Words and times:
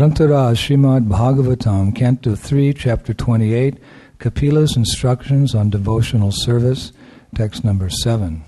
Grantara 0.00 0.54
Srimad 0.54 1.06
Bhagavatam, 1.08 1.92
Canto 1.94 2.34
3, 2.34 2.72
Chapter 2.72 3.12
28, 3.12 3.78
Kapila's 4.18 4.74
Instructions 4.74 5.54
on 5.54 5.68
Devotional 5.68 6.30
Service, 6.32 6.92
text 7.34 7.64
number 7.64 7.90
7. 7.90 8.42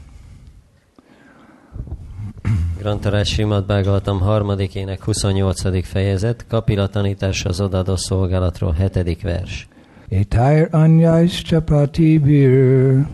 Grantarás 2.79 3.29
Simad 3.29 3.67
Bhagavatam 3.67 4.21
harmadikének 4.21 5.05
28. 5.05 5.85
fejezet, 5.85 6.47
Kapila 6.49 6.87
tanítása 6.89 7.49
az 7.49 7.61
odaadó 7.61 7.97
szolgálatról, 7.97 8.73
7. 8.73 9.23
vers. 9.23 9.69
Etair 10.09 10.69
anyais 10.71 11.43
chapati 11.43 12.19
bir 12.19 13.07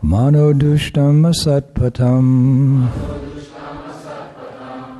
Mano 0.00 0.52
dushtam 0.52 1.24
asatpatam 1.24 2.24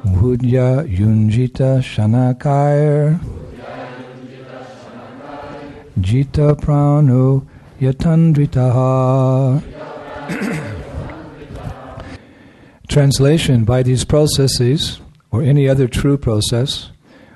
Hudya 0.04 0.84
yunjita 0.88 1.80
shanakair 1.80 3.20
Jita 5.98 6.56
prano 6.60 7.46
yatandritaha. 7.80 9.62
Translation 12.88 13.64
By 13.64 13.84
these 13.84 14.04
processes, 14.04 15.00
or 15.30 15.42
any 15.42 15.68
other 15.68 15.86
true 15.86 16.18
process, 16.18 16.90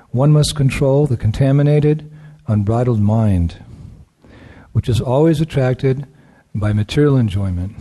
one 0.09 0.31
must 0.31 0.55
control 0.55 1.07
the 1.07 1.15
contaminated, 1.15 2.11
unbridled 2.47 2.99
mind, 2.99 3.63
which 4.73 4.89
is 4.89 4.99
always 4.99 5.39
attracted 5.39 6.05
by 6.53 6.73
material 6.73 7.15
enjoyment, 7.15 7.75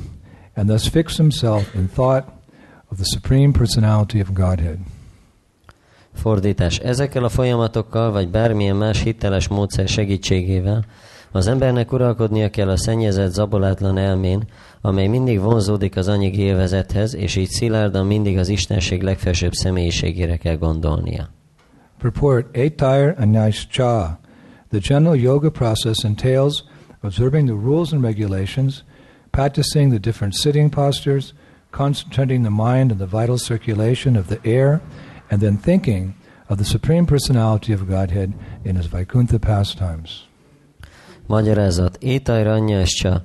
and 0.55 0.69
thus 0.71 0.87
fix 0.87 1.17
himself 1.17 1.75
in 1.75 1.89
thought 1.89 2.36
of 2.91 2.97
the 2.97 3.05
Supreme 3.05 3.53
Personality 3.53 4.21
of 4.21 4.33
Godhead. 4.33 4.79
Fordítás. 6.15 6.79
Ezekkel 6.79 7.25
a 7.25 7.29
folyamatokkal, 7.29 8.11
vagy 8.11 8.29
bármilyen 8.29 8.77
más 8.77 9.03
hiteles 9.03 9.49
módszer 9.49 9.89
segítségével 9.89 10.85
az 11.37 11.47
embernek 11.47 11.93
uralkodnia 11.93 12.51
kell 12.51 12.69
a 12.69 12.77
szennyezett, 12.77 13.33
zabolátlan 13.33 13.99
elmén, 13.99 14.45
amely 14.81 15.07
mindig 15.07 15.41
vonzódik 15.41 15.97
az 15.97 16.09
anyagi 16.09 16.41
élvezethez, 16.41 17.15
és 17.15 17.37
így 17.37 17.49
szilárdan 17.49 18.07
mindig 18.07 18.39
az 18.39 18.49
Istenség 18.49 19.03
legfelsőbb 19.03 19.53
személyiségére 19.53 20.37
kell 20.37 20.57
gondolnia. 20.57 21.29
Purport 21.99 22.57
Aitair 22.57 23.15
Anais 23.19 23.67
Cha. 23.71 24.19
The 24.71 24.79
general 24.89 25.17
yoga 25.17 25.51
process 25.51 26.05
entails 26.05 26.65
observing 27.03 27.49
the 27.49 27.57
rules 27.57 27.93
and 27.93 28.03
regulations, 28.03 28.85
practicing 29.31 29.91
the 29.91 29.99
different 29.99 30.35
sitting 30.35 30.71
postures, 30.71 31.35
concentrating 31.77 32.43
the 32.43 32.51
mind 32.51 32.91
on 32.91 32.99
the 32.99 33.19
vital 33.21 33.39
circulation 33.39 34.17
of 34.17 34.27
the 34.27 34.39
air, 34.43 34.81
and 35.31 35.41
then 35.41 35.59
thinking 35.59 36.15
of 36.49 36.57
the 36.57 36.65
Supreme 36.65 37.05
Personality 37.05 37.73
of 37.73 37.89
Godhead 37.89 38.33
in 38.65 38.77
his 38.77 38.87
Vaikuntha 38.87 39.39
pastimes. 39.39 40.29
Magyarázat. 41.27 41.97
Étajra 42.01 42.53
anyjáscsa. 42.53 43.25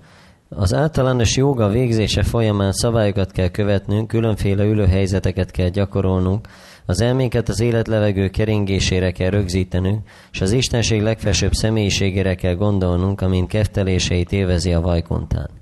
Az 0.49 0.73
általános 0.73 1.35
joga 1.37 1.69
végzése 1.69 2.23
folyamán 2.23 2.71
szabályokat 2.71 3.31
kell 3.31 3.49
követnünk, 3.49 4.07
különféle 4.07 4.63
ülőhelyzeteket 4.63 5.51
kell 5.51 5.69
gyakorolnunk, 5.69 6.47
az 6.85 7.01
elménket 7.01 7.49
az 7.49 7.59
életlevegő 7.59 8.29
keringésére 8.29 9.11
kell 9.11 9.29
rögzítenünk, 9.29 10.07
és 10.31 10.41
az 10.41 10.51
Istenség 10.51 11.01
legfelsőbb 11.01 11.51
személyiségére 11.53 12.35
kell 12.35 12.55
gondolnunk, 12.55 13.21
amint 13.21 13.49
kefteléseit 13.49 14.31
élvezi 14.31 14.73
a 14.73 14.81
vajkontán. 14.81 15.60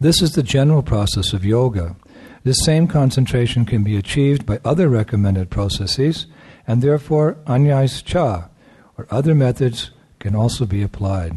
This 0.00 0.22
is 0.22 0.30
the 0.30 0.42
general 0.42 0.82
process 0.82 1.32
of 1.32 1.44
yoga. 1.44 1.96
This 2.44 2.62
same 2.64 2.86
concentration 2.86 3.64
can 3.64 3.82
be 3.82 3.96
achieved 3.96 4.46
by 4.46 4.60
other 4.62 4.88
recommended 4.88 5.48
processes, 5.48 6.26
and 6.66 6.80
therefore 6.80 7.36
anyais 7.46 8.04
cha, 8.04 8.48
or 8.96 9.06
other 9.10 9.34
methods 9.34 9.90
can 10.18 10.36
also 10.36 10.66
be 10.66 10.82
applied. 10.82 11.32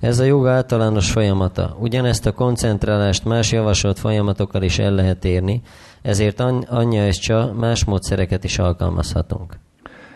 Ez 0.00 0.18
a 0.18 0.26
joga 0.26 0.50
általános 0.50 1.10
folyamata. 1.10 1.76
Ugyanezt 1.78 2.26
a 2.26 2.32
koncentrálást 2.32 3.24
más 3.24 3.52
javasolt 3.52 3.98
folyamatokkal 3.98 4.62
is 4.62 4.78
el 4.78 4.92
lehet 4.92 5.24
érni, 5.24 5.62
ezért 6.02 6.40
anyja 6.68 7.06
és 7.06 7.18
csa 7.18 7.52
más 7.52 7.84
módszereket 7.84 8.44
is 8.44 8.58
alkalmazhatunk. 8.58 9.58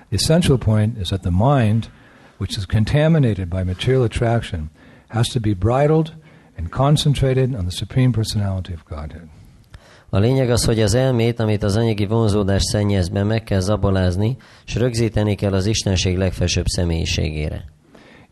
The 0.09 0.17
essential 0.17 0.59
point 0.59 0.99
is 1.01 1.09
that 1.09 1.21
the 1.21 1.31
mind, 1.31 1.91
which 2.37 2.57
is 2.57 2.65
contaminated 2.67 3.49
by 3.49 3.63
material 3.63 4.03
attraction, 4.03 4.71
has 5.09 5.29
to 5.29 5.41
be 5.41 5.55
bridled 5.55 6.13
and 6.59 6.71
concentrated 6.71 7.55
on 7.55 7.65
the 7.65 7.71
Supreme 7.71 8.13
Personality 8.13 8.73
of 8.73 8.85
Godhead. 8.89 9.29
A 10.11 10.19
lényeg 10.19 10.51
az, 10.51 10.65
hogy 10.65 10.81
az 10.81 10.95
elmét, 10.95 11.41
amit 11.41 11.63
az 11.63 11.77
anyagi 11.77 12.07
vonzódás 12.07 12.63
szennyez 12.63 13.09
be, 13.09 13.23
meg 13.23 13.43
kell 13.43 13.61
zabolázni, 13.61 14.37
és 14.67 14.75
rögzíteni 14.75 15.35
kell 15.35 15.53
az 15.53 15.67
Istenség 15.67 16.17
legfelsőbb 16.17 16.67
személyiségére. 16.67 17.65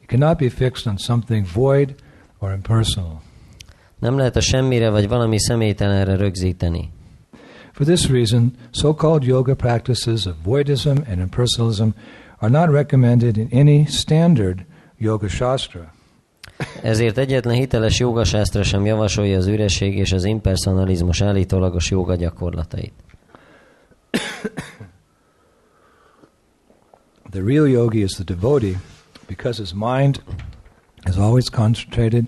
It 0.00 0.09
cannot 0.09 0.38
be 0.38 0.50
fixed 0.50 0.87
on 0.87 0.97
something 0.97 1.47
void 1.53 1.94
or 2.38 2.53
impersonal. 2.53 3.22
Nem 3.98 4.16
lehet 4.16 4.37
a 4.37 4.41
semmire 4.41 4.91
vagy 4.91 5.08
valami 5.08 5.41
személytelenre 5.41 6.16
rögzíteni. 6.16 6.91
For 7.72 7.87
this 7.87 8.08
reason, 8.08 8.53
so-called 8.70 9.22
yoga 9.22 9.54
practices 9.54 10.26
of 10.26 10.34
voidism 10.44 10.97
and 11.08 11.19
impersonalism 11.19 11.88
are 12.38 12.50
not 12.50 12.70
recommended 12.70 13.37
in 13.37 13.48
any 13.53 13.87
standard 13.87 14.64
yoga 14.98 15.28
shastra. 15.28 15.94
Ezért 16.83 17.19
egyetlen 17.19 17.55
hiteles 17.55 17.99
jogasásztra 17.99 18.62
sem 18.62 18.84
javasolja 18.84 19.39
az 19.39 19.47
üresség 19.47 19.97
és 19.97 20.12
az 20.12 20.25
impersonalizmus 20.25 21.21
állítólagos 21.21 21.91
joga 21.91 22.15
gyakorlatait. 22.15 22.93
The 27.31 27.43
real 27.43 27.69
yogi 27.69 28.03
is 28.03 28.12
the 28.12 28.25
devotee 28.25 28.81
because 29.27 29.59
his 29.59 29.72
mind 29.75 30.22
is 31.09 31.17
always 31.17 31.49
concentrated 31.50 32.27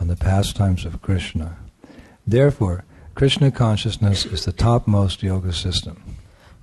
on 0.00 0.06
the 0.06 0.16
pastimes 0.16 0.84
of 0.84 1.00
Krishna. 1.00 1.56
Therefore, 2.26 2.84
Krishna 3.14 3.50
consciousness 3.50 4.24
is 4.24 4.42
the 4.42 4.52
topmost 4.52 5.22
yoga 5.22 5.52
system. 5.52 5.96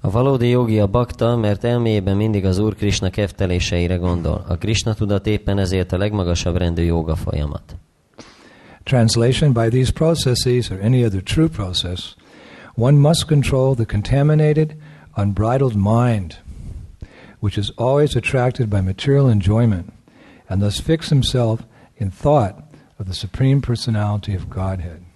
A 0.03 0.09
valódi 0.09 0.47
jogi 0.47 0.79
a 0.79 0.87
bakta, 0.87 1.35
mert 1.35 1.63
elméjében 1.63 2.15
mindig 2.15 2.45
az 2.45 2.57
Úr 2.57 2.75
Krishna 2.75 3.09
kefteléseire 3.09 3.95
gondol. 3.95 4.45
A 4.47 4.55
Krishna 4.55 4.93
tudat 4.93 5.27
éppen 5.27 5.57
ezért 5.57 5.91
a 5.91 5.97
legmagasabb 5.97 6.57
rendű 6.57 6.83
joga 6.83 7.15
folyamat. 7.15 7.75
Translation 8.83 9.53
by 9.53 9.67
these 9.69 9.91
processes 9.91 10.69
or 10.69 10.79
any 10.83 11.03
other 11.03 11.23
true 11.23 11.47
process, 11.47 12.15
one 12.75 12.97
must 12.97 13.25
control 13.25 13.75
the 13.75 13.85
contaminated, 13.85 14.75
unbridled 15.15 15.75
mind, 15.75 16.41
which 17.39 17.57
is 17.57 17.71
always 17.75 18.15
attracted 18.15 18.67
by 18.67 18.81
material 18.81 19.29
enjoyment, 19.29 19.85
and 20.47 20.61
thus 20.61 20.79
fix 20.79 21.09
himself 21.09 21.59
in 21.95 22.11
thought 22.11 22.55
of 22.97 23.05
the 23.05 23.13
Supreme 23.13 23.61
Personality 23.61 24.35
of 24.35 24.49
Godhead. 24.49 25.10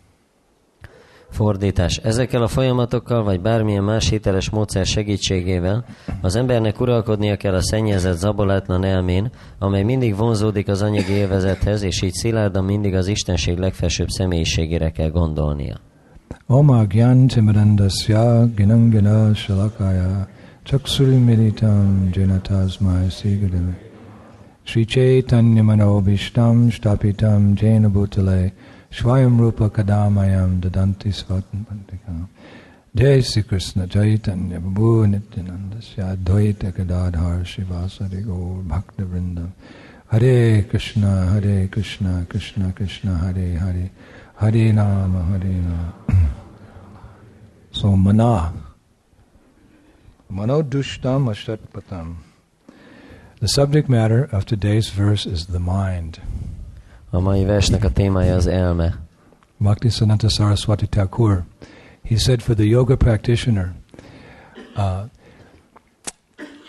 Fordítás. 1.35 1.97
Ezekkel 1.97 2.41
a 2.41 2.47
folyamatokkal, 2.47 3.23
vagy 3.23 3.41
bármilyen 3.41 3.84
más 3.84 4.09
hiteles 4.09 4.50
módszer 4.50 4.85
segítségével 4.85 5.85
az 6.22 6.35
embernek 6.35 6.79
uralkodnia 6.79 7.35
kell 7.35 7.53
a 7.53 7.61
szennyezett, 7.61 8.17
zabolátlan 8.17 8.84
elmén, 8.84 9.32
amely 9.59 9.84
mindig 9.84 10.16
vonzódik 10.16 10.67
az 10.67 10.82
anyagi 10.82 11.11
élvezethez, 11.11 11.82
és 11.82 12.02
így 12.02 12.14
szilárdan 12.14 12.64
mindig 12.64 12.93
az 12.96 13.08
Istenség 13.08 13.58
legfelsőbb 13.58 14.08
személyiségére 14.08 14.90
kell 14.90 15.09
gondolnia. 15.09 15.79
Oma 16.47 16.84
gyan 16.84 17.28
timirandasya 17.28 18.46
ginangina 18.55 19.34
shalakaya 19.34 20.28
chaksuri 20.64 21.17
militam 21.17 22.09
jenatasmai 22.14 23.09
sigadame 23.09 23.78
Sri 24.67 24.85
Chaitanya 24.85 25.64
manobishtam 25.64 26.70
stapitam 26.70 27.53
jena 27.61 27.90
bhutale 27.90 28.52
Svayam 28.96 29.38
Rupa 29.38 29.70
Kadamayam 29.70 30.62
Dadanti 30.62 31.12
Svatan 31.12 31.66
Pantikam. 31.66 32.30
Jai 32.96 33.20
Sri 33.20 33.44
Krishna 33.44 33.88
Chaitanya 33.88 34.62
Prabhu 34.62 35.06
Nityananda 35.06 35.82
Sri 35.82 36.02
Advaita 36.02 36.74
Gadadhar 36.74 37.44
Shivasari 37.44 38.26
Gaur 38.26 38.64
Bhakta 38.64 39.03
Vrindam 39.03 39.52
Hare 40.09 40.64
Krishna 40.64 41.26
Hare 41.28 41.68
Krishna 41.68 42.26
Krishna 42.30 42.72
Krishna 42.72 43.18
Hare 43.18 43.59
Hare 43.59 43.92
Hare 44.38 44.72
Nama 44.72 45.24
Hare 45.24 45.44
Nama 45.44 45.94
So 47.72 47.98
mana 47.98 48.53
Manodushtam 50.32 51.28
Ashatpatam. 51.28 52.16
The 53.41 53.50
subject 53.50 53.90
matter 53.90 54.24
of 54.32 54.46
today's 54.46 54.88
verse 54.88 55.26
is 55.26 55.48
the 55.48 55.59
mind. 55.59 56.22
A 57.09 57.19
mai 57.19 57.46
versnek 57.46 57.84
a 57.84 57.91
témája 57.91 58.35
az 58.35 58.47
elme. 58.47 59.03
Bhaktisiddhanta 59.57 60.29
Saraswati 60.29 60.87
Thakur, 60.87 61.43
he 62.03 62.17
said 62.17 62.41
for 62.41 62.55
the 62.55 62.66
yoga 62.66 62.96
practitioner, 62.96 63.73
uh, 64.75 65.03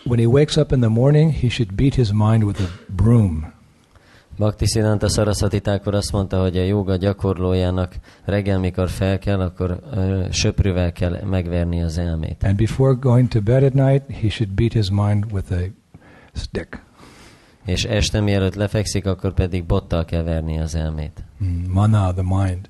when 0.04 0.18
he 0.18 0.26
wakes 0.26 0.56
up 0.56 0.72
in 0.72 0.80
the 0.80 0.88
morning, 0.88 1.32
he 1.32 1.48
should 1.48 1.74
beat 1.74 1.94
his 1.94 2.12
mind 2.12 2.44
with 2.44 2.60
a 2.60 2.68
broom. 2.88 3.54
Bhakti 4.38 4.66
Siddhanta 4.66 5.08
Saraswati 5.08 5.60
Thakur 5.60 5.94
azt 5.94 6.12
mondta, 6.12 6.40
hogy 6.40 6.56
a 6.56 6.62
joga 6.62 6.96
gyakorlójának 6.96 7.94
reggel, 8.24 8.58
mikor 8.58 8.88
fel 8.88 9.18
kell, 9.18 9.40
akkor 9.40 9.80
ö, 9.94 10.24
söprűvel 10.30 10.92
kell 10.92 11.24
megverni 11.24 11.82
az 11.82 11.98
elmét. 11.98 12.42
And 12.42 12.56
before 12.56 12.92
going 13.00 13.28
to 13.28 13.40
bed 13.40 13.62
at 13.62 13.72
night, 13.72 14.02
he 14.20 14.28
should 14.28 14.52
beat 14.52 14.72
his 14.72 14.90
mind 14.90 15.32
with 15.32 15.52
a 15.52 15.62
stick. 16.32 16.85
És 17.66 17.84
este 17.84 18.20
mielőtt 18.20 18.54
lefekszik, 18.54 19.06
akkor 19.06 19.34
pedig 19.34 19.64
bottal 19.64 20.04
kell 20.04 20.22
verni 20.22 20.58
az 20.58 20.74
elmét. 20.74 21.24
Mm, 21.44 21.70
Mana, 21.72 22.12
the 22.12 22.22
mind. 22.22 22.68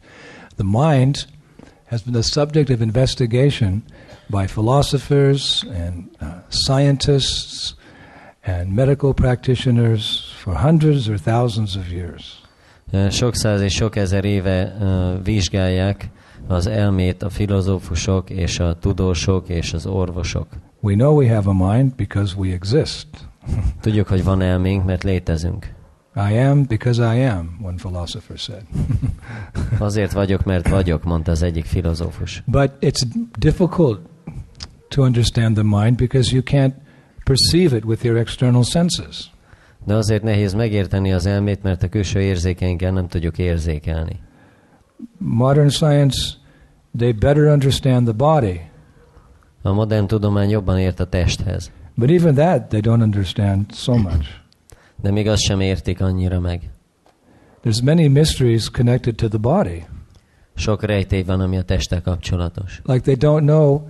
The 0.57 0.89
mind 0.89 1.27
has 1.89 2.03
been 2.03 2.13
the 2.13 2.23
subject 2.23 2.71
of 2.71 2.81
investigation 2.81 3.83
by 4.27 4.45
philosophers 4.47 5.65
and 5.87 6.09
uh, 6.21 6.29
scientists 6.49 7.75
and 8.45 8.75
medical 8.75 9.13
practitioners 9.13 10.35
for 10.37 10.55
hundreds 10.55 11.09
or 11.09 11.19
thousands 11.19 11.77
of 11.77 11.93
years. 11.93 12.45
Sok 13.11 13.35
száz 13.35 13.61
és 13.61 13.73
sok 13.73 13.97
ezer 13.97 14.25
éve 14.25 14.77
ö, 14.81 15.15
vizsgálják 15.23 16.11
az 16.47 16.67
elmét 16.67 17.23
a 17.23 17.29
filozófusok 17.29 18.31
és 18.31 18.59
a 18.59 18.79
tudósok 18.79 19.49
és 19.49 19.73
az 19.73 19.87
orvosok. 19.87 20.47
We 20.81 20.95
know 20.95 21.17
we 21.17 21.35
have 21.35 21.51
a 21.51 21.73
mind 21.73 21.95
because 21.95 22.35
we 22.37 22.53
exist. 22.53 23.07
Tudjuk, 23.81 24.09
hogy 24.09 24.25
van 24.25 24.41
elménk, 24.41 24.85
mert 24.85 25.03
létezünk. 25.03 25.75
I 26.31 26.39
am 26.39 26.65
because 26.65 27.17
I 27.17 27.25
am, 27.25 27.59
one 27.63 27.77
philosopher 27.77 28.39
said. 28.39 28.63
Azért 29.79 30.13
vagyok, 30.13 30.45
mert 30.45 30.69
vagyok, 30.69 31.05
mondta 31.05 31.31
az 31.31 31.43
egyik 31.43 31.65
filozófus. 31.65 32.43
but 32.47 32.71
it's 32.81 33.03
difficult 33.39 34.01
to 34.89 35.03
understand 35.03 35.55
the 35.55 35.65
mind 35.65 35.97
because 35.97 36.35
you 36.35 36.43
can't 36.45 36.73
perceive 37.25 37.77
it 37.77 37.85
with 37.85 38.05
your 38.05 38.19
external 38.19 38.63
senses. 38.63 39.31
De 39.85 39.95
azért 39.95 40.23
nehéz 40.23 40.55
megérteni 40.55 41.13
az 41.13 41.27
elmét, 41.27 41.63
mert 41.63 41.83
a 41.83 41.89
külső 41.89 42.21
érzékeinkkel 42.21 42.93
nem 42.93 43.09
tudjuk 43.09 43.39
érzékelni. 43.39 44.21
Modern 45.19 45.69
science, 45.69 46.19
they 46.99 47.13
better 47.13 47.45
understand 47.45 48.05
the 48.05 48.15
body, 48.15 48.61
A 49.67 49.73
modern 49.73 50.07
tudomány 50.07 50.51
jobban 50.51 50.79
ért 50.79 51.01
a 51.01 51.05
testhez, 51.05 51.73
but 51.97 52.11
even 52.11 52.35
that 52.35 52.69
they 52.69 52.81
don't 52.81 53.03
understand 53.03 53.73
so 53.73 53.97
much. 53.97 54.27
de 55.03 55.11
még 55.11 55.29
azt 55.29 55.43
sem 55.43 55.61
értik 55.61 56.01
annyira 56.01 56.41
meg. 56.41 56.71
There's 57.65 57.83
many 57.83 58.09
mysteries 58.09 58.71
connected 58.71 59.15
to 59.15 59.29
the 59.29 59.39
body. 59.39 59.85
Sok 60.55 60.83
rejtély 60.83 61.23
van, 61.23 61.41
ami 61.41 61.57
a 61.57 61.63
testtel 61.63 62.03
kapcsolatos. 62.03 62.81
Like 62.85 63.01
they 63.01 63.17
don't 63.17 63.45
know 63.45 63.89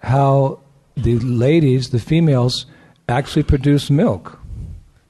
how 0.00 0.58
the 1.02 1.16
ladies, 1.22 1.88
the 1.88 1.98
females, 1.98 2.66
actually 3.06 3.44
produce 3.44 3.92
milk. 3.92 4.42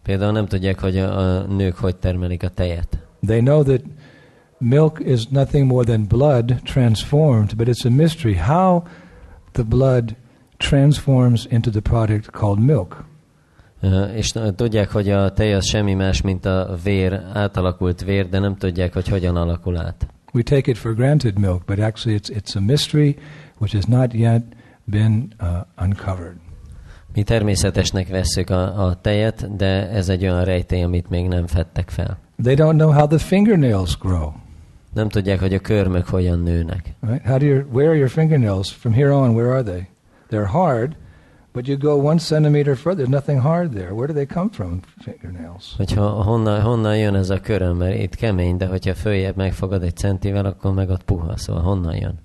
Például 0.02 0.32
nem 0.32 0.47
tudják, 0.47 0.81
hogy 0.81 0.99
a, 0.99 1.19
a 1.19 1.47
nők 1.47 1.76
hogy 1.76 1.97
termelik 1.97 2.43
a 2.43 2.49
tejet. 2.49 2.99
They 3.26 3.40
know 3.40 3.62
that 3.62 3.82
milk 4.58 5.00
is 5.05 5.26
nothing 5.26 5.67
more 5.67 5.85
than 5.85 6.06
blood 6.06 6.61
transformed, 6.62 7.56
but 7.56 7.69
it's 7.69 7.85
a 7.87 7.90
mystery 7.90 8.35
how 8.35 8.82
the 9.52 9.62
blood 9.62 10.14
transforms 10.69 11.46
into 11.50 11.70
the 11.70 11.81
product 11.81 12.31
called 12.31 12.61
milk. 12.61 13.05
És 14.14 14.32
tudják, 14.56 14.90
hogy 14.90 15.11
a 15.11 15.32
tej 15.32 15.55
az 15.55 15.66
semmi 15.66 15.94
más, 15.94 16.20
mint 16.20 16.44
a 16.44 16.76
vér, 16.84 17.20
átalakult 17.32 18.05
vér, 18.05 18.28
de 18.28 18.38
nem 18.38 18.56
tudják, 18.56 18.93
hogy 18.93 19.08
hogyan 19.08 19.37
alakul 19.37 19.76
át. 19.76 20.06
We 20.32 20.43
take 20.43 20.70
it 20.70 20.78
for 20.78 20.94
granted 20.94 21.38
milk, 21.38 21.64
but 21.64 21.78
actually 21.78 22.19
it's, 22.19 22.28
it's 22.28 22.56
a 22.56 22.61
mystery 22.61 23.16
which 23.58 23.75
has 23.75 23.84
not 23.84 24.12
yet 24.12 24.43
been 24.84 25.32
uh, 25.40 25.49
uncovered. 25.84 26.37
Mi 27.14 27.22
természetesnek 27.22 28.08
vesszük 28.08 28.50
a, 28.50 28.87
a 28.87 29.00
tejet, 29.00 29.56
de 29.56 29.88
ez 29.88 30.08
egy 30.08 30.22
olyan 30.22 30.44
rejtély, 30.44 30.82
amit 30.82 31.08
még 31.08 31.28
nem 31.28 31.46
fedtek 31.46 31.90
fel. 31.90 32.19
They 32.43 32.55
don't 32.55 32.76
know 32.76 32.90
how 32.90 33.06
the 33.06 33.19
fingernails 33.19 33.99
grow. 33.99 34.32
Nem 34.94 35.08
tudják, 35.08 35.40
hogy 35.40 35.55
a 35.55 35.58
körmök 35.58 36.06
hogyan 36.06 36.38
nőnek. 36.38 36.94
Right? 37.00 37.26
How 37.26 37.38
do 37.38 37.44
your 37.44 37.66
where 37.72 37.88
are 37.88 37.96
your 37.96 38.11
fingernails 38.11 38.72
from 38.72 38.93
here 38.93 39.12
on? 39.12 39.34
Where 39.34 39.50
are 39.50 39.62
they? 39.62 39.88
They're 40.35 40.51
hard, 40.51 40.97
but 41.53 41.67
you 41.67 41.77
go 41.77 41.97
one 42.09 42.19
centimeter 42.19 42.75
further. 42.77 43.05
There's 43.05 43.09
nothing 43.21 43.41
hard 43.43 43.73
there. 43.73 43.93
Where 43.95 44.07
do 44.07 44.13
they 44.13 44.27
come 44.27 44.49
from? 44.51 44.81
Fingernails. 45.03 45.75
Hogyha 45.77 46.09
honnan, 46.23 46.61
honnan 46.61 46.97
jön 46.99 47.15
ez 47.15 47.31
a 47.31 47.41
köröm, 47.41 47.77
mert 47.77 47.99
itt 47.99 48.15
kemény, 48.15 48.57
de 48.57 48.67
hogyha 48.67 48.95
följebb 48.95 49.37
megfogad 49.37 49.83
egy 49.83 49.97
centivel, 49.97 50.45
akkor 50.45 50.73
meg 50.73 50.89
ott 50.91 51.03
puha, 51.03 51.37
szóval 51.37 51.63
honnan 51.63 51.97
jön? 51.97 52.19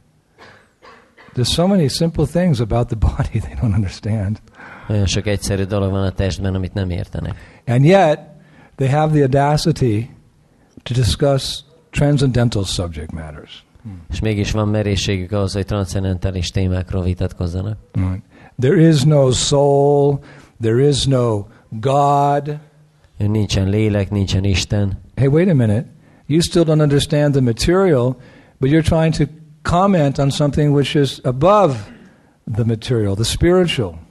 There's 1.34 1.52
so 1.54 1.68
many 1.68 1.88
simple 1.88 2.26
things 2.26 2.60
about 2.60 2.88
the 2.88 2.96
body 2.96 3.40
they 3.46 3.54
don't 3.62 3.74
understand, 3.76 4.42
Olyan 4.90 5.06
sok 5.06 5.26
egyszerű 5.28 5.64
dolog 5.64 5.92
van 5.92 6.04
a 6.04 6.12
testben, 6.12 6.56
amit 6.56 6.74
nem 6.74 6.90
értenek. 6.90 7.36
and 7.66 7.86
yet 7.86 8.20
they 8.76 8.88
have 8.90 9.12
the 9.14 9.22
audacity 9.22 10.10
to 10.84 10.94
discuss 10.94 11.64
transcendental 11.90 12.64
subject 12.64 13.12
matters. 13.12 13.66
És 14.09 14.19
mégis 14.19 14.51
van 14.51 14.68
merészségük 14.68 15.31
ahhoz, 15.31 15.53
hogy 15.53 15.65
transzendentális 15.65 16.50
témákról 16.50 17.03
vitatkozzanak. 17.03 17.77
Right. 17.94 18.24
There 18.59 18.88
is 18.88 19.03
no 19.03 19.31
soul. 19.31 20.19
There 20.62 20.88
is 20.88 21.06
no 21.06 21.45
God. 21.69 22.57
Nincsen 23.18 23.69
lélek, 23.69 24.09
nincsen 24.09 24.44
Isten. 24.44 25.00
Hey, 25.15 25.27
wait 25.27 25.50
a 25.50 25.53
minute. 25.53 25.86
You 26.25 26.41
still 26.41 26.63
don't 26.63 26.81
understand 26.81 27.33
the 27.33 27.41
material, 27.41 28.15
but 28.57 28.69
you're 28.69 28.88
trying 28.88 29.13
to 29.13 29.24
comment 29.62 30.18
on 30.18 30.30
something 30.30 30.74
which 30.74 30.95
is 30.95 31.19
above 31.24 31.75
the 32.53 32.63
material, 32.63 33.15
the 33.15 33.24
spiritual. 33.24 34.07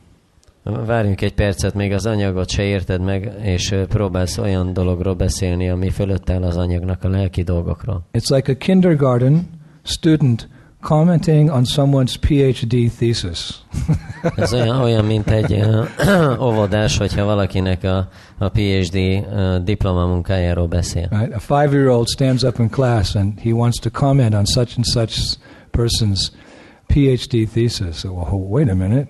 Várjunk 0.63 1.21
egy 1.21 1.35
percet, 1.35 1.75
még 1.75 1.93
az 1.93 2.07
anyagot 2.07 2.49
se 2.49 2.63
érted 2.63 3.01
meg, 3.01 3.33
és 3.43 3.75
próbálsz 3.89 4.39
olyan 4.39 4.73
dologról 4.73 5.15
beszélni, 5.15 5.69
ami 5.69 5.91
fölött 5.91 6.31
áll 6.31 6.43
az 6.43 6.57
anyagnak 6.57 7.05
a 7.05 7.09
lelki 7.09 7.43
dolgokról. 7.43 8.07
It's 8.13 8.35
like 8.35 8.53
a 8.53 8.57
kindergarten 8.57 9.49
student 9.89 10.49
commenting 10.81 11.51
on 11.51 11.65
someone's 11.65 12.17
PhD 12.17 12.91
thesis. 12.99 13.53
Ez 14.37 14.53
olyan, 14.53 14.81
olyan 14.81 15.05
mint 15.05 15.31
egy 15.31 15.65
óvodás, 16.49 16.97
hogyha 16.97 17.25
valakinek 17.25 17.85
a, 17.85 18.09
a 18.39 18.49
PhD 18.49 18.95
ö, 18.95 19.59
diplomamunkájáról 19.65 20.67
beszél. 20.67 21.09
Right? 21.11 21.35
A 21.35 21.39
five-year-old 21.39 22.07
stands 22.09 22.43
up 22.43 22.59
in 22.59 22.69
class 22.69 23.15
and 23.15 23.41
he 23.41 23.53
wants 23.53 23.79
to 23.79 23.91
comment 23.91 24.35
on 24.35 24.45
such 24.45 24.73
and 24.77 24.85
such 24.85 25.37
person's 25.71 26.31
PhD 26.87 27.49
thesis. 27.53 27.97
So, 27.97 28.13
well, 28.13 28.47
wait 28.49 28.69
a 28.69 28.75
minute. 28.75 29.09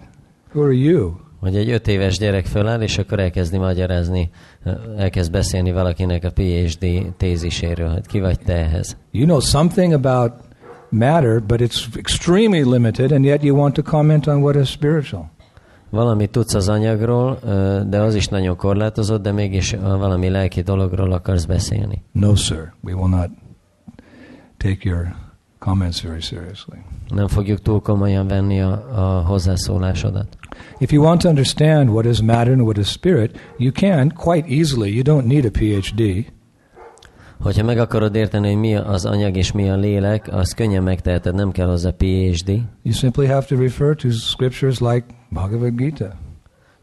Who 0.52 0.62
are 0.62 0.74
you? 0.74 1.12
Vagy 1.40 1.56
egy 1.56 1.70
öt 1.70 1.88
éves 1.88 2.18
gyerek 2.18 2.46
föláll, 2.46 2.80
és 2.80 2.98
akkor 2.98 3.20
elkezdi 3.20 3.58
magyarázni, 3.58 4.30
elkezd 4.96 5.30
beszélni 5.30 5.72
valakinek 5.72 6.24
a 6.24 6.30
PhD 6.30 7.14
téziséről, 7.16 7.88
hogy 7.88 8.06
ki 8.06 8.20
vagy 8.20 8.38
te 8.38 8.54
ehhez. 8.54 8.96
You 9.10 9.24
know 9.24 9.40
something 9.40 9.92
about 9.92 10.32
matter, 10.90 11.40
but 11.40 11.60
it's 11.60 11.88
extremely 11.96 12.64
limited, 12.64 13.12
and 13.12 13.24
yet 13.24 13.42
you 13.42 13.56
want 13.56 13.74
to 13.74 13.82
comment 13.82 14.26
on 14.26 14.42
what 14.42 14.56
is 14.56 14.68
spiritual. 14.68 15.30
Valamit 15.90 16.30
tudsz 16.30 16.54
az 16.54 16.68
anyagról, 16.68 17.38
de 17.88 18.00
az 18.00 18.14
is 18.14 18.26
nagyon 18.26 18.56
korlátozott, 18.56 19.22
de 19.22 19.32
mégis 19.32 19.72
valami 19.80 20.28
lelki 20.28 20.60
dologról 20.60 21.12
akarsz 21.12 21.44
beszélni. 21.44 22.02
No, 22.12 22.34
sir. 22.34 22.72
We 22.82 22.94
will 22.94 23.08
not 23.08 23.30
take 24.56 24.78
your 24.82 25.14
comments 25.58 26.02
very 26.02 26.20
seriously. 26.20 26.78
Nem 27.08 27.28
fogjuk 27.28 27.62
túl 27.62 27.80
komolyan 27.80 28.26
venni 28.26 28.60
a, 28.60 28.88
a 28.94 29.22
hozzászólásodat. 29.22 30.26
If 30.78 30.92
you 30.92 31.04
want 31.04 31.20
to 31.20 31.28
understand 31.28 31.88
what 31.88 32.04
is 32.04 32.20
matter 32.20 32.52
and 32.52 32.60
what 32.60 32.76
is 32.76 32.88
spirit, 32.88 33.38
you 33.56 33.72
can 33.72 34.12
quite 34.16 34.48
easily. 34.48 34.94
You 34.94 35.02
don't 35.02 35.26
need 35.26 35.44
a 35.44 35.50
PhD. 35.50 36.26
Hogyha 37.40 37.64
meg 37.64 37.78
akarod 37.78 38.14
érteni, 38.14 38.46
hogy 38.46 38.56
mi 38.56 38.74
az 38.74 39.04
anyag 39.04 39.36
és 39.36 39.52
mi 39.52 39.68
a 39.68 39.76
lélek, 39.76 40.28
az 40.32 40.52
könnyen 40.52 40.82
megteheted, 40.82 41.34
nem 41.34 41.50
kell 41.50 41.66
hozzá 41.66 41.90
PhD, 41.90 42.48
You 42.82 42.94
simply 42.94 43.26
have 43.26 43.46
to 43.46 43.56
refer 43.56 43.94
to 43.94 44.10
scriptures 44.10 44.78
like 44.78 45.04
Bhagavad 45.30 45.74
Gita. 45.74 46.12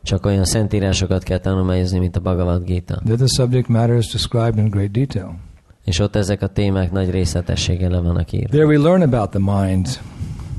csak 0.03 0.25
olyan 0.25 0.45
szentírásokat 0.45 1.23
kell 1.23 1.37
tanulmányozni, 1.37 1.99
mint 1.99 2.15
a 2.15 2.19
Bhagavad 2.19 2.63
Gita. 2.63 2.95
There 3.03 3.15
the 3.15 3.27
subject 3.27 3.67
matter 3.67 3.97
is 3.97 4.11
described 4.11 4.57
in 4.57 4.69
great 4.69 4.91
detail. 4.91 5.35
És 5.85 5.99
ott 5.99 6.15
ezek 6.15 6.41
a 6.41 6.47
témák 6.47 6.91
nagy 6.91 7.09
részletességgel 7.09 7.89
le 7.89 7.99
vannak 7.99 8.31
írva. 8.31 8.49
There 8.49 8.65
we 8.65 8.77
learn 8.77 9.01
about 9.01 9.29
the 9.29 9.39
mind. 9.39 9.87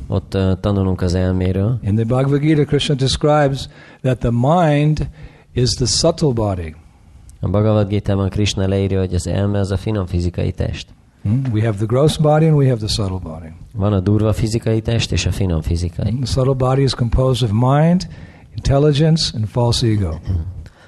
Ott 0.06 0.34
uh, 0.34 0.60
tanulunk 0.60 1.00
az 1.00 1.14
elméről. 1.14 1.78
In 1.82 1.94
the 1.94 2.04
Bhagavad 2.04 2.40
Gita, 2.40 2.64
Krishna 2.64 2.94
describes 2.94 3.68
that 4.02 4.18
the 4.18 4.30
mind 4.30 5.08
is 5.52 5.70
the 5.70 5.86
subtle 5.86 6.32
body. 6.32 6.74
A 7.46 7.48
Bhagavad 7.48 7.88
Gita-ban 7.88 8.28
Krishna 8.28 8.66
leírja, 8.66 8.98
hogy 8.98 9.14
az 9.14 9.26
elme 9.26 9.58
az 9.58 9.70
a 9.70 9.76
finom 9.76 10.06
fizikai 10.06 10.52
test. 10.52 10.88
Hmm? 11.22 11.42
We 11.52 11.64
have 11.64 11.76
the 11.76 11.86
gross 11.86 12.16
body 12.16 12.46
and 12.46 12.56
we 12.56 12.68
have 12.68 12.78
the 12.78 12.88
subtle 12.88 13.18
body. 13.22 13.48
Van 13.72 13.92
a 13.92 14.00
durva 14.00 14.32
fizikai 14.32 14.80
test 14.80 15.12
és 15.12 15.26
a 15.26 15.30
finom 15.30 15.62
fizikai. 15.62 16.14
The 16.14 16.26
subtle 16.26 16.54
body 16.54 16.82
is 16.82 16.94
composed 16.94 17.50
of 17.50 17.56
mind, 17.56 18.08
intelligence, 18.54 19.32
and 19.36 19.46
false 19.48 19.86
ego. 19.86 20.18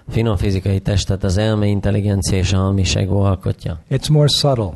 Finom 0.08 0.36
fizikai 0.36 0.80
testet 0.80 1.24
az 1.24 1.36
elme, 1.36 1.66
intelligencia 1.66 2.38
és 2.38 2.52
a 2.52 2.56
hamis 2.56 2.94
ego 2.94 3.16
alkotja. 3.16 3.80
It's 3.90 4.10
more 4.10 4.28
subtle. 4.28 4.72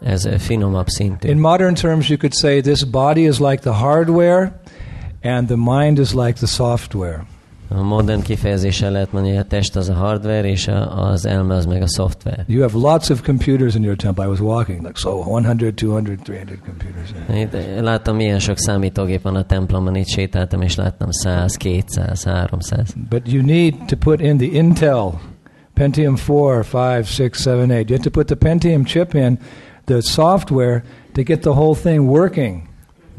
Ez 0.00 0.24
ö, 0.24 0.38
finomabb 0.38 0.86
szintű. 0.86 1.28
In 1.28 1.38
modern 1.38 1.74
terms, 1.74 2.08
you 2.08 2.18
could 2.18 2.34
say 2.34 2.60
this 2.60 2.84
body 2.84 3.26
is 3.26 3.38
like 3.38 3.56
the 3.56 3.72
hardware, 3.72 4.60
and 5.22 5.46
the 5.46 5.56
mind 5.56 5.98
is 5.98 6.12
like 6.12 6.32
the 6.32 6.46
software. 6.46 7.26
A 7.74 7.82
modern 7.82 8.22
kifejezéssel 8.22 8.90
lehet 8.90 9.12
mondani, 9.12 9.34
hogy 9.34 9.44
a 9.44 9.48
test 9.48 9.76
az 9.76 9.88
a 9.88 9.94
hardware, 9.94 10.48
és 10.48 10.68
a, 10.68 11.08
az 11.08 11.26
elme 11.26 11.54
az 11.54 11.66
meg 11.66 11.82
a 11.82 11.88
szoftver. 11.88 12.44
You 12.46 12.60
have 12.60 12.78
lots 12.78 13.10
of 13.10 13.22
computers 13.22 13.74
in 13.74 13.82
your 13.82 13.96
temple. 13.96 14.24
I 14.24 14.28
was 14.28 14.40
walking, 14.40 14.82
like 14.82 14.98
so 14.98 15.10
100, 15.10 15.56
200, 15.74 15.90
300 15.90 16.58
computers. 16.64 17.12
Itt 17.34 17.80
láttam, 17.80 18.16
milyen 18.16 18.38
sok 18.38 18.58
számítógép 18.58 19.22
van 19.22 19.36
a 19.36 19.44
templomban, 19.44 19.94
itt 19.94 20.08
sétáltam, 20.08 20.62
és 20.62 20.74
láttam 20.74 21.10
100, 21.10 21.56
200, 21.56 22.22
300. 22.22 22.94
But 23.08 23.32
you 23.32 23.42
need 23.42 23.74
to 23.86 23.96
put 23.96 24.20
in 24.20 24.36
the 24.36 24.46
Intel 24.46 25.20
Pentium 25.80 26.16
4, 26.16 26.62
5, 26.62 27.06
6, 27.06 27.40
7, 27.40 27.70
8. 27.70 27.88
You 27.88 27.96
have 27.96 28.02
to 28.02 28.10
put 28.10 28.26
the 28.26 28.36
Pentium 28.36 28.84
chip 28.84 29.14
in, 29.14 29.38
the 29.86 30.02
software, 30.02 30.82
to 31.14 31.22
get 31.22 31.40
the 31.42 31.54
whole 31.54 31.74
thing 31.74 32.06
working. 32.06 32.68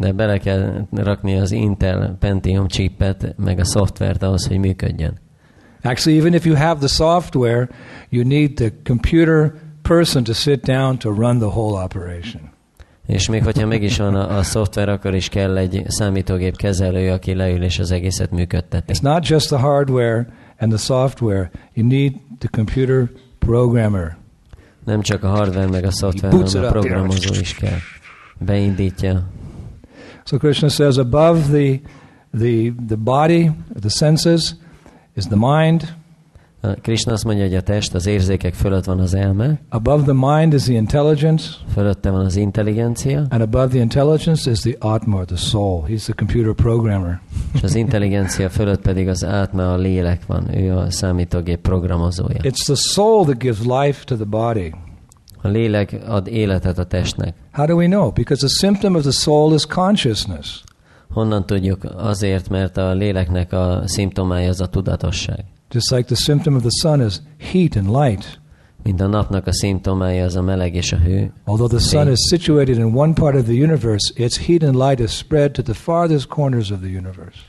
De 0.01 0.11
bele 0.11 0.37
kell 0.37 0.87
rakni 0.91 1.39
az 1.39 1.51
Intel 1.51 2.15
Pentium 2.19 2.67
chipet, 2.67 3.33
meg 3.37 3.59
a 3.59 3.65
szoftvert 3.65 4.23
ahhoz, 4.23 4.47
hogy 4.47 4.57
működjön. 4.57 5.19
Actually, 5.83 6.19
even 6.19 6.33
if 6.33 6.45
you 6.45 6.55
have 6.55 6.79
the 6.79 6.87
software, 6.87 7.69
you 8.09 8.27
need 8.27 8.53
the 8.53 8.71
computer 8.83 9.53
person 9.81 10.23
to 10.23 10.33
sit 10.33 10.61
down 10.61 10.97
to 10.97 11.09
run 11.13 11.37
the 11.37 11.47
whole 11.47 11.83
operation. 11.83 12.41
És 13.07 13.29
még 13.29 13.43
hogyha 13.43 13.67
meg 13.67 13.83
is 13.83 13.97
van 13.97 14.15
a, 14.15 14.37
a 14.37 14.43
szoftver, 14.43 14.89
akkor 14.89 15.15
is 15.15 15.29
kell 15.29 15.57
egy 15.57 15.83
számítógép 15.87 16.55
kezelő, 16.55 17.11
aki 17.11 17.35
leül 17.35 17.63
és 17.63 17.79
az 17.79 17.91
egészet 17.91 18.31
működteti. 18.31 18.93
It's 18.93 19.01
not 19.01 19.27
just 19.27 19.47
the 19.47 19.57
hardware 19.57 20.27
and 20.59 20.71
the 20.71 20.81
software. 20.81 21.51
You 21.73 21.87
need 21.87 22.13
the 22.39 22.49
computer 22.51 23.09
programmer. 23.39 24.17
Nem 24.85 25.01
csak 25.01 25.23
a 25.23 25.27
hardware 25.27 25.67
meg 25.67 25.83
a 25.83 25.91
szoftver, 25.91 26.31
hanem 26.31 26.63
a 26.63 26.69
programozó 26.69 27.33
is 27.39 27.55
kell. 27.55 27.77
Beindítja. 28.39 29.23
So 30.31 30.37
Krishna 30.37 30.69
says 30.69 30.97
above 30.97 31.51
the, 31.51 31.81
the, 32.33 32.69
the 32.69 32.95
body, 32.95 33.51
the 33.75 33.89
senses, 33.89 34.55
is 35.17 35.27
the 35.27 35.35
mind. 35.35 35.93
Uh, 36.63 36.75
Krishna 36.81 37.13
azt 37.13 37.23
mondja, 37.23 37.43
hogy 37.43 37.55
a 37.55 37.61
test, 37.61 37.93
az 37.93 38.05
érzékek 38.05 38.53
fölött 38.53 38.85
van 38.85 38.99
az 38.99 39.13
elme, 39.13 39.59
Above 39.69 40.03
the 40.03 40.13
mind 40.13 40.53
is 40.53 40.63
the 40.63 40.73
intelligence. 40.73 41.49
fölötte 41.73 42.09
van 42.09 42.25
az 42.25 42.35
intelligencia, 42.35 43.25
And 43.29 43.41
above 43.41 43.67
the 43.67 43.79
intelligence 43.79 44.51
is 44.51 44.59
the 44.59 44.75
Atma, 44.79 45.25
the 45.25 45.35
soul. 45.35 45.83
He's 45.87 46.03
the 46.03 46.13
computer 46.13 46.53
programmer. 46.53 47.19
és 47.53 47.63
az 47.63 47.75
intelligencia 47.75 48.49
fölött 48.49 48.81
pedig 48.81 49.07
az 49.07 49.25
átma, 49.25 49.73
a 49.73 49.77
lélek 49.77 50.25
van, 50.25 50.55
ő 50.57 50.75
a 50.77 50.91
számítógép 50.91 51.59
programozója. 51.59 52.39
It's 52.41 52.63
the 52.65 52.75
soul 52.75 53.23
that 53.23 53.37
gives 53.37 53.59
life 53.59 54.03
to 54.03 54.15
the 54.15 54.25
body. 54.25 54.71
A 55.41 55.47
lélek 55.47 55.95
ad 56.07 56.27
életet 56.27 56.77
a 56.77 56.83
testnek. 56.83 57.35
How 57.51 57.65
do 57.65 57.75
we 57.75 57.85
know? 57.85 58.11
Because 58.11 58.45
the 58.45 58.55
symptom 58.67 58.95
of 58.95 59.01
the 59.01 59.11
soul 59.11 59.53
is 59.53 59.65
consciousness. 59.65 60.63
Honnan 61.09 61.45
tudjuk? 61.45 61.83
Azért, 61.97 62.49
mert 62.49 62.77
a 62.77 62.93
léleknek 62.93 63.53
a 63.53 63.81
szimptomája 63.85 64.49
az 64.49 64.61
a 64.61 64.67
tudatosság. 64.67 65.45
Just 65.71 65.91
like 65.91 66.03
the 66.03 66.15
symptom 66.15 66.55
of 66.55 66.61
the 66.61 66.69
sun 66.81 67.05
is 67.05 67.21
heat 67.51 67.75
and 67.75 67.87
light. 68.03 68.39
Mint 68.83 69.01
a 69.01 69.07
napnak 69.07 69.47
a 69.47 69.53
szimptomája 69.53 70.25
az 70.25 70.35
a 70.35 70.41
meleg 70.41 70.75
és 70.75 70.91
a 70.91 70.97
hő. 70.97 71.33
Although 71.45 71.73
the 71.73 71.79
sun 71.79 72.11
is 72.11 72.19
situated 72.29 72.77
in 72.77 72.95
one 72.95 73.13
part 73.13 73.35
of 73.35 73.43
the 73.43 73.63
universe, 73.63 74.23
its 74.23 74.45
heat 74.45 74.63
and 74.63 74.75
light 74.75 74.99
is 74.99 75.11
spread 75.11 75.51
to 75.51 75.61
the 75.61 75.73
farthest 75.73 76.27
corners 76.27 76.71
of 76.71 76.79
the 76.79 76.89
universe. 76.89 77.39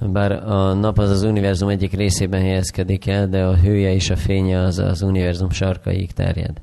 Bár 0.00 0.32
a 0.32 0.74
nap 0.74 0.98
az 0.98 1.10
az 1.10 1.22
univerzum 1.22 1.68
egyik 1.68 1.92
részében 1.92 2.40
helyezkedik 2.40 3.06
el, 3.06 3.28
de 3.28 3.44
a 3.44 3.56
hője 3.56 3.94
és 3.94 4.10
a 4.10 4.16
fénye 4.16 4.60
az 4.60 4.78
az 4.78 5.02
univerzum 5.02 5.50
sarkaig 5.50 6.12
terjed. 6.12 6.60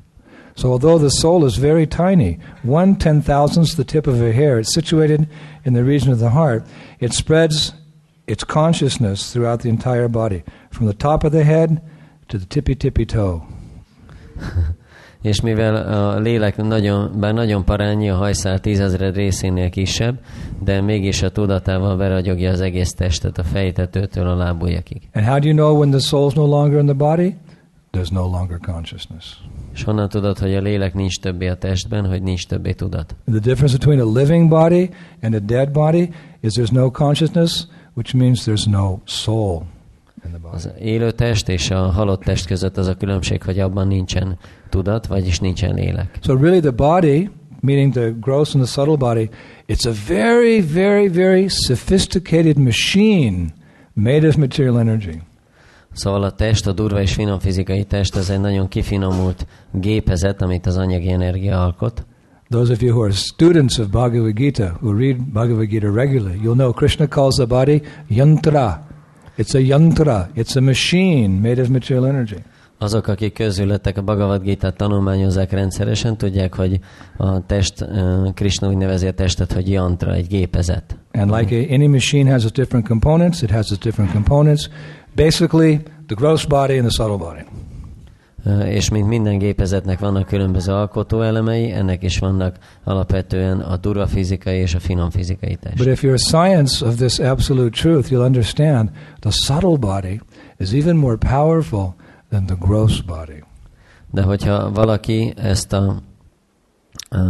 So, 0.60 0.72
although 0.72 0.98
the 0.98 1.08
soul 1.08 1.46
is 1.46 1.56
very 1.56 1.86
tiny, 1.86 2.38
one 2.62 2.96
ten 2.96 3.22
thousandth 3.22 3.76
the 3.76 3.84
tip 3.84 4.06
of 4.06 4.20
a 4.20 4.30
hair, 4.30 4.58
it's 4.58 4.74
situated 4.74 5.26
in 5.64 5.72
the 5.72 5.82
region 5.82 6.12
of 6.12 6.18
the 6.18 6.28
heart, 6.28 6.66
it 6.98 7.14
spreads 7.14 7.72
its 8.26 8.44
consciousness 8.44 9.32
throughout 9.32 9.60
the 9.60 9.70
entire 9.70 10.06
body, 10.06 10.42
from 10.70 10.86
the 10.86 10.92
top 10.92 11.24
of 11.24 11.32
the 11.32 11.44
head 11.44 11.80
to 12.28 12.36
the 12.36 12.44
tippy 12.44 12.74
tippy 12.74 13.06
toe. 13.06 13.40
És 15.22 15.40
mivel 15.40 15.74
a 15.76 16.18
lélek 16.18 16.56
nagyon, 16.56 17.20
bár 17.20 17.34
nagyon 17.34 17.64
parányi, 17.64 18.10
a 18.10 18.16
hajszál 18.16 18.60
tízezred 18.60 19.14
részénél 19.14 19.70
kisebb, 19.70 20.18
de 20.62 20.80
mégis 20.80 21.22
a 21.22 21.30
tudatával 21.30 21.96
beragyogja 21.96 22.50
az 22.50 22.60
egész 22.60 22.92
testet 22.92 23.38
a 23.38 23.42
fejtetőtől 23.42 24.26
a 24.26 24.34
lábujjakig. 24.34 25.02
And 25.14 25.26
how 25.26 25.38
do 25.38 25.46
you 25.46 25.56
know 25.56 25.78
when 25.78 25.90
the 25.90 26.00
soul's 26.00 26.34
no 26.34 26.46
longer 26.46 26.78
in 26.78 26.86
the 26.86 26.94
body? 26.94 27.36
There's 27.92 28.12
no 28.12 28.28
longer 28.28 28.58
consciousness. 28.58 29.40
És 29.74 29.82
honnan 29.82 30.08
tudod, 30.08 30.38
hogy 30.38 30.54
a 30.54 30.60
lélek 30.60 30.94
nincs 30.94 31.20
többé 31.20 31.48
a 31.48 31.56
testben, 31.56 32.06
hogy 32.06 32.22
nincs 32.22 32.46
többé 32.46 32.72
tudat? 32.72 33.16
The 33.30 33.38
difference 33.38 33.76
between 33.78 34.00
a 34.00 34.18
living 34.18 34.48
body 34.48 34.90
and 35.22 35.34
a 35.34 35.38
dead 35.38 35.70
body 35.70 36.10
is 36.40 36.52
there's 36.52 36.72
no 36.72 36.90
consciousness, 36.90 37.66
which 37.94 38.14
means 38.14 38.44
there's 38.46 38.70
no 38.70 38.98
soul 39.04 39.62
in 40.24 40.30
the 40.30 40.38
body. 40.38 40.54
Az 40.54 40.70
élő 40.78 41.10
test 41.10 41.48
és 41.48 41.70
a 41.70 41.78
halott 41.78 42.22
test 42.22 42.46
között 42.46 42.76
az 42.76 42.86
a 42.86 42.94
különbség, 42.94 43.42
hogy 43.42 43.58
abban 43.58 43.86
nincsen 43.86 44.38
tudat, 44.68 45.06
vagyis 45.06 45.38
nincsen 45.38 45.74
lélek. 45.74 46.18
So 46.22 46.36
really 46.36 46.60
the 46.60 46.70
body, 46.70 47.30
meaning 47.60 47.92
the 47.92 48.14
gross 48.20 48.54
and 48.54 48.64
the 48.64 48.72
subtle 48.72 48.96
body, 48.96 49.28
it's 49.68 49.88
a 49.88 49.92
very, 50.06 50.60
very, 50.60 51.08
very 51.08 51.48
sophisticated 51.48 52.58
machine 52.58 53.46
made 53.92 54.28
of 54.28 54.36
material 54.36 54.78
energy. 54.78 55.20
Szóval 56.00 56.22
a 56.22 56.30
test, 56.30 56.66
a 56.66 56.72
durva 56.72 57.00
és 57.00 57.14
finom 57.14 57.38
fizikai 57.38 57.84
test, 57.84 58.16
ez 58.16 58.30
egy 58.30 58.40
nagyon 58.40 58.68
kifinomult 58.68 59.46
gépezet, 59.72 60.42
amit 60.42 60.66
az 60.66 60.76
anyagi 60.76 61.10
energia 61.10 61.62
alkot. 61.62 62.06
Those 62.48 62.72
of 62.72 62.82
you 62.82 62.92
who 62.92 63.02
are 63.02 63.12
students 63.12 63.78
of 63.78 63.86
Bhagavad 63.88 64.32
Gita, 64.34 64.78
who 64.80 64.92
read 64.98 65.16
Bhagavad 65.32 65.66
Gita 65.66 65.92
regularly, 65.92 66.40
you'll 66.42 66.54
know 66.54 66.72
Krishna 66.72 67.06
calls 67.06 67.34
the 67.34 67.46
body 67.46 67.82
yantra. 68.08 68.86
It's 69.36 69.54
a 69.54 69.58
yantra. 69.58 70.28
It's 70.34 70.56
a 70.56 70.60
machine 70.60 71.40
made 71.40 71.62
of 71.62 71.68
material 71.68 72.06
energy. 72.06 72.42
Azok, 72.78 73.06
akik 73.06 73.32
közületek 73.32 73.96
a 73.96 74.02
Bhagavad 74.02 74.42
Gita 74.42 74.70
tanulmányozzák 74.70 75.52
rendszeresen, 75.52 76.16
tudják, 76.16 76.54
hogy 76.54 76.80
a 77.16 77.46
test, 77.46 77.80
uh, 77.80 78.32
Krishna 78.34 78.68
úgy 78.68 78.76
nevezi 78.76 79.06
a 79.06 79.12
testet, 79.12 79.52
hogy 79.52 79.70
yantra, 79.70 80.14
egy 80.14 80.26
gépezet. 80.26 80.98
And 81.12 81.30
like 81.30 81.56
a, 81.56 81.74
any 81.74 81.88
machine 81.88 82.30
has 82.30 82.44
its 82.44 82.52
different 82.52 82.86
components, 82.86 83.42
it 83.42 83.50
has 83.50 83.70
its 83.70 83.80
different 83.80 84.12
components. 84.12 84.68
Basically, 85.14 85.80
the 86.06 86.14
gross 86.14 86.44
body 86.44 86.78
and 86.78 86.88
the 86.88 87.02
subtle 87.02 87.16
body. 87.16 87.44
És 88.64 88.88
mint 88.88 89.08
minden 89.08 89.38
gépezetnek 89.38 89.98
vannak 89.98 90.26
különböző 90.26 90.72
alkotóelemei, 90.72 91.70
ennek 91.70 92.02
is 92.02 92.18
vannak 92.18 92.56
alapvetően 92.84 93.60
a 93.60 93.76
durva 93.76 94.06
fizikai 94.06 94.56
és 94.56 94.74
a 94.74 94.80
finom 94.80 95.10
fizikai 95.10 95.58
But 95.62 95.76
test. 95.76 95.86
if 95.88 96.02
you're 96.02 96.14
a 96.14 96.28
science 96.28 96.86
of 96.86 96.94
this 96.96 97.18
absolute 97.18 97.80
truth, 97.80 98.10
you'll 98.10 98.24
understand 98.24 98.90
the 99.18 99.30
subtle 99.30 99.76
body 99.76 100.20
is 100.58 100.72
even 100.72 100.96
more 100.96 101.16
powerful 101.16 101.94
than 102.30 102.46
the 102.46 102.56
gross 102.60 103.00
body. 103.00 103.44
De 104.10 104.22
hogyha 104.22 104.70
valaki 104.72 105.32
ezt 105.36 105.72
a 105.72 106.02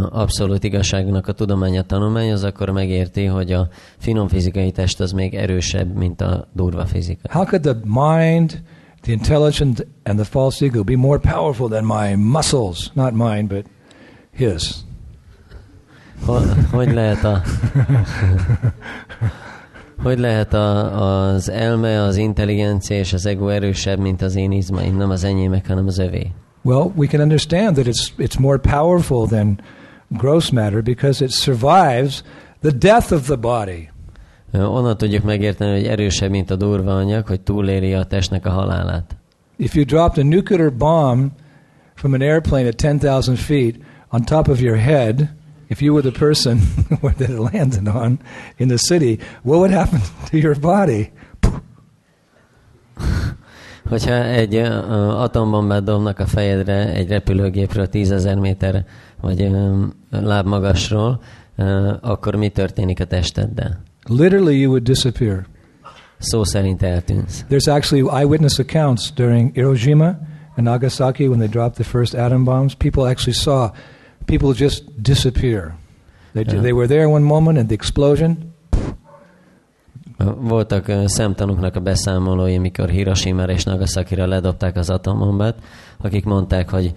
abszolút 0.09 0.63
igazságnak 0.63 1.27
a 1.27 1.31
tudományát 1.31 1.85
tanulmányoz, 1.85 2.43
akkor 2.43 2.69
megérti, 2.69 3.25
hogy 3.25 3.51
a 3.51 3.67
finom 3.97 4.27
fizikai 4.27 4.71
test 4.71 4.99
az 4.99 5.11
még 5.11 5.35
erősebb, 5.35 5.95
mint 5.95 6.21
a 6.21 6.47
durva 6.53 6.85
fizika. 6.85 7.29
How 7.31 7.45
could 7.45 7.61
the 7.61 7.75
mind, 7.83 8.61
the 9.01 9.11
intelligence, 9.11 9.83
and 10.03 10.19
the 10.19 10.25
false 10.25 10.65
ego 10.65 10.83
be 10.83 10.95
more 10.95 11.19
powerful 11.19 11.67
than 11.69 11.83
my 11.83 12.15
muscles? 12.15 12.91
Not 12.93 13.13
mine, 13.13 13.43
but 13.47 13.65
his. 14.35 14.75
Hogy, 16.25 16.43
hogy 16.71 16.93
lehet 16.93 17.23
a... 17.23 17.41
Hogy 20.03 20.19
lehet 20.19 20.53
a, 20.53 21.31
az 21.31 21.49
elme, 21.49 22.01
az 22.01 22.15
intelligencia 22.15 22.97
és 22.97 23.13
az 23.13 23.25
ego 23.25 23.47
erősebb, 23.47 23.99
mint 23.99 24.21
az 24.21 24.35
én 24.35 24.51
izmaim? 24.51 24.97
Nem 24.97 25.09
az 25.09 25.23
enyémek, 25.23 25.67
hanem 25.67 25.87
az 25.87 25.97
övé. 25.97 26.31
Well, 26.63 26.91
we 26.95 27.07
can 27.07 27.21
understand 27.21 27.75
that 27.75 27.87
it's, 27.87 28.13
it's 28.17 28.39
more 28.39 28.59
powerful 28.59 29.27
than 29.27 29.59
gross 30.17 30.51
matter 30.51 30.81
because 30.81 31.21
it 31.21 31.31
survives 31.31 32.23
the 32.61 32.71
death 32.71 33.11
of 33.11 33.25
the 33.27 33.37
body. 33.37 33.89
Onnan 34.53 34.97
tudjuk 34.97 35.23
megérteni, 35.23 35.71
hogy 35.71 35.85
erősebb, 35.85 36.29
mint 36.29 36.51
a 36.51 36.55
durva 36.55 36.95
anyag, 36.95 37.27
hogy 37.27 37.41
túléli 37.41 37.93
a 37.93 38.03
testnek 38.03 38.45
a 38.45 38.49
halálát. 38.49 39.15
If 39.57 39.75
you 39.75 39.85
dropped 39.85 40.25
a 40.25 40.27
nuclear 40.27 40.73
bomb 40.73 41.31
from 41.95 42.13
an 42.13 42.21
airplane 42.21 42.67
at 42.67 42.75
10,000 42.75 43.37
feet 43.37 43.83
on 44.09 44.23
top 44.23 44.47
of 44.47 44.59
your 44.59 44.77
head, 44.77 45.29
if 45.67 45.81
you 45.81 45.93
were 45.93 46.01
the 46.01 46.19
person 46.19 46.59
that 47.17 47.29
it 47.29 47.39
landed 47.53 47.87
on 47.87 48.19
in 48.57 48.67
the 48.67 48.77
city, 48.77 49.19
what 49.43 49.59
would 49.59 49.71
happen 49.71 50.01
to 50.31 50.37
your 50.37 50.55
body? 50.55 51.11
Hogyha 53.91 54.23
egy 54.23 54.55
atombombát 55.15 55.83
dobnak 55.83 56.19
a 56.19 56.25
fejedre 56.25 56.93
egy 56.93 57.09
repülőgépről 57.09 57.87
tízezer 57.89 58.35
méter 58.35 58.85
vagy 59.21 59.51
lábmagasról, 60.09 61.21
akkor 62.01 62.35
mi 62.35 62.49
történik 62.49 62.99
a 62.99 63.05
testeddel? 63.05 63.81
Literally, 64.07 64.59
you 64.59 64.69
would 64.69 64.83
disappear. 64.83 65.45
szó 66.17 66.43
szerint 66.43 66.83
eltűnsz. 66.83 67.45
There's 67.49 67.69
actually 67.75 68.19
eyewitness 68.19 68.59
accounts 68.59 69.13
during 69.13 69.53
Hiroshima 69.53 70.05
and 70.55 70.67
Nagasaki 70.67 71.27
when 71.27 71.39
they 71.39 71.49
dropped 71.49 71.73
the 71.73 71.83
first 71.83 72.13
atom 72.13 72.43
bombs. 72.43 72.73
People 72.73 73.03
actually 73.09 73.37
saw 73.37 73.69
people 74.25 74.53
just 74.53 74.83
disappear. 75.01 75.73
They, 76.33 76.43
Yeah. 76.47 76.61
they 76.61 76.71
were 76.71 76.87
there 76.87 77.05
one 77.05 77.25
moment 77.25 77.57
and 77.57 77.67
the 77.67 77.73
explosion, 77.75 78.37
Voltak 80.39 80.91
szemtanúknak 81.05 81.75
a 81.75 81.79
beszámolói, 81.79 82.57
mikor 82.57 82.89
hiroshima 82.89 83.43
és 83.43 83.63
Nagasakira 83.63 84.25
ledobták 84.27 84.75
az 84.75 84.89
atombombát, 84.89 85.55
akik 85.97 86.25
mondták, 86.25 86.69
hogy 86.69 86.93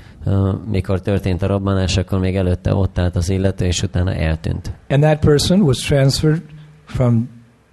mikor 0.70 1.00
történt 1.00 1.42
a 1.42 1.46
robbanás, 1.46 1.96
akkor 1.96 2.18
még 2.18 2.36
előtte 2.36 2.74
ott 2.74 2.98
állt 2.98 3.16
az 3.16 3.28
illető, 3.28 3.64
és 3.64 3.82
utána 3.82 4.12
eltűnt. 4.14 4.72
and 4.88 5.02
that 5.02 5.18
person 5.18 5.60
was 5.60 5.78
transferred 5.78 6.42
from 6.84 7.28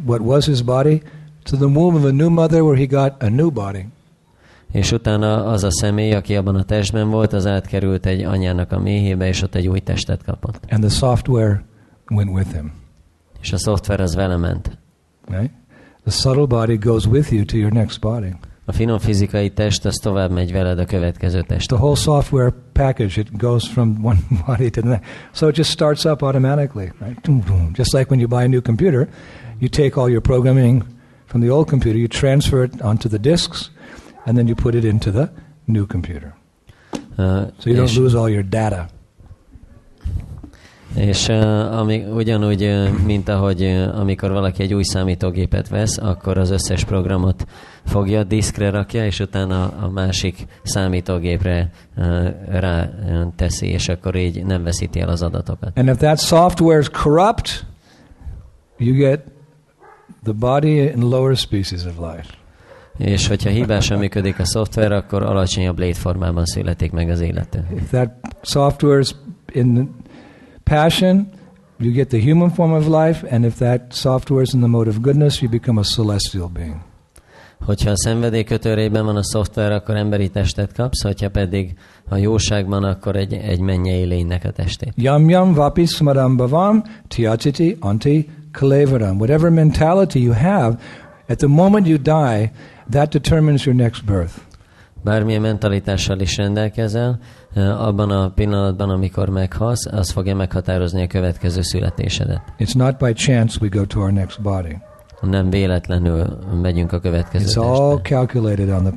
what 0.05 0.21
was 0.21 0.45
his 0.45 0.61
body 0.61 1.01
to 1.43 1.57
the 1.57 1.65
womb 1.65 1.95
of 1.95 2.03
a 2.03 2.11
new 2.11 2.29
mother 2.29 2.61
where 2.61 2.77
he 2.79 2.85
got 2.85 3.23
a 3.23 3.29
new 3.29 3.49
body. 3.51 3.87
És 4.71 4.91
utána 4.91 5.45
az 5.45 5.63
a 5.63 5.71
személy, 5.71 6.13
aki 6.13 6.35
abban 6.35 6.55
a 6.55 6.63
testben 6.63 7.09
volt, 7.09 7.33
az 7.33 7.47
átkerült 7.47 8.05
egy 8.05 8.23
anyának 8.23 8.71
a 8.71 8.79
méhébe, 8.79 9.27
és 9.27 9.41
ott 9.41 9.55
egy 9.55 9.67
új 9.67 9.79
testet 9.79 10.23
kapott. 10.23 10.59
And 10.69 10.81
the 10.83 10.89
software 10.89 11.63
went 12.09 12.29
with 12.29 12.53
him. 12.53 12.71
És 13.41 13.53
a 13.53 13.57
szoftver 13.57 13.99
az 13.99 14.15
vele 14.15 14.37
ment. 14.37 14.77
Right? 15.27 15.51
The 16.03 16.11
subtle 16.11 16.47
body 16.47 16.77
goes 16.77 17.07
with 17.07 17.31
you 17.31 17.45
to 17.45 17.57
your 17.57 17.71
next 17.71 17.99
body. 17.99 18.33
A 18.65 18.71
finom 18.71 18.99
fizikai 18.99 19.49
test 19.49 19.85
az 19.85 19.95
tovább 19.95 20.31
megy 20.31 20.51
veled 20.51 20.79
a 20.79 20.85
következő 20.85 21.41
The 21.41 21.75
whole 21.75 21.95
software 21.95 22.53
package, 22.71 23.19
it 23.19 23.37
goes 23.37 23.67
from 23.67 23.97
one 24.03 24.17
body 24.47 24.69
to 24.69 24.81
the 24.81 24.89
next. 24.89 25.05
So 25.31 25.47
it 25.47 25.55
just 25.55 25.69
starts 25.69 26.05
up 26.05 26.21
automatically, 26.21 26.91
right? 26.99 27.27
Just 27.73 27.93
like 27.93 28.09
when 28.09 28.19
you 28.19 28.27
buy 28.27 28.43
a 28.43 28.47
new 28.47 28.61
computer, 28.61 29.09
you 29.59 29.69
take 29.69 29.99
all 29.99 30.09
your 30.09 30.21
programming 30.21 30.83
from 31.25 31.41
the 31.41 31.49
old 31.49 31.67
computer, 31.69 31.97
you 31.99 32.07
transfer 32.07 32.63
it 32.63 32.81
onto 32.81 33.09
the 33.09 33.19
disks, 33.19 33.69
and 34.25 34.37
then 34.37 34.47
you 34.47 34.55
put 34.55 34.75
it 34.75 34.83
into 34.83 35.11
the 35.11 35.29
new 35.65 35.85
computer. 35.85 36.33
Uh, 37.17 37.45
So 37.57 37.69
you 37.69 37.75
don't 37.75 37.95
lose 37.95 38.17
all 38.17 38.29
your 38.29 38.43
data. 38.43 38.87
És 40.95 41.27
uh, 41.27 41.77
ami, 41.79 42.03
ugyanúgy, 42.13 42.63
uh, 42.63 42.89
mint 43.05 43.29
ahogy 43.29 43.61
uh, 43.63 43.99
amikor 43.99 44.31
valaki 44.31 44.63
egy 44.63 44.73
új 44.73 44.83
számítógépet 44.83 45.69
vesz, 45.69 45.97
akkor 45.97 46.37
az 46.37 46.49
összes 46.49 46.83
programot 46.83 47.45
fogja, 47.85 48.23
diszkre 48.23 48.69
rakja, 48.69 49.05
és 49.05 49.19
utána 49.19 49.63
a 49.63 49.89
másik 49.89 50.45
számítógépre 50.63 51.71
uh, 51.97 52.27
rá 52.49 52.89
uh, 53.05 53.21
teszi, 53.35 53.67
és 53.67 53.89
akkor 53.89 54.15
így 54.15 54.45
nem 54.45 54.63
veszíti 54.63 54.99
el 54.99 55.09
az 55.09 55.21
adatokat. 55.21 55.71
And 55.77 55.87
if 55.87 55.97
that 55.97 56.19
software 56.19 56.79
is 56.79 56.89
corrupt, 56.89 57.65
you 58.77 58.95
get 58.95 59.19
the 60.23 60.33
body 60.33 60.81
in 60.81 60.99
lower 60.99 61.35
species 61.35 61.85
of 61.85 61.97
life. 61.97 62.39
És 62.97 63.27
hogyha 63.27 63.49
hibásan 63.49 63.97
működik 63.97 64.39
a 64.39 64.45
szoftver, 64.45 64.91
akkor 64.91 65.23
alacsonyabb 65.23 65.79
létformában 65.79 66.45
születik 66.45 66.91
meg 66.91 67.09
az 67.09 67.21
illető. 67.21 67.65
If 67.75 67.89
that 67.89 68.09
software 68.41 68.99
is 68.99 69.15
in 69.53 69.99
passion, 70.71 71.27
you 71.79 71.91
get 71.91 72.09
the 72.09 72.19
human 72.19 72.49
form 72.49 72.71
of 72.71 72.87
life, 72.87 73.27
and 73.29 73.45
if 73.45 73.57
that 73.57 73.93
software 73.93 74.41
is 74.41 74.53
in 74.53 74.61
the 74.61 74.67
mode 74.67 74.87
of 74.87 75.01
goodness, 75.01 75.41
you 75.41 75.49
become 75.49 75.79
a 75.79 75.83
celestial 75.83 76.49
being. 76.49 76.79
Hogyha 77.65 77.89
a 77.89 77.97
szenvedély 77.97 78.43
kötőrében 78.43 79.05
van 79.05 79.15
a 79.15 79.23
szoftver, 79.23 79.71
akkor 79.71 79.95
emberi 79.95 80.29
testet 80.29 80.73
kapsz, 80.73 81.01
hogyha 81.01 81.29
pedig 81.29 81.73
a 82.09 82.17
jóságban, 82.17 82.83
akkor 82.83 83.15
egy, 83.15 83.33
egy 83.33 83.59
mennyei 83.59 84.03
lénynek 84.03 84.45
a 84.45 84.51
testét. 84.51 84.93
Yam 84.95 85.29
yam 85.29 85.53
vapi 85.53 85.85
smaram 85.85 86.35
bhavam 86.35 86.83
tyachiti 87.07 87.77
anti 87.79 88.29
kalevaram. 88.51 89.17
Whatever 89.17 89.49
mentality 89.49 90.19
you 90.19 90.33
have, 90.33 90.77
at 91.27 91.37
the 91.37 91.47
moment 91.47 91.87
you 91.87 91.97
die, 91.97 92.51
that 92.89 93.09
determines 93.11 93.65
your 93.65 93.77
next 93.77 94.05
birth. 94.05 94.33
Bármilyen 95.03 95.41
mentalitással 95.41 96.19
is 96.19 96.37
rendelkezel, 96.37 97.19
abban 97.55 98.09
a 98.11 98.29
pillanatban, 98.29 98.89
amikor 98.89 99.29
meghalsz, 99.29 99.85
az 99.85 100.11
fogja 100.11 100.35
meghatározni 100.35 101.03
a 101.03 101.07
következő 101.07 101.61
születésedet. 101.61 102.41
It's 102.59 102.75
not 102.75 102.97
by 102.97 103.13
chance 103.13 103.57
we 103.61 103.67
go 103.67 103.85
to 103.85 103.99
our 103.99 104.11
next 104.11 104.41
body. 104.41 104.77
Nem 105.21 105.49
véletlenül 105.49 106.37
megyünk 106.61 106.91
a 106.91 106.99
következő 106.99 107.45
It's 107.45 107.63
all 107.63 107.89
testbe. 107.89 108.09
calculated 108.09 108.69
on 108.69 108.83
the 108.83 108.93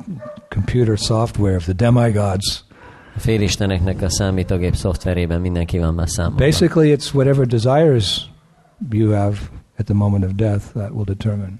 computer 0.49 0.97
software 0.97 1.55
of 1.55 1.63
the 1.63 1.73
demigods. 1.73 2.63
A 3.15 3.19
félisteneknek 3.19 4.01
a 4.01 4.09
számítógép 4.09 4.75
szoftverében 4.75 5.41
mindenki 5.41 5.79
van 5.79 5.93
már 5.93 6.09
számolva. 6.09 6.45
Basically, 6.45 6.95
it's 6.97 7.13
whatever 7.13 7.45
desires 7.45 8.29
you 8.89 9.11
have 9.11 9.37
at 9.77 9.85
the 9.85 9.93
moment 9.93 10.25
of 10.25 10.31
death 10.31 10.65
that 10.73 10.89
will 10.89 11.03
determine. 11.03 11.57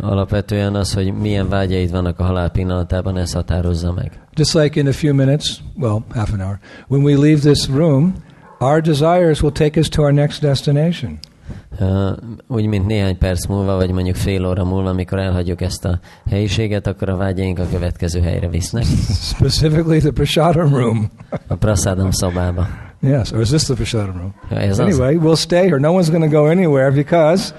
Alapvetően 0.00 0.74
az, 0.74 0.94
hogy 0.94 1.12
milyen 1.12 1.48
vágyaid 1.48 1.90
vannak 1.90 2.18
a 2.18 2.24
halál 2.24 2.50
pillanatában, 2.50 3.16
ez 3.16 3.32
határozza 3.32 3.92
meg. 3.92 4.20
Just 4.38 4.54
like 4.54 4.76
in 4.76 4.86
a 4.86 4.92
few 4.92 5.14
minutes, 5.14 5.60
well, 5.76 6.04
half 6.14 6.32
an 6.32 6.40
hour, 6.40 6.60
when 6.86 7.02
we 7.02 7.16
leave 7.16 7.42
this 7.42 7.68
room, 7.68 8.22
our 8.60 8.80
desires 8.80 9.42
will 9.42 9.50
take 9.50 9.76
us 9.76 9.88
to 9.88 10.02
our 10.02 10.12
next 10.12 10.42
destination. 10.42 11.18
Uh, 11.80 12.12
úgy, 12.46 12.66
mint 12.66 12.86
néhány 12.86 13.18
perc 13.18 13.46
múlva, 13.46 13.76
vagy 13.76 13.90
mondjuk 13.90 14.16
fél 14.16 14.46
óra 14.46 14.64
múlva, 14.64 14.88
amikor 14.88 15.18
elhagyjuk 15.18 15.60
ezt 15.60 15.84
a 15.84 15.98
helyiséget, 16.30 16.86
akkor 16.86 17.08
a 17.08 17.16
vágyaink 17.16 17.58
a 17.58 17.66
következő 17.72 18.20
helyre 18.20 18.48
visznek. 18.48 18.84
Specifically, 19.34 19.98
the 19.98 20.10
prasadam 20.10 20.74
room. 20.74 21.10
A 21.46 21.54
praszádam 21.54 22.10
szobába. 22.10 22.68
yes, 23.00 23.32
or 23.32 23.40
is 23.40 23.48
this 23.48 23.62
the 23.62 23.74
prasadam 23.74 24.16
room? 24.16 24.34
Ja, 24.50 24.56
ez 24.56 24.78
az. 24.78 24.78
Anyway, 24.78 25.16
we'll 25.16 25.36
stay 25.36 25.62
here. 25.62 25.78
No 25.78 25.92
one's 25.92 26.10
going 26.10 26.30
to 26.30 26.38
go 26.40 26.46
anywhere 26.46 26.90
because 26.90 27.54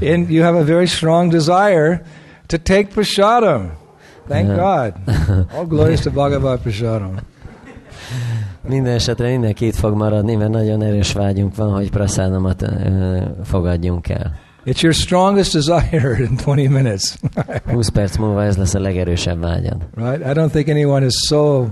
in, 0.00 0.26
you 0.30 0.42
have 0.42 0.58
a 0.58 0.64
very 0.64 0.86
strong 0.86 1.30
desire 1.30 2.02
to 2.46 2.56
take 2.56 2.88
prasadam. 2.94 3.80
Thank 4.28 4.46
Yeah. 4.48 4.56
God. 4.56 4.92
All 5.56 5.66
glories 5.66 6.00
to 6.00 6.10
Bhagavad 6.10 6.60
Prasadam. 6.60 7.14
Minden 8.68 8.94
esetre 8.94 9.28
mindenki 9.30 9.66
itt 9.66 9.74
fog 9.74 9.94
maradni, 9.96 10.34
mert 10.34 10.50
nagyon 10.50 10.82
erős 10.82 11.12
vágyunk 11.12 11.56
van, 11.56 11.72
hogy 11.72 11.90
praszádamat 11.90 12.62
uh, 12.62 13.22
fogadjunk 13.44 14.08
el. 14.08 14.34
It's 14.64 14.80
your 14.82 14.94
strongest 14.94 15.52
desire 15.52 16.16
in 16.18 16.38
20 16.44 16.68
minutes. 16.68 17.14
20 17.72 17.88
perc 17.88 18.16
múlva 18.16 18.42
ez 18.44 18.56
lesz 18.56 18.74
a 18.74 18.80
legerősebb 18.80 19.40
vágyad. 19.40 19.76
right? 19.94 20.20
I 20.26 20.32
don't 20.32 20.50
think 20.50 20.68
anyone 20.68 21.06
is 21.06 21.14
so. 21.26 21.66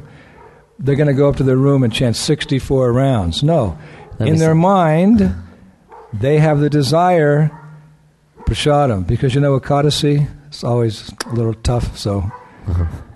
They're 0.84 0.96
going 1.04 1.16
to 1.16 1.22
go 1.22 1.28
up 1.28 1.36
to 1.36 1.44
their 1.44 1.56
room 1.58 1.82
and 1.82 1.92
chant 1.92 2.14
64 2.16 2.92
rounds. 2.92 3.40
No. 3.42 3.74
In 4.18 4.36
their 4.36 4.54
mind, 4.54 5.34
they 6.20 6.38
have 6.38 6.60
the 6.60 6.68
desire, 6.68 7.50
prasadam, 8.44 9.06
because 9.06 9.34
you 9.34 9.42
know, 9.44 9.54
a 9.54 9.60
Ekadasi, 9.60 10.26
it's 10.48 10.64
always 10.64 11.12
a 11.30 11.34
little 11.34 11.54
tough, 11.62 11.96
so 11.96 12.22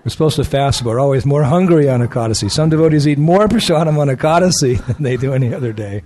we're 0.04 0.10
supposed 0.10 0.36
to 0.36 0.44
fast, 0.44 0.84
but 0.84 0.90
we're 0.90 1.00
always 1.00 1.24
more 1.24 1.44
hungry 1.44 1.88
on 1.88 2.00
Ekadasi. 2.00 2.50
Some 2.50 2.68
devotees 2.68 3.06
eat 3.06 3.18
more 3.18 3.48
prasadam 3.52 3.98
on 3.98 4.08
Ekadasi 4.08 4.84
than 4.86 5.02
they 5.02 5.16
do 5.16 5.32
any 5.32 5.54
other 5.54 5.72
day. 5.72 6.02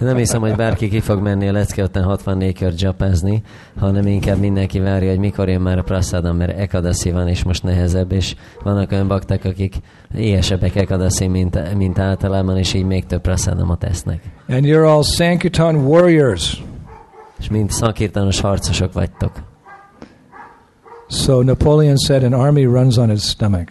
Nem 0.00 0.16
hiszem, 0.16 0.40
hogy 0.40 0.56
bárki 0.56 0.88
ki 0.88 1.00
fog 1.00 1.20
menni 1.20 1.48
a 1.48 1.52
lecke 1.52 1.82
után 1.82 2.02
64 2.04 2.58
kör 2.58 2.72
japázni, 2.76 3.42
hanem 3.78 4.06
inkább 4.06 4.38
mindenki 4.38 4.78
várja, 4.78 5.10
hogy 5.10 5.18
mikor 5.18 5.48
jön 5.48 5.60
már 5.60 5.78
a 5.78 5.82
praszádam, 5.82 6.36
mert 6.36 6.58
ekadaszi 6.58 7.10
van, 7.10 7.28
és 7.28 7.44
most 7.44 7.62
nehezebb, 7.62 8.12
és 8.12 8.34
vannak 8.62 8.92
olyan 8.92 9.08
bakták, 9.08 9.44
akik 9.44 9.74
éhesebbek 10.14 10.74
ekadaszi, 10.74 11.26
mint, 11.26 11.74
mint 11.74 11.98
általában, 11.98 12.56
és 12.56 12.74
így 12.74 12.84
még 12.84 13.06
több 13.06 13.20
praszádamot 13.20 13.84
esznek. 13.84 14.20
And 14.48 14.64
you're 14.64 14.86
all 14.86 15.02
Sankirtan 15.02 15.76
warriors. 15.76 16.62
És 17.38 17.48
mind 17.48 17.70
szakírtanos 17.70 18.40
harcosok 18.40 18.92
vagytok. 18.92 19.32
So 21.08 21.42
Napoleon 21.42 21.96
said 21.96 22.24
an 22.24 22.34
army 22.34 22.66
runs 22.66 22.98
on 22.98 23.10
its 23.10 23.28
stomach. 23.28 23.68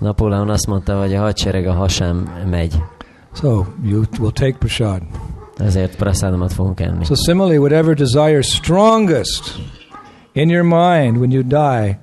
Napóleon 0.00 0.48
azt 0.48 0.66
mondta, 0.66 1.00
hogy 1.00 1.14
a 1.14 1.20
hadsereg 1.20 1.66
a 1.66 1.72
hasám 1.72 2.44
megy. 2.50 2.74
So 3.32 3.64
you 3.84 4.04
will 4.18 4.32
take 4.32 4.56
prasad. 4.58 5.02
Ezért 5.56 5.96
praszádamat 5.96 6.52
fogunk 6.52 6.80
enni. 6.80 7.04
So 7.04 7.14
similarly, 7.14 7.58
whatever 7.58 7.94
desire 7.94 8.42
strongest 8.42 9.58
in 10.32 10.48
your 10.48 10.64
mind 10.64 11.16
when 11.16 11.30
you 11.30 11.42
die, 11.42 11.98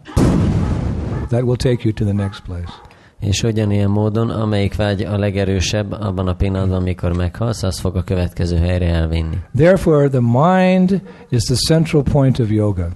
that 1.28 1.42
will 1.42 1.56
take 1.56 1.78
you 1.84 1.94
to 1.94 2.04
the 2.04 2.14
next 2.14 2.42
place. 2.42 2.72
És 3.20 3.44
ugyanilyen 3.44 3.90
módon, 3.90 4.30
amelyik 4.30 4.76
vágy 4.76 5.02
a 5.02 5.18
legerősebb 5.18 5.92
abban 5.92 6.28
a 6.28 6.36
pillanatban, 6.36 6.80
amikor 6.80 7.16
meghalsz, 7.16 7.64
az 7.64 7.80
fog 7.80 7.96
a 7.96 8.04
következő 8.04 8.58
helyre 8.58 8.86
elvinni. 8.86 9.38
Therefore, 9.56 10.10
the 10.10 10.22
mind 10.22 11.02
is 11.30 11.44
the 11.44 11.56
central 11.68 12.04
point 12.04 12.40
of 12.40 12.50
yoga. 12.50 12.88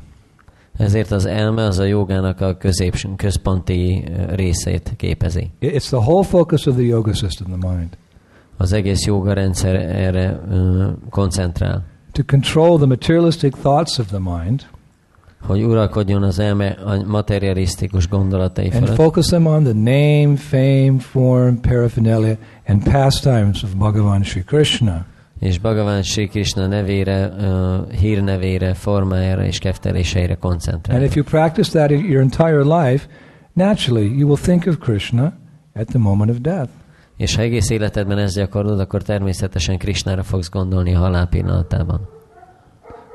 Ezért 0.82 1.12
az 1.12 1.26
elme 1.26 1.63
az 1.63 1.80
a 1.80 1.84
jogának 1.84 2.41
a 2.41 2.58
közép, 2.58 2.96
központi 3.15 4.04
részét 4.30 4.94
képezi. 4.98 5.52
It's 5.62 5.86
the 5.86 5.98
whole 5.98 6.24
focus 6.24 6.65
of 6.65 6.76
the 6.76 6.84
yoga 6.84 7.13
system, 7.13 7.60
the 7.60 7.70
mind. 7.70 7.98
Az 8.58 8.72
egész 8.72 9.06
joga 9.06 9.34
rendszer 9.34 9.76
erre 9.76 10.39
koncentrál, 11.10 11.84
To 12.12 12.24
control 12.24 12.78
the 12.78 12.86
materialistic 12.86 13.56
thoughts 13.62 13.98
of 13.98 14.08
the 14.08 14.20
mind 14.20 14.65
hogy 15.46 15.63
uralkodjon 15.63 16.24
az 16.24 16.39
elme 16.39 16.67
a 16.67 17.04
materialisztikus 17.06 18.08
gondolatai 18.08 18.65
and 18.65 18.74
felett, 18.74 18.96
focus 18.96 19.26
them 19.26 19.46
on 19.46 19.63
the 19.63 19.74
name, 19.74 20.36
fame, 20.36 21.00
form, 21.00 21.60
paraphernalia, 21.62 22.36
and 22.67 22.84
pastimes 22.84 23.63
of 23.63 23.70
Bhagavan 23.76 24.24
Sri 24.24 24.44
Krishna. 24.44 25.06
És 25.42 25.60
Bhagavan 25.60 26.02
Sri 26.02 26.28
Krishna 26.28 26.68
nevére, 26.68 27.28
uh, 27.28 27.92
hírnevére, 27.92 28.74
formájára 28.74 29.46
és 29.46 29.60
kefteléseire 29.60 30.36
koncentrál. 30.36 30.98
And 30.98 31.06
if 31.06 31.16
you 31.16 31.26
practice 31.26 31.72
that 31.72 31.90
your 31.90 32.22
entire 32.22 32.64
life, 32.64 33.08
naturally 33.54 34.18
you 34.18 34.28
will 34.28 34.42
think 34.42 34.66
of 34.66 34.78
Krishna 34.78 35.34
at 35.74 35.88
the 35.88 36.00
moment 36.00 36.32
of 36.32 36.38
death. 36.38 36.70
És 37.18 37.36
ha 37.36 37.42
egész 37.42 37.70
életedben 37.70 38.18
ezt 38.18 38.36
gyakorlod, 38.36 38.80
akkor 38.80 39.02
természetesen 39.02 39.78
Krishnára 39.78 40.24
fogsz 40.24 40.50
gondolni 40.50 40.96
a 40.96 41.00
halál 41.00 41.28
pillanatában. 41.28 42.10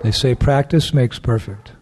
They 0.01 0.11
say 0.11 0.35
practice 0.35 0.91
makes 0.95 1.19
perfect. 1.19 1.77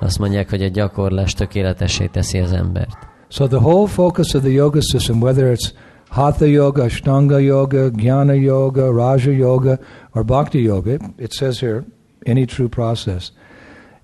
Azt 0.00 0.18
mondják, 0.18 0.50
hogy 0.50 0.62
a 0.62 0.68
gyakorlás 0.68 1.34
tökéletessé 1.34 2.06
teszi 2.06 2.38
az 2.38 2.52
embert. 2.52 2.96
So 3.28 3.46
the 3.46 3.58
whole 3.58 3.88
focus 3.88 4.34
of 4.34 4.42
the 4.42 4.50
yoga 4.50 4.80
system, 4.80 5.20
whether 5.20 5.56
it's 5.56 5.70
Hatha 6.08 6.46
Yoga, 6.46 6.84
Ashtanga 6.84 7.38
Yoga, 7.42 7.90
Jnana 7.90 8.42
Yoga, 8.42 8.92
Raja 8.92 9.32
Yoga, 9.32 9.78
or 10.14 10.24
Bhakti 10.24 10.60
Yoga, 10.60 10.98
it 11.18 11.32
says 11.32 11.60
here, 11.60 11.84
any 12.26 12.46
true 12.46 12.68
process, 12.68 13.30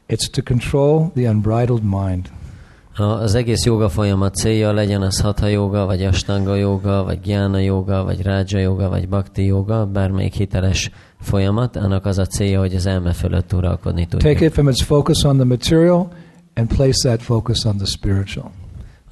it's 0.09 0.29
to 0.29 0.43
control 0.43 1.11
the 1.15 1.27
unbridled 1.27 1.83
mind. 1.83 2.31
Az 2.97 3.35
egész 3.35 3.65
joga 3.65 3.89
folyamat 3.89 4.35
célja 4.35 4.73
legyen 4.73 5.03
az 5.03 5.21
hatha 5.21 5.47
joga, 5.47 5.87
vagy 5.87 6.03
astanga 6.03 6.55
joga, 6.55 7.05
vagy 7.05 7.21
gyána 7.21 7.59
joga, 7.59 8.05
vagy 8.05 8.23
rája 8.23 8.59
joga, 8.59 8.89
vagy 8.89 9.09
bhakti 9.09 9.45
joga, 9.45 9.87
bármelyik 9.87 10.35
hiteles 10.35 10.91
folyamat, 11.21 11.77
annak 11.77 12.07
az 12.07 12.19
a 12.19 12.27
célja, 12.27 12.61
hogy 12.61 12.75
az 12.75 12.87
elme 12.87 13.13
fölött 13.13 13.53
uralkodni 13.53 14.07
tudja. 14.07 14.33
Take 14.33 14.45
it 14.45 14.53
from 14.53 14.69
its 14.69 14.83
focus 14.83 15.25
on 15.25 15.37
the 15.37 15.45
material 15.45 16.09
and 16.55 16.69
place 16.69 17.09
that 17.09 17.23
focus 17.23 17.65
on 17.65 17.77
the 17.77 17.87
spiritual. 17.87 18.51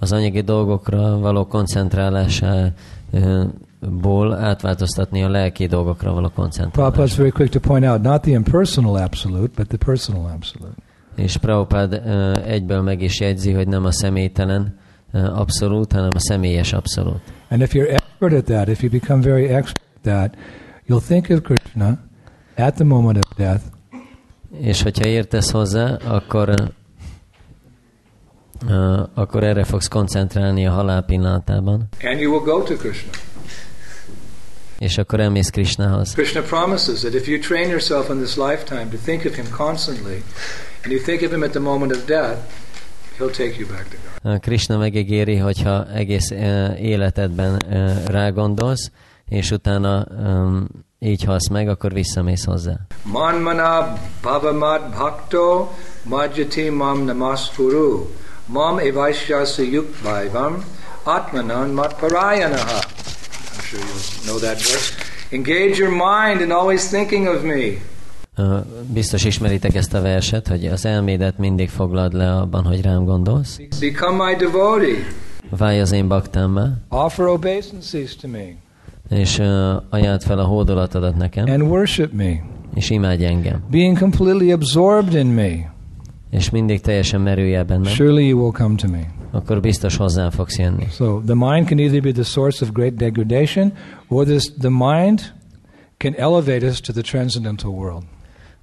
Az 0.03 0.13
anyagi 0.13 0.41
dolgokra 0.41 1.19
való 1.19 1.47
koncentrálásából 1.47 4.35
átváltoztatni 4.35 5.23
a 5.23 5.29
lelki 5.29 5.67
dolgokra 5.67 6.13
való 6.13 6.31
koncentrálást. 6.35 6.73
Prabhupada 6.73 7.05
is 7.05 7.17
very 7.17 7.31
quick 7.31 7.53
to 7.53 7.61
point 7.61 7.85
out 7.85 8.03
not 8.03 8.23
the 8.23 8.31
impersonal 8.31 8.97
absolute, 8.97 9.53
but 9.57 9.69
the 9.69 9.77
personal 9.77 10.31
absolute. 10.35 10.75
És 11.17 11.37
Prabhupád 11.37 11.93
uh, 11.93 12.33
egyből 12.47 12.83
meg 12.83 13.03
is 13.03 13.21
jegyzi, 13.21 13.53
hogy 13.53 13.69
nem 13.69 13.85
a 13.85 13.93
személytelen 13.93 14.79
abszolút, 15.13 15.93
hanem 15.93 16.11
a 16.15 16.21
személyes 16.21 16.73
abszolút. 16.73 17.21
And 17.51 17.61
if 17.61 17.73
you're 17.73 17.91
expert 17.91 18.33
at 18.33 18.45
that, 18.45 18.69
if 18.69 18.83
you 18.83 18.91
become 18.91 19.23
very 19.23 19.49
expert 19.49 19.87
at 19.97 20.03
that, 20.03 20.37
you'll 20.89 21.07
think 21.07 21.27
of 21.31 21.41
Krishna 21.43 21.99
at 22.57 22.75
the 22.75 22.85
moment 22.85 23.25
of 23.25 23.37
death. 23.37 23.63
És 24.61 24.83
hogyha 24.83 25.09
értesz 25.09 25.51
hozzá, 25.51 25.97
akkor 26.05 26.73
uh, 28.69 29.09
akkor 29.15 29.45
erre 29.45 29.65
fogsz 29.65 29.89
koncentrálni 29.89 30.67
a 30.67 30.71
halál 30.71 31.03
pillanatában. 31.03 31.89
And 32.05 32.21
you 32.21 32.33
will 32.33 32.45
go 32.45 32.63
to 32.63 32.77
Krishna. 32.77 33.11
És 34.79 34.99
akkor 34.99 35.21
elmész 35.21 35.51
Krishnahoz. 35.51 36.13
Krishna 36.13 36.41
promises 36.41 37.01
that 37.01 37.15
if 37.15 37.29
you 37.29 37.39
train 37.39 37.69
yourself 37.69 38.09
in 38.09 38.17
this 38.17 38.37
lifetime 38.37 38.87
to 38.91 38.97
think 39.05 39.25
of 39.25 39.35
him 39.35 39.47
constantly, 39.51 40.23
and 40.83 40.93
you 40.93 41.01
think 41.03 41.23
of 41.23 41.31
him 41.31 41.43
at 41.43 41.51
the 41.51 41.61
moment 41.61 41.93
of 41.93 42.05
death, 42.05 42.39
he'll 43.19 43.31
take 43.31 43.55
you 43.59 43.69
back 43.69 43.89
to 43.89 43.97
God. 44.23 44.41
Krishna 44.41 44.79
megígéri, 44.79 45.37
hogyha 45.37 45.87
egész 45.93 46.31
uh, 46.31 46.83
életedben 46.83 47.63
uh, 47.69 48.05
rágondolsz, 48.05 48.91
és 49.29 49.51
utána 49.51 50.07
um, 50.11 50.69
így 50.99 51.25
halsz 51.25 51.49
meg, 51.49 51.69
akkor 51.69 51.93
visszamész 51.93 52.45
hozzá. 52.45 52.77
Manmana 53.03 53.99
bhavamat 54.23 54.91
bhakto 54.91 55.71
majjati 56.03 56.69
mam 56.69 57.05
namaskuru 57.05 58.07
mam 58.53 58.79
evaishyasa 58.79 59.63
yukvaivam 59.63 60.65
atmanan 61.05 61.69
matparayanaha. 61.71 62.81
I'm 62.81 63.63
sure 63.69 63.81
you 63.81 64.27
know 64.27 64.39
that 64.39 64.57
verse. 64.57 64.93
Engage 65.33 65.79
your 65.79 65.91
mind 65.91 66.41
in 66.41 66.53
always 66.53 66.89
thinking 66.89 67.29
of 67.29 67.43
me. 67.43 67.79
Biztos 68.93 69.25
ismeritek 69.25 69.75
ezt 69.75 69.95
a 69.95 70.01
verset, 70.01 70.49
hogy 70.49 70.67
az 70.67 70.85
elmédet 70.85 71.39
mindig 71.39 71.69
foglald 71.69 72.13
le 72.13 72.37
abban, 72.37 72.65
hogy 72.65 72.83
rám 72.83 73.05
gondolsz. 73.05 73.61
Become 73.81 74.25
my 74.25 74.35
devotee. 74.37 75.05
Válj 75.51 75.81
az 75.81 75.93
én 75.93 76.09
baktámmá. 76.09 76.73
Offer 76.89 77.27
obeisances 77.27 78.17
to 78.17 78.29
me. 78.29 78.55
És 79.11 79.39
uh, 79.39 79.47
ajánld 79.91 80.23
fel 80.23 80.39
a 80.39 80.45
hódolatodat 80.45 81.17
nekem. 81.17 81.45
And 81.51 81.63
worship 81.63 82.13
me. 82.13 82.43
És 82.75 82.91
imádj 82.91 83.25
engem. 83.25 83.65
Being 83.71 83.99
completely 83.99 84.53
absorbed 84.53 85.15
in 85.15 85.27
me. 85.27 85.72
És 86.33 86.51
mindig 86.51 86.81
teljesen 86.81 87.21
merülj 87.21 87.63
bennem. 87.63 87.85
Surely 87.85 88.27
you 88.27 88.39
will 88.41 88.53
come 88.53 88.75
to 88.75 88.89
me. 88.89 89.01
Akkor 89.31 89.61
biztos 89.61 89.97
hozzám 89.97 90.31
fogsz 90.31 90.59
jönni. 90.59 90.87
So 90.91 91.21
the 91.27 91.35
mind 91.35 91.67
can 91.67 91.79
either 91.79 92.01
be 92.01 92.13
the 92.13 92.23
source 92.23 92.65
of 92.65 92.71
great 92.73 92.95
degradation, 92.95 93.73
or 94.09 94.25
this, 94.25 94.53
the 94.59 94.71
mind 94.71 95.33
can 95.97 96.15
elevate 96.17 96.67
us 96.67 96.81
to 96.81 96.93
the 96.93 97.03
transcendental 97.03 97.71
world. 97.71 98.03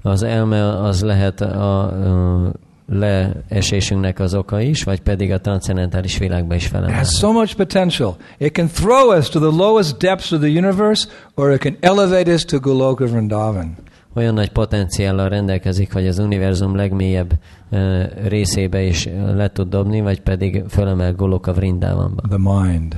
Az 0.02 0.24
elme 0.24 0.80
az 0.80 1.02
lehet 1.02 1.42
a, 1.42 1.82
a 1.82 2.54
leesésünknek 2.88 4.20
az 4.20 4.34
oka 4.34 4.62
is, 4.62 4.84
vagy 4.84 5.02
pedig 5.02 5.32
a 5.32 5.40
transzendentális 5.40 6.18
világba 6.18 6.56
is 6.56 6.66
It 6.66 6.72
has 6.72 6.82
felemel. 6.82 7.04
so 7.04 7.32
much 7.32 7.56
potential. 7.56 8.16
It 8.38 8.54
can 8.54 8.68
throw 8.68 9.18
us 9.18 9.30
to 9.30 9.40
the 9.40 9.64
lowest 9.64 9.98
depths 9.98 10.32
of 10.32 10.40
the 10.40 10.50
universe, 10.50 11.08
or 11.36 11.52
it 11.52 11.60
can 11.60 11.78
elevate 11.80 12.34
us 12.34 12.46
to 12.46 12.60
Goloka 12.60 13.06
Vrindavan. 13.06 13.76
Olyan 14.20 14.34
nagy 14.34 14.52
potenciállal 14.52 15.30
rendelkezik, 15.30 15.94
hogy 15.94 16.08
az 16.08 16.20
univerzum 16.20 16.76
legmélyebb 16.76 17.34
uh, 17.70 18.02
részébe 18.28 18.82
is 18.82 19.10
le 19.34 19.50
tud 19.50 19.70
dobni, 19.70 20.02
vagy 20.02 20.22
pedig 20.22 20.64
fölemel 20.68 21.14
Goloka 21.14 21.54
Vrindavanba. 21.54 22.22
The 22.28 22.38
mind. 22.38 22.96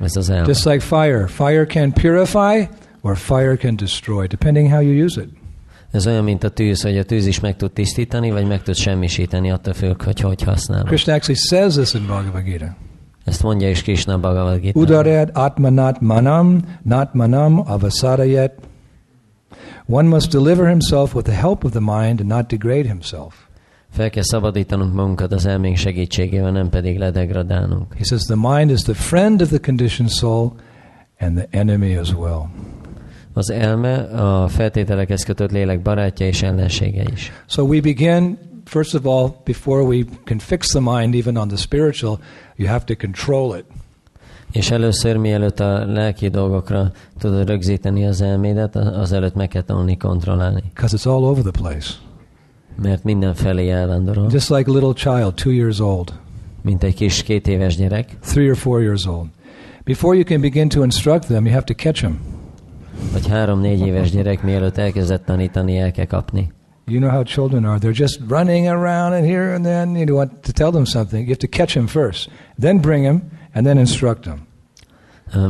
Ez 0.00 0.16
az 0.16 0.30
elme. 0.30 0.46
Just 0.46 0.64
like 0.64 0.80
fire. 0.80 1.26
Fire 1.26 1.66
can 1.66 1.92
purify, 1.92 2.68
or 3.00 3.16
fire 3.16 3.56
can 3.56 3.76
destroy, 3.76 4.26
depending 4.26 4.70
how 4.70 4.80
you 4.80 5.04
use 5.04 5.20
it. 5.20 5.28
Ez 5.90 6.06
olyan, 6.06 6.24
mint 6.24 6.44
a 6.44 6.48
tűz, 6.48 6.82
hogy 6.82 6.98
a 6.98 7.04
tűz 7.04 7.26
is 7.26 7.40
meg 7.40 7.56
tud 7.56 7.72
tisztítani, 7.72 8.30
vagy 8.30 8.46
meg 8.46 8.62
tud 8.62 8.74
semmisíteni, 8.74 9.50
attól 9.50 9.74
függ, 9.74 10.02
hogy 10.02 10.20
hogy 10.20 10.42
használod. 10.42 10.86
Krishna 10.86 11.14
actually 11.14 11.40
says 11.40 11.74
this 11.74 11.94
in 11.94 12.06
Bhagavad 12.06 12.42
Gita. 12.42 12.76
Ezt 13.24 13.42
mondja 13.42 13.70
is 13.70 13.82
Krishna 13.82 14.18
Bhagavad 14.18 14.60
Gita. 14.60 14.80
Udared 14.80 15.30
atmanat 15.32 16.00
manam, 16.00 16.60
not 16.82 17.14
manam 17.14 17.62
avasarayet. 17.66 18.52
One 19.86 20.08
must 20.08 20.30
deliver 20.30 20.68
himself 20.68 21.14
with 21.14 21.26
the 21.26 21.36
help 21.36 21.64
of 21.64 21.70
the 21.70 21.80
mind 21.80 22.20
and 22.20 22.28
not 22.28 22.48
degrade 22.48 22.86
himself. 22.86 23.46
Fel 23.90 24.10
kell 24.10 24.22
szabadítanunk 24.22 24.94
magunkat 24.94 25.32
az 25.32 25.46
elménk 25.46 25.76
segítségével, 25.76 26.50
nem 26.50 26.68
pedig 26.68 26.98
ledegradálnunk. 26.98 27.94
He 27.94 28.04
says 28.04 28.22
the 28.22 28.36
mind 28.36 28.70
is 28.70 28.82
the 28.82 28.94
friend 28.94 29.42
of 29.42 29.48
the 29.48 29.58
conditioned 29.58 30.12
soul 30.12 30.52
and 31.18 31.36
the 31.36 31.46
enemy 31.50 31.96
as 31.96 32.12
well. 32.12 32.50
Az 33.32 33.50
elme 33.50 33.94
a 33.98 34.48
feltételekhez 34.48 35.24
kötött 35.24 35.50
lélek 35.50 35.82
barátja 35.82 36.26
és 36.26 36.42
ellensége 36.42 37.04
is. 37.12 37.32
So 37.46 37.62
we 37.62 37.80
begin, 37.80 38.38
first 38.64 38.94
of 38.94 39.06
all, 39.06 39.30
before 39.44 39.82
we 39.82 40.04
can 40.24 40.38
fix 40.38 40.66
the 40.66 40.80
mind 40.80 41.14
even 41.14 41.36
on 41.36 41.48
the 41.48 41.56
spiritual, 41.56 42.18
you 42.56 42.68
have 42.68 42.84
to 42.84 42.94
control 42.94 43.56
it. 43.58 43.64
És 44.56 44.70
először, 44.70 45.16
mielőtt 45.16 45.60
a 45.60 45.84
lelki 45.86 46.28
dolgokra 46.28 46.92
tudod 47.18 47.48
rögzíteni 47.48 48.06
az 48.06 48.20
elmédet, 48.20 48.76
azelőtt 48.76 49.34
meg 49.34 49.48
kell 49.48 49.62
tanulni 49.62 49.96
kontrollálni. 49.96 50.62
Because 50.74 50.96
it's 50.96 51.06
all 51.06 51.24
over 51.24 51.42
the 51.42 51.62
place. 51.62 51.92
Mert 52.82 53.04
mindenfelé 53.04 53.70
elvándorol, 53.70 54.26
Just 54.30 54.50
like 54.50 54.70
a 54.70 54.74
little 54.74 54.92
child, 54.92 55.34
two 55.34 55.52
years 55.52 55.80
old, 55.80 56.12
mint 56.62 56.82
egy 56.82 56.94
kis 56.94 57.22
két 57.22 57.48
éves 57.48 57.76
gyerek, 57.76 58.18
three 58.20 58.48
or 58.48 58.56
four 58.56 58.80
years 58.80 59.06
old. 59.06 59.26
Before 59.84 60.14
you 60.14 60.24
can 60.24 60.40
begin 60.40 60.68
to 60.68 60.82
instruct 60.82 61.26
them, 61.26 61.44
you 61.44 61.54
have 61.54 61.64
to 61.64 61.74
catch 61.74 62.00
them. 62.00 62.18
vagy 63.12 63.28
három-négy 63.28 63.86
éves 63.86 64.10
gyerek, 64.10 64.42
mielőtt 64.42 64.78
elkezdett 64.78 65.24
tanítani, 65.24 65.78
el 65.78 65.90
kell 65.90 66.04
kapni. 66.04 66.52
You 66.86 67.00
know 67.00 67.10
how 67.10 67.22
children 67.22 67.64
are. 67.64 67.78
They're 67.78 67.98
just 67.98 68.20
running 68.28 68.66
around 68.66 69.12
and 69.12 69.24
here 69.24 69.54
and 69.54 69.64
then. 69.64 69.96
You 69.96 70.16
want 70.16 70.30
to 70.42 70.52
tell 70.52 70.70
them 70.70 70.84
something. 70.84 71.28
You 71.28 71.36
have 71.38 71.48
to 71.48 71.58
catch 71.58 71.72
them 71.72 71.86
first, 71.86 72.30
then 72.60 72.80
bring 72.80 73.04
them, 73.04 73.22
and 73.52 73.66
then 73.66 73.78
instruct 73.78 74.22
them. 74.22 74.45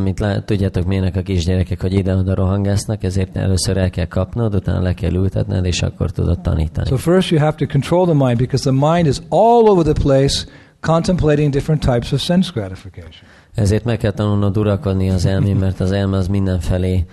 Mint 0.02 0.20
lát, 0.20 0.44
tudjátok, 0.44 0.84
milyenek 0.86 1.16
a 1.16 1.22
kisgyerekek, 1.22 1.80
hogy 1.80 1.92
ide-oda 1.92 2.34
rohangásznak, 2.34 3.02
ezért 3.04 3.36
először 3.36 3.76
el 3.76 3.90
kell 3.90 4.04
kapnod, 4.06 4.54
utána 4.54 4.80
le 4.82 4.92
kell 4.94 5.12
ültetned, 5.12 5.64
és 5.64 5.82
akkor 5.82 6.10
tudod 6.10 6.40
tanítani. 6.40 6.86
So 6.88 6.96
first 6.96 7.30
you 7.30 7.40
have 7.40 7.56
to 7.56 7.66
control 7.66 8.04
the 8.04 8.14
mind 8.26 8.36
because 8.38 8.70
the 8.70 8.88
mind 8.94 9.06
is 9.06 9.16
all 9.28 9.68
over 9.68 9.84
the 9.84 10.02
place 10.02 10.44
contemplating 10.80 11.52
different 11.52 11.80
types 11.82 12.12
of 12.12 12.20
sense 12.20 12.50
gratification. 12.54 13.22
Ezért 13.54 13.84
meg 13.84 13.96
kell 13.98 14.10
tanulnod 14.10 14.56
uralkodni 14.56 15.10
az 15.10 15.26
elmén, 15.26 15.56
mert 15.56 15.80
az 15.80 15.92
elme 15.92 16.16
az 16.16 16.26
mindenfelé 16.28 17.04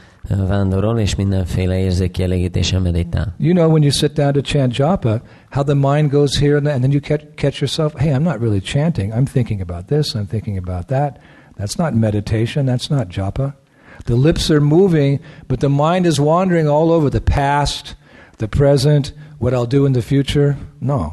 vándorol, 0.48 1.00
és 1.00 1.16
mindenféle 1.16 1.78
érzékkielégítésen 1.78 2.82
meditál. 2.82 3.36
You 3.38 3.54
know 3.54 3.70
when 3.70 3.82
you 3.82 3.92
sit 3.92 4.14
down 4.14 4.32
to 4.34 4.42
chant 4.42 4.76
japa, 4.76 5.22
how 5.50 5.64
the 5.64 5.74
mind 5.74 6.10
goes 6.12 6.40
here 6.40 6.56
and, 6.56 6.64
then- 6.66 6.74
and 6.74 6.82
then 6.84 6.92
you 6.92 7.00
catch, 7.02 7.24
catch 7.36 7.60
yourself, 7.62 7.94
hey, 7.98 8.14
I'm 8.14 8.24
not 8.24 8.40
really 8.40 8.60
chanting. 8.62 9.14
I'm 9.14 9.26
thinking 9.32 9.62
about 9.62 9.86
this, 9.86 10.14
I'm 10.14 10.28
thinking 10.28 10.58
about 10.68 10.88
that. 10.88 11.18
That's 11.58 11.78
not 11.78 11.94
meditation, 11.94 12.66
that's 12.66 12.90
not 12.90 13.08
japa. 13.10 13.56
The 14.06 14.16
lips 14.16 14.50
are 14.50 14.60
moving, 14.60 15.20
but 15.48 15.60
the 15.60 15.70
mind 15.70 16.06
is 16.06 16.20
wandering 16.20 16.68
all 16.68 16.92
over 16.92 17.10
the 17.10 17.22
past, 17.22 17.96
the 18.38 18.48
present, 18.48 19.14
what 19.38 19.54
I'll 19.54 19.70
do 19.70 19.86
in 19.86 19.94
the 19.94 20.02
future. 20.02 20.58
No. 20.80 21.12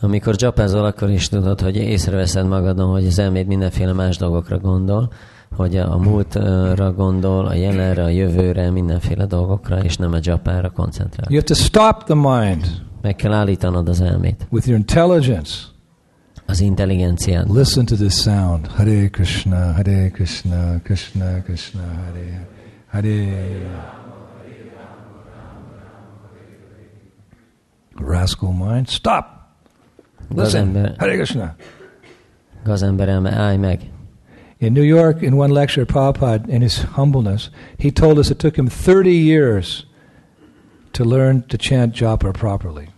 Amikor 0.00 0.36
csapázol, 0.36 0.84
akkor 0.84 1.10
is 1.10 1.28
tudod, 1.28 1.60
hogy 1.60 1.76
észreveszed 1.76 2.46
magadon, 2.46 2.90
hogy 2.90 3.06
az 3.06 3.18
elméd 3.18 3.46
mindenféle 3.46 3.92
más 3.92 4.16
dolgokra 4.16 4.58
gondol, 4.58 5.12
hogy 5.56 5.76
a 5.76 5.96
múltra 5.96 6.92
gondol, 6.92 7.46
a 7.46 7.54
jelenre, 7.54 8.02
a 8.02 8.08
jövőre, 8.08 8.70
mindenféle 8.70 9.26
dolgokra, 9.26 9.78
és 9.78 9.96
nem 9.96 10.12
a 10.12 10.18
japára 10.20 10.70
koncentrál. 10.70 11.26
You 11.30 11.40
have 11.40 11.46
to 11.46 11.54
stop 11.54 12.04
the 12.04 12.14
mind 12.14 12.82
Meg 13.02 13.16
kell 13.16 13.32
állítanod 13.32 13.88
az 13.88 14.00
elmét, 14.00 14.46
with 14.50 14.68
your 14.68 14.78
intelligence. 14.78 15.54
Az 16.46 16.60
intelligenciád. 16.60 17.50
Listen 17.50 17.84
to 17.84 17.94
this 17.94 18.14
sound. 18.14 18.66
Hare 18.66 19.08
Krishna, 19.08 19.72
Hare 19.72 20.10
Krishna, 20.10 20.80
Krishna 20.82 21.42
Krishna, 21.42 21.82
Hare 21.82 22.48
Hare. 22.86 23.92
Rascal 27.96 28.52
mind, 28.52 28.88
stop. 28.88 29.24
Listen, 30.28 30.72
Gazember, 30.72 30.94
Hare 30.98 31.14
Krishna. 31.14 31.56
gazember 32.64 33.08
elme, 33.08 33.30
állj 33.30 33.58
meg. 33.58 33.80
In 34.58 34.72
New 34.72 34.84
York, 34.84 35.22
in 35.22 35.36
one 35.36 35.52
lecture, 35.52 35.84
Prabhupada, 35.84 36.48
in 36.48 36.62
his 36.62 36.82
humbleness, 36.96 37.50
he 37.76 37.90
told 37.90 38.18
us 38.18 38.30
it 38.30 38.38
took 38.38 38.56
him 38.56 38.68
30 38.68 39.10
years 39.10 39.86
to 40.92 41.04
learn 41.04 41.42
to 41.48 41.56
chant 41.58 41.94
japa 41.94 42.32
properly. 42.32 42.93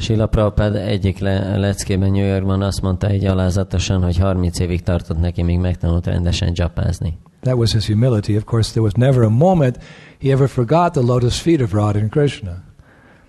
Sila 0.00 0.26
Prabhupád 0.26 0.74
egyik 0.74 1.18
le, 1.18 1.56
leckében 1.56 2.10
New 2.10 2.26
Yorkban 2.26 2.62
azt 2.62 2.82
mondta 2.82 3.06
egy 3.06 3.24
alázatosan, 3.24 4.02
hogy 4.02 4.16
30 4.16 4.58
évig 4.58 4.82
tartott 4.82 5.20
neki, 5.20 5.42
míg 5.42 5.58
megtanult 5.58 6.06
rendesen 6.06 6.52
japázni. 6.54 7.18
That 7.40 7.56
was 7.56 7.72
his 7.72 7.86
humility. 7.86 8.36
Of 8.36 8.44
course, 8.44 8.70
there 8.70 8.82
was 8.82 8.92
never 8.92 9.22
a 9.22 9.28
moment 9.28 9.78
he 10.20 10.30
ever 10.32 10.48
forgot 10.48 10.92
the 10.92 11.00
lotus 11.00 11.40
feet 11.40 11.60
of 11.60 11.72
Radha 11.72 11.98
and 11.98 12.10
Krishna. 12.10 12.68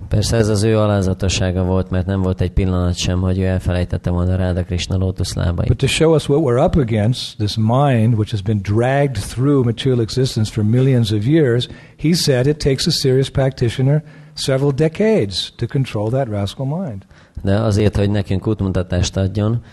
Persze 0.08 0.38
ez 0.38 0.48
az 0.48 0.64
ő 0.64 0.78
alázatossága 0.78 1.64
volt, 1.64 1.90
mert 1.90 2.06
nem 2.06 2.22
volt 2.22 2.42
egy 2.42 2.52
pillanat 2.52 2.98
sem, 2.98 3.20
hogy 3.20 3.40
ő 3.40 3.46
elfelejtette 3.46 4.10
volna 4.10 4.36
Ráda 4.36 4.64
Krishna 4.64 4.98
lótuszlábait. 4.98 5.68
But 5.68 5.78
to 5.78 5.88
show 5.88 6.14
us 6.14 6.30
what 6.30 6.42
we're 6.44 6.66
up 6.66 6.76
against, 6.76 7.38
this 7.38 7.56
mind 7.58 8.14
which 8.14 8.32
has 8.32 8.42
been 8.42 8.62
dragged 8.62 9.18
through 9.18 9.66
material 9.66 10.02
existence 10.02 10.52
for 10.52 10.64
millions 10.64 11.12
of 11.12 11.26
years, 11.26 11.68
he 12.02 12.14
said 12.14 12.46
it 12.46 12.58
takes 12.58 12.88
a 12.88 12.92
serious 12.92 13.30
practitioner 13.30 14.04
several 14.42 14.72
decades 14.72 15.54
to 15.56 15.66
control 15.68 16.10
that 16.10 16.28
rascal 16.28 16.66
mind. 16.66 17.06
De 17.44 17.56
azért, 17.56 17.96
hogy 17.96 18.10
nekünk 18.10 18.48
útmutatást 18.48 19.18
adjon, 19.18 19.64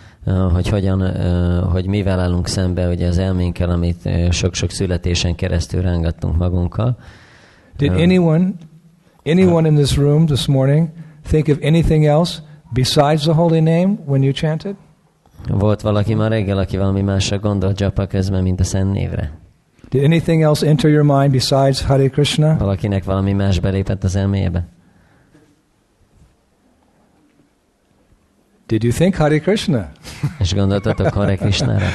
hogy 0.53 0.69
hogyan, 0.69 1.01
hogy 1.71 1.87
mivel 1.87 2.21
állunk 2.21 2.47
szembe 2.47 2.89
ugye 2.89 3.07
az 3.07 3.19
elménkkel, 3.19 3.71
amit 3.71 4.09
sok-sok 4.31 4.71
születésen 4.71 5.35
keresztül 5.35 5.81
rángattunk 5.83 6.37
magunkkal. 6.37 6.99
Did 7.77 7.93
anyone, 7.93 8.51
anyone 9.25 9.69
in 9.69 9.75
this 9.75 9.97
room 9.97 10.27
this 10.27 10.47
morning 10.47 10.89
think 11.29 11.49
of 11.49 11.59
anything 11.63 12.05
else 12.05 12.39
besides 12.73 13.23
the 13.23 13.33
holy 13.33 13.61
name 13.61 13.99
when 14.07 14.23
you 14.23 14.33
chanted? 14.33 14.75
Volt 15.49 15.81
valaki 15.81 16.15
ma 16.15 16.29
reggel, 16.29 16.59
aki 16.59 16.77
valami 16.77 17.01
másra 17.01 17.39
gondolt 17.39 17.81
japa 17.81 18.07
közben, 18.07 18.43
mint 18.43 18.61
a 18.61 18.65
szent 18.65 18.93
névre? 18.93 19.31
Did 19.91 20.05
anything 20.05 20.43
else 20.43 20.67
enter 20.67 20.91
your 20.91 21.05
mind 21.05 21.33
besides 21.33 21.83
Hare 21.83 22.09
Krishna? 22.09 22.57
Valakinek 22.57 23.05
valami 23.05 23.33
más 23.33 23.61
belépett 23.61 24.05
az 24.05 24.17
elmébe? 24.17 24.67
Did 28.67 28.83
you 28.83 28.93
think 28.93 29.15
Hare 29.15 29.39
Krishna? 29.39 29.91
És 30.43 30.55
gondoltatok 30.55 31.13
Hare 31.13 31.37
Krishnára? 31.37 31.87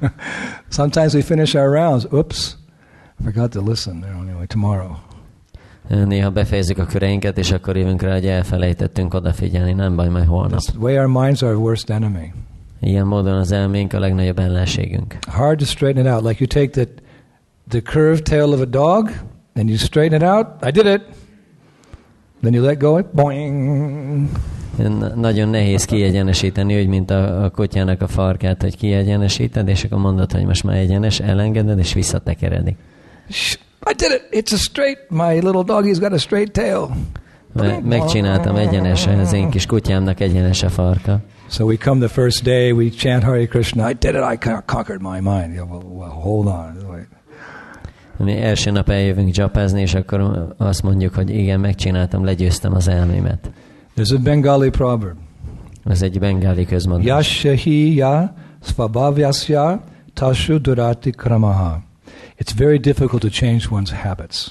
Sometimes 0.68 1.14
we 1.14 1.22
finish 1.22 1.56
our 1.56 1.70
rounds. 1.70 2.06
Oops, 2.12 2.56
I 3.20 3.22
forgot 3.22 3.50
to 3.50 3.62
listen. 3.62 4.04
Anyway, 4.20 4.46
tomorrow. 4.46 4.96
Néha 5.88 6.30
befejezzük 6.30 6.78
a 6.78 6.84
köreinket, 6.84 7.38
és 7.38 7.50
akkor 7.50 7.76
jövünk 7.76 8.02
rá, 8.02 8.12
hogy 8.12 8.26
elfelejtettünk 8.26 9.14
odafigyelni, 9.14 9.72
nem 9.72 9.96
baj, 9.96 10.08
majd 10.08 10.26
holnap. 10.26 10.60
That's 10.60 10.70
the 10.70 10.78
way 10.78 10.98
our 10.98 11.06
minds 11.06 11.42
are 11.42 11.52
our 11.52 11.62
worst 11.62 11.90
enemy. 11.90 12.32
Ilyen 12.80 13.06
módon 13.06 13.36
az 13.36 13.52
elménk 13.52 13.92
a 13.92 13.98
legnagyobb 13.98 14.38
ellenségünk. 14.38 15.18
Hard 15.26 15.58
to 15.58 15.64
straighten 15.64 16.06
it 16.06 16.12
out. 16.12 16.24
Like 16.24 16.44
you 16.44 16.66
take 16.66 16.84
the, 16.84 16.94
the 17.68 17.80
curved 17.80 18.22
tail 18.24 18.52
of 18.52 18.60
a 18.60 18.64
dog 18.66 19.10
and 19.54 19.68
you 19.68 19.76
straighten 19.78 20.20
it 20.20 20.26
out. 20.28 20.46
I 20.62 20.70
did 20.70 20.86
it. 20.86 21.02
Then 22.42 22.52
you 22.54 22.62
let 22.64 22.78
go. 22.78 23.02
Boing. 23.12 24.28
N- 24.78 25.12
Nagyon 25.16 25.48
nehéz 25.48 25.84
kiegyenesíteni, 25.84 26.74
hogy 26.76 26.86
mint 26.88 27.10
a, 27.10 27.44
a 27.44 27.50
kutyának 27.50 28.02
a 28.02 28.06
farkát, 28.06 28.62
hogy 28.62 28.76
kiegyenesíted, 28.76 29.68
és 29.68 29.84
akkor 29.84 29.98
mondod, 29.98 30.32
hogy 30.32 30.44
most 30.44 30.64
már 30.64 30.76
egyenes, 30.76 31.20
elengeded, 31.20 31.78
és 31.78 31.92
visszatekeredik. 31.92 32.76
I 33.90 33.94
did 33.96 34.10
it. 34.12 34.44
It's 34.44 34.52
a 34.52 34.56
straight. 34.56 35.10
My 35.10 35.32
little 35.34 35.62
doggy's 35.66 35.98
got 36.00 36.12
a 36.12 36.18
straight 36.18 36.52
tail. 36.52 36.88
Me- 37.52 37.80
megcsináltam 37.84 38.56
egyenes, 38.56 39.06
az 39.06 39.32
én 39.32 39.50
kis 39.50 39.66
kutyámnak 39.66 40.20
egyenes 40.20 40.62
a 40.62 40.68
farka. 40.68 41.20
So 41.50 41.64
we 41.64 41.76
come 41.76 42.06
the 42.06 42.14
first 42.14 42.42
day, 42.44 42.70
we 42.70 42.88
chant 42.90 43.22
Hare 43.22 43.46
Krishna. 43.46 43.90
I 43.90 43.92
did 43.98 44.14
it. 44.14 44.20
I 44.32 44.36
con- 44.38 44.62
conquered 44.66 45.00
my 45.02 45.20
mind. 45.20 45.54
Yeah, 45.54 45.70
well, 45.70 45.82
well, 45.94 46.10
hold 46.10 46.46
on. 46.46 46.76
Wait. 46.90 47.06
Mi 48.18 48.36
első 48.36 48.70
nap 48.70 48.88
eljövünk 48.88 49.36
japázni, 49.36 49.80
és 49.80 49.94
akkor 49.94 50.54
azt 50.56 50.82
mondjuk, 50.82 51.14
hogy 51.14 51.30
igen, 51.30 51.60
megcsináltam, 51.60 52.24
legyőztem 52.24 52.74
az 52.74 52.88
elmémet. 52.88 53.50
There's 53.96 54.16
a 54.16 54.22
Bengali 54.22 54.70
proverb. 54.70 55.16
Ez 55.84 56.02
egy 56.02 56.18
bengáli 56.18 56.66
közmondás. 56.66 57.06
Yashahi 57.06 57.94
ya 57.94 58.34
svabhavyasya 58.62 59.84
tashu 60.14 60.58
durati 60.58 61.10
kramaha. 61.10 61.82
It's 62.38 62.52
very 62.56 62.78
difficult 62.78 63.22
to 63.22 63.28
change 63.28 63.64
one's 63.70 63.90
habits. 64.02 64.46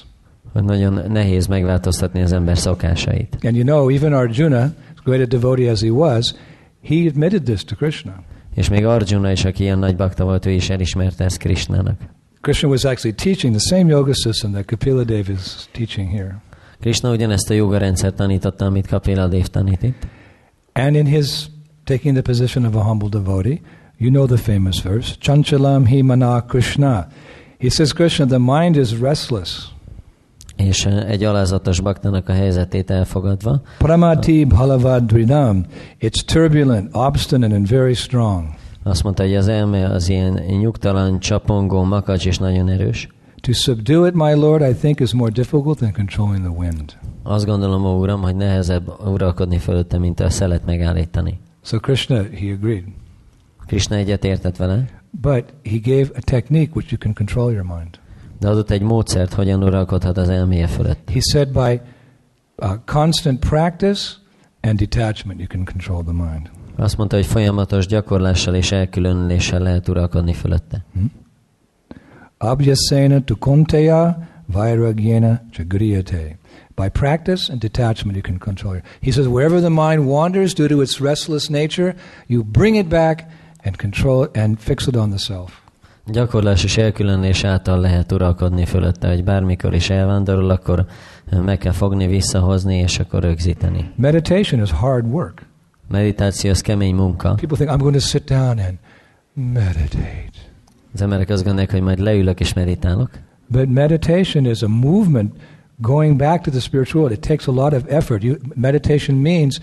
Nagyon 0.52 1.10
nehéz 1.10 1.46
megváltoztatni 1.46 2.22
az 2.22 2.32
ember 2.32 2.58
szokásait. 2.58 3.36
And 3.42 3.56
you 3.56 3.64
know, 3.64 3.88
even 3.88 4.12
Arjuna, 4.12 4.62
as 4.62 5.02
great 5.04 5.20
a 5.20 5.26
devotee 5.26 5.70
as 5.70 5.80
he 5.80 5.90
was, 5.90 6.34
he 6.82 7.06
admitted 7.08 7.42
this 7.42 7.64
to 7.64 7.74
Krishna. 7.76 8.14
És 8.54 8.68
még 8.68 8.86
Arjuna 8.86 9.30
is, 9.30 9.44
aki 9.44 9.62
ilyen 9.62 9.78
nagy 9.78 9.96
bakta 9.96 10.24
volt, 10.24 10.46
ő 10.46 10.50
is 10.50 10.70
elismerte 10.70 11.24
ezt 11.24 11.38
Krishnának. 11.38 12.00
Krishna 12.40 12.68
was 12.68 12.84
actually 12.84 13.14
teaching 13.14 13.52
the 13.52 13.76
same 13.76 13.90
yoga 13.90 14.14
system 14.14 14.52
that 14.52 14.66
Kapila 14.66 15.04
Dev 15.04 15.28
is 15.28 15.68
teaching 15.72 16.10
here. 16.10 16.42
Krishna 16.80 17.10
ugyanezt 17.10 17.50
a 17.50 17.54
joga 17.54 17.78
rendszert 17.78 18.14
tanította, 18.14 18.64
amit 18.64 18.86
Kapila 18.86 19.28
Dev 19.28 19.44
tanít 19.44 19.82
itt. 19.82 20.06
And 20.72 20.94
in 20.94 21.06
his 21.06 21.50
taking 21.84 22.14
the 22.14 22.22
position 22.22 22.64
of 22.64 22.74
a 22.74 22.82
humble 22.82 23.08
devotee, 23.08 23.60
you 23.96 24.10
know 24.10 24.26
the 24.26 24.36
famous 24.36 24.80
verse, 24.80 25.16
Chanchalam 25.20 25.86
hi 25.86 26.02
mana 26.02 26.40
Krishna. 26.42 27.08
He 27.58 27.68
says, 27.68 27.92
Krishna, 27.92 28.26
the 28.26 28.38
mind 28.38 28.76
is 28.76 28.94
restless. 29.00 29.72
És 30.56 30.86
eh, 30.86 31.10
egy 31.10 31.24
alázatos 31.24 31.80
baktának 31.80 32.28
a 32.28 32.32
helyzetét 32.32 32.90
elfogadva, 32.90 33.62
Pramati 33.78 34.44
bhalavadrinam. 34.44 35.66
It's 36.00 36.24
turbulent, 36.24 36.88
obstinate, 36.92 37.54
and 37.54 37.68
very 37.68 37.94
strong. 37.94 38.57
Azt 38.88 39.02
mondta, 39.02 39.22
hogy 39.22 39.34
az 39.34 39.48
elme 39.48 39.84
az 39.84 40.08
ilyen 40.08 40.32
nyugtalan, 40.32 41.20
csapongó, 41.20 41.82
makacs 41.82 42.26
és 42.26 42.38
nagyon 42.38 42.68
erős. 42.68 43.08
To 43.40 43.52
subdue 43.52 44.08
it, 44.08 44.14
my 44.14 44.34
Lord, 44.34 44.70
I 44.70 44.74
think 44.74 45.00
is 45.00 45.12
more 45.12 45.30
difficult 45.30 45.78
than 45.78 45.92
controlling 45.92 46.44
the 46.44 46.54
wind. 46.58 46.98
Azt 47.22 47.44
gondolom, 47.46 47.84
ó 47.84 47.98
uram, 47.98 48.22
hogy 48.22 48.36
nehezebb 48.36 48.92
uralkodni 49.06 49.58
fölötte, 49.58 49.98
mint 49.98 50.20
a 50.20 50.30
szelet 50.30 50.64
megállítani. 50.64 51.40
So 51.62 51.78
Krishna, 51.78 52.16
he 52.16 52.52
agreed. 52.52 52.84
Krishna 53.66 53.96
egyet 53.96 54.24
értett 54.24 54.56
vele, 54.56 54.84
But 55.10 55.44
he 55.64 55.78
gave 55.82 56.08
a 56.16 56.20
technique 56.20 56.72
which 56.74 56.92
you 56.92 56.98
can 56.98 57.14
control 57.14 57.52
your 57.52 57.64
mind. 57.64 57.98
de 58.40 58.48
adott 58.48 58.70
egy 58.70 58.82
módszert, 58.82 59.34
hogyan 59.34 59.62
uralkodhat 59.62 60.16
az 60.16 60.28
elméje 60.28 60.66
fölött. 60.66 61.10
He 61.12 61.20
said 61.20 61.48
by 61.52 61.80
uh, 62.56 62.74
constant 62.84 63.38
practice 63.48 64.02
and 64.60 64.78
detachment, 64.78 65.38
you 65.38 65.48
can 65.48 65.64
control 65.64 66.02
the 66.02 66.12
mind. 66.12 66.50
Azt 66.80 66.96
mondta, 66.96 67.16
hogy 67.16 67.26
folyamatos 67.26 67.86
gyakorlással 67.86 68.54
és 68.54 68.72
elkülönüléssel 68.72 69.60
lehet 69.60 69.88
uralkodni 69.88 70.32
fölötte. 70.32 70.84
Abhyasena 72.38 73.20
tu 73.20 73.38
konteya 73.38 74.18
vairagyena 74.52 75.40
chagriyate. 75.52 76.36
By 76.74 76.88
practice 76.88 77.52
and 77.52 77.60
detachment, 77.60 78.16
you 78.16 78.22
can 78.22 78.38
control 78.38 78.72
your. 78.72 78.84
He 79.02 79.10
says, 79.10 79.26
wherever 79.26 79.60
the 79.60 79.68
mind 79.68 80.06
wanders 80.06 80.54
due 80.54 80.68
to 80.68 80.80
its 80.82 81.00
restless 81.00 81.48
nature, 81.48 81.94
you 82.26 82.44
bring 82.44 82.76
it 82.76 82.86
back 82.88 83.24
and 83.64 83.76
control 83.76 84.24
it 84.24 84.36
and 84.36 84.58
fix 84.58 84.86
it 84.86 84.96
on 84.96 85.08
the 85.08 85.18
self. 85.18 85.52
Gyakorlás 86.06 86.64
és 86.64 86.76
elkülönülés 86.76 87.44
által 87.44 87.80
lehet 87.80 88.12
uralkodni 88.12 88.64
fölötte, 88.64 89.08
hogy 89.08 89.24
bármikor 89.24 89.74
is 89.74 89.90
elvándorol, 89.90 90.50
akkor 90.50 90.86
meg 91.44 91.58
kell 91.58 91.72
fogni, 91.72 92.06
visszahozni, 92.06 92.76
és 92.76 92.98
akkor 92.98 93.22
rögzíteni. 93.22 93.90
Meditation 93.96 94.62
is 94.62 94.70
hard 94.70 95.06
work. 95.06 95.47
Meditáció 95.88 96.50
az 96.50 96.60
kemény 96.60 96.94
munka. 96.94 97.34
People 97.34 97.56
think, 97.56 97.70
I'm 97.70 97.80
going 97.80 97.94
to 97.94 98.00
sit 98.00 98.24
down 98.24 98.58
and 98.58 98.78
meditate. 99.34 100.30
Az 100.94 101.00
emberek 101.00 101.28
azt 101.28 101.44
gondolják, 101.44 101.70
hogy 101.70 101.80
majd 101.80 101.98
leülök 101.98 102.40
és 102.40 102.52
meditálok. 102.52 103.10
But 103.46 103.68
meditation 103.68 104.44
is 104.44 104.62
a 104.62 104.68
movement 104.68 105.32
going 105.80 106.16
back 106.16 106.42
to 106.42 106.50
the 106.50 106.60
spiritual 106.60 107.02
world. 107.02 107.18
It 107.18 107.28
takes 107.28 107.46
a 107.46 107.52
lot 107.52 107.72
of 107.72 107.84
effort. 107.88 108.22
You, 108.22 108.36
meditation 108.54 109.22
means 109.22 109.60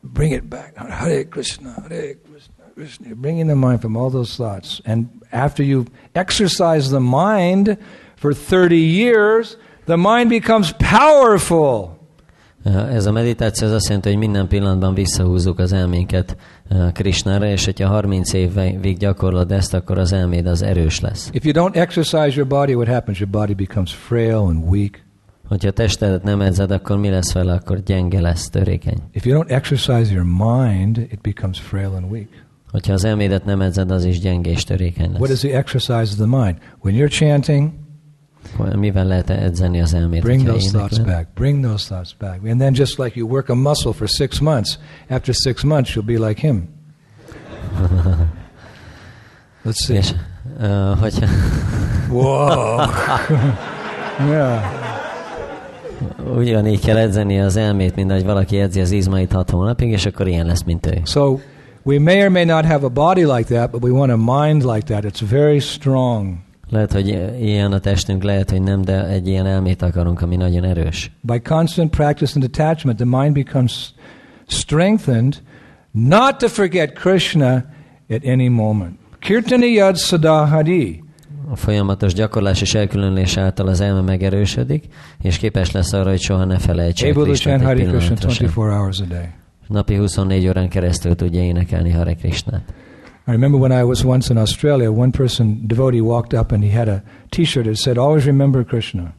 bring 0.00 0.32
it 0.32 0.48
back. 0.48 0.76
Hare 0.76 1.24
Krishna, 1.24 1.70
Hare 1.88 2.14
Krishna, 2.14 2.64
Krishna. 2.74 3.06
You're 3.06 3.16
bringing 3.16 3.46
the 3.46 3.54
mind 3.54 3.80
from 3.80 3.96
all 3.96 4.10
those 4.10 4.36
thoughts. 4.36 4.80
And 4.84 5.08
after 5.32 5.62
you 5.62 5.86
exercise 6.14 6.90
the 6.90 7.00
mind 7.00 7.76
for 8.16 8.34
30 8.34 8.76
years, 8.76 9.56
the 9.86 9.96
mind 9.96 10.30
becomes 10.30 10.72
powerful. 10.72 11.99
Ez 12.64 13.06
a 13.06 13.12
meditáció 13.12 13.66
az 13.66 13.72
azt 13.72 13.86
jelenti, 13.86 14.08
hogy 14.08 14.18
minden 14.18 14.48
pillanatban 14.48 14.94
visszahúzzuk 14.94 15.58
az 15.58 15.72
elménket 15.72 16.36
uh, 16.70 16.92
Krishnára, 16.92 17.46
és 17.46 17.64
hogyha 17.64 17.88
30 17.88 18.32
évig 18.32 18.96
gyakorlod 18.98 19.52
ezt, 19.52 19.74
akkor 19.74 19.98
az 19.98 20.12
elméd 20.12 20.46
az 20.46 20.62
erős 20.62 21.00
lesz. 21.00 21.30
If 21.32 21.44
you 21.44 21.54
don't 21.54 21.76
exercise 21.76 22.32
your 22.34 22.46
body, 22.46 22.74
what 22.74 22.88
happens? 22.88 23.18
Your 23.20 23.32
body 23.32 23.54
becomes 23.54 23.94
frail 23.94 24.36
and 24.36 24.64
weak. 24.68 25.00
Hogyha 25.48 25.70
testedet 25.70 26.22
nem 26.22 26.40
edzed, 26.40 26.70
akkor 26.70 26.98
mi 26.98 27.08
lesz 27.08 27.32
vele? 27.32 27.52
Akkor 27.52 27.82
gyenge 27.82 28.20
lesz, 28.20 28.48
törékeny. 28.48 28.98
If 29.12 29.24
you 29.26 29.42
don't 29.42 29.50
exercise 29.50 30.12
your 30.12 30.26
mind, 30.26 30.96
it 30.98 31.20
becomes 31.20 31.60
frail 31.60 31.92
and 31.96 32.10
weak. 32.10 32.28
Hogyha 32.70 32.92
az 32.92 33.04
elmédet 33.04 33.44
nem 33.44 33.60
edzed, 33.60 33.90
az 33.90 34.04
is 34.04 34.20
gyenge 34.20 34.50
és 34.50 34.64
törékeny 34.64 35.10
What 35.10 35.22
is 35.22 35.28
lesz. 35.28 35.38
the 35.40 35.56
exercise 35.56 36.00
of 36.00 36.14
the 36.14 36.26
mind? 36.26 36.56
When 36.80 36.96
you're 36.96 37.12
chanting, 37.12 37.70
Mivel 38.76 39.06
lehet 39.06 39.30
edzeni 39.30 39.80
az 39.80 39.94
elmét? 39.94 40.22
bring 40.22 40.46
those 40.46 40.70
thoughts 40.70 40.98
back. 40.98 41.26
Bring 41.34 41.64
those 41.64 41.86
thoughts 41.86 42.14
back. 42.18 42.48
And 42.48 42.60
then 42.60 42.74
just 42.74 42.98
like 42.98 43.18
you 43.18 43.28
work 43.28 43.48
a 43.48 43.54
muscle 43.54 43.92
for 43.92 44.08
six 44.08 44.40
months, 44.40 44.78
after 45.08 45.34
six 45.34 45.62
months 45.62 45.94
you'll 45.94 46.18
be 46.18 46.26
like 46.28 46.40
him. 46.40 46.68
Let's 49.64 49.84
see. 49.84 49.96
És, 49.96 50.12
uh, 50.60 50.98
hogyha, 50.98 51.26
Whoa. 52.08 52.88
yeah. 54.30 54.62
ugyanígy 56.36 56.80
kell 56.80 56.96
edzeni 56.96 57.40
az 57.40 57.56
elmét, 57.56 57.96
mint 57.96 58.10
ahogy 58.10 58.24
valaki 58.24 58.60
edzi 58.60 58.80
az 58.80 58.90
izmait 58.90 59.32
hat 59.32 59.50
hónapig, 59.50 59.90
és 59.90 60.06
akkor 60.06 60.28
ilyen 60.28 60.46
lesz, 60.46 60.62
mint 60.62 60.86
ő. 60.86 61.00
So 61.04 61.38
we 61.82 61.98
may 61.98 62.22
or 62.22 62.28
may 62.28 62.44
not 62.44 62.64
have 62.64 62.84
a 62.84 62.88
body 62.88 63.24
like 63.24 63.54
that, 63.54 63.70
but 63.70 63.82
we 63.82 63.90
want 63.90 64.10
a 64.10 64.16
mind 64.16 64.64
like 64.64 64.94
that. 64.94 65.04
It's 65.04 65.28
very 65.28 65.60
strong. 65.60 66.36
Lehet, 66.70 66.92
hogy 66.92 67.08
ilyen 67.40 67.72
a 67.72 67.78
testünk, 67.78 68.22
lehet, 68.22 68.50
hogy 68.50 68.62
nem, 68.62 68.82
de 68.82 69.06
egy 69.06 69.28
ilyen 69.28 69.46
elmét 69.46 69.82
akarunk, 69.82 70.22
ami 70.22 70.36
nagyon 70.36 70.64
erős. 70.64 71.10
By 71.20 71.40
constant 71.40 71.90
practice 71.90 72.32
and 72.34 72.50
detachment, 72.50 72.98
the 72.98 73.20
mind 73.20 73.32
becomes 73.32 73.94
strengthened 74.46 75.42
not 75.90 76.38
to 76.38 76.48
forget 76.48 76.92
Krishna 76.92 77.64
at 78.08 78.24
any 78.24 78.48
moment. 78.48 78.98
Kirtani 79.18 79.66
yad 79.66 79.96
sadahadi. 79.96 81.02
A 81.50 81.56
folyamatos 81.56 82.12
gyakorlás 82.14 82.60
és 82.60 82.74
elkülönülés 82.74 83.36
által 83.36 83.66
az 83.66 83.80
elme 83.80 84.00
megerősödik, 84.00 84.84
és 85.22 85.38
képes 85.38 85.70
lesz 85.70 85.92
arra, 85.92 86.10
hogy 86.10 86.20
soha 86.20 86.44
ne 86.44 86.58
felejtse 86.58 87.08
Able 87.08 87.22
to 87.22 87.28
Krisnát 87.28 87.58
chant 87.58 87.70
egy 87.70 87.86
Hare 87.86 87.90
Krishna 87.90 88.14
pillanatra 88.14 88.30
sem. 88.30 88.46
24 88.46 88.78
hours 88.78 89.00
a 89.00 89.04
day. 89.04 89.28
Napi 89.66 89.96
24 89.96 90.48
órán 90.48 90.68
keresztül 90.68 91.14
tudja 91.14 91.42
énekelni 91.42 91.90
Hare 91.90 92.14
Krishnát. 92.14 92.72
I 93.30 93.32
remember 93.32 93.60
when 93.60 93.80
I 93.80 93.84
was 93.84 94.04
once 94.04 94.32
in 94.32 94.38
Australia, 94.38 94.90
one 94.90 95.10
person, 95.10 95.60
devotee, 95.66 96.00
walked 96.00 96.40
up 96.40 96.52
and 96.52 96.64
he 96.64 96.78
had 96.78 96.88
a 96.88 97.02
T-shirt 97.28 97.64
that 97.64 97.76
said, 97.76 97.96
"Always 97.96 98.24
remember 98.24 98.64
Krishna." 98.64 99.12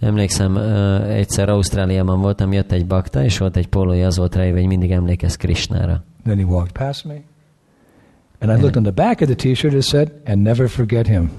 Emlékszem, 0.00 0.54
ö, 0.56 1.02
egyszer 1.02 1.48
Ausztráliában 1.48 2.20
voltam, 2.20 2.52
jött 2.52 2.72
egy 2.72 2.86
bakta, 2.86 3.22
és 3.24 3.38
volt 3.38 3.56
egy 3.56 3.68
pólója, 3.68 4.06
az 4.06 4.16
volt 4.16 4.34
ráírva, 4.34 4.58
hogy 4.58 4.66
mindig 4.66 4.90
emlékezz 4.90 5.34
Krishnára. 5.34 6.04
Then 6.24 6.38
he 6.38 6.44
walked 6.44 6.72
past 6.72 7.04
me, 7.04 7.14
and 8.40 8.58
I 8.58 8.60
looked 8.60 8.76
on 8.76 8.82
the 8.82 8.92
back 8.92 9.20
of 9.20 9.26
the 9.26 9.34
T-shirt. 9.34 9.74
It 9.74 9.82
said, 9.82 10.12
"And 10.26 10.42
never 10.42 10.68
forget 10.68 11.06
him." 11.06 11.30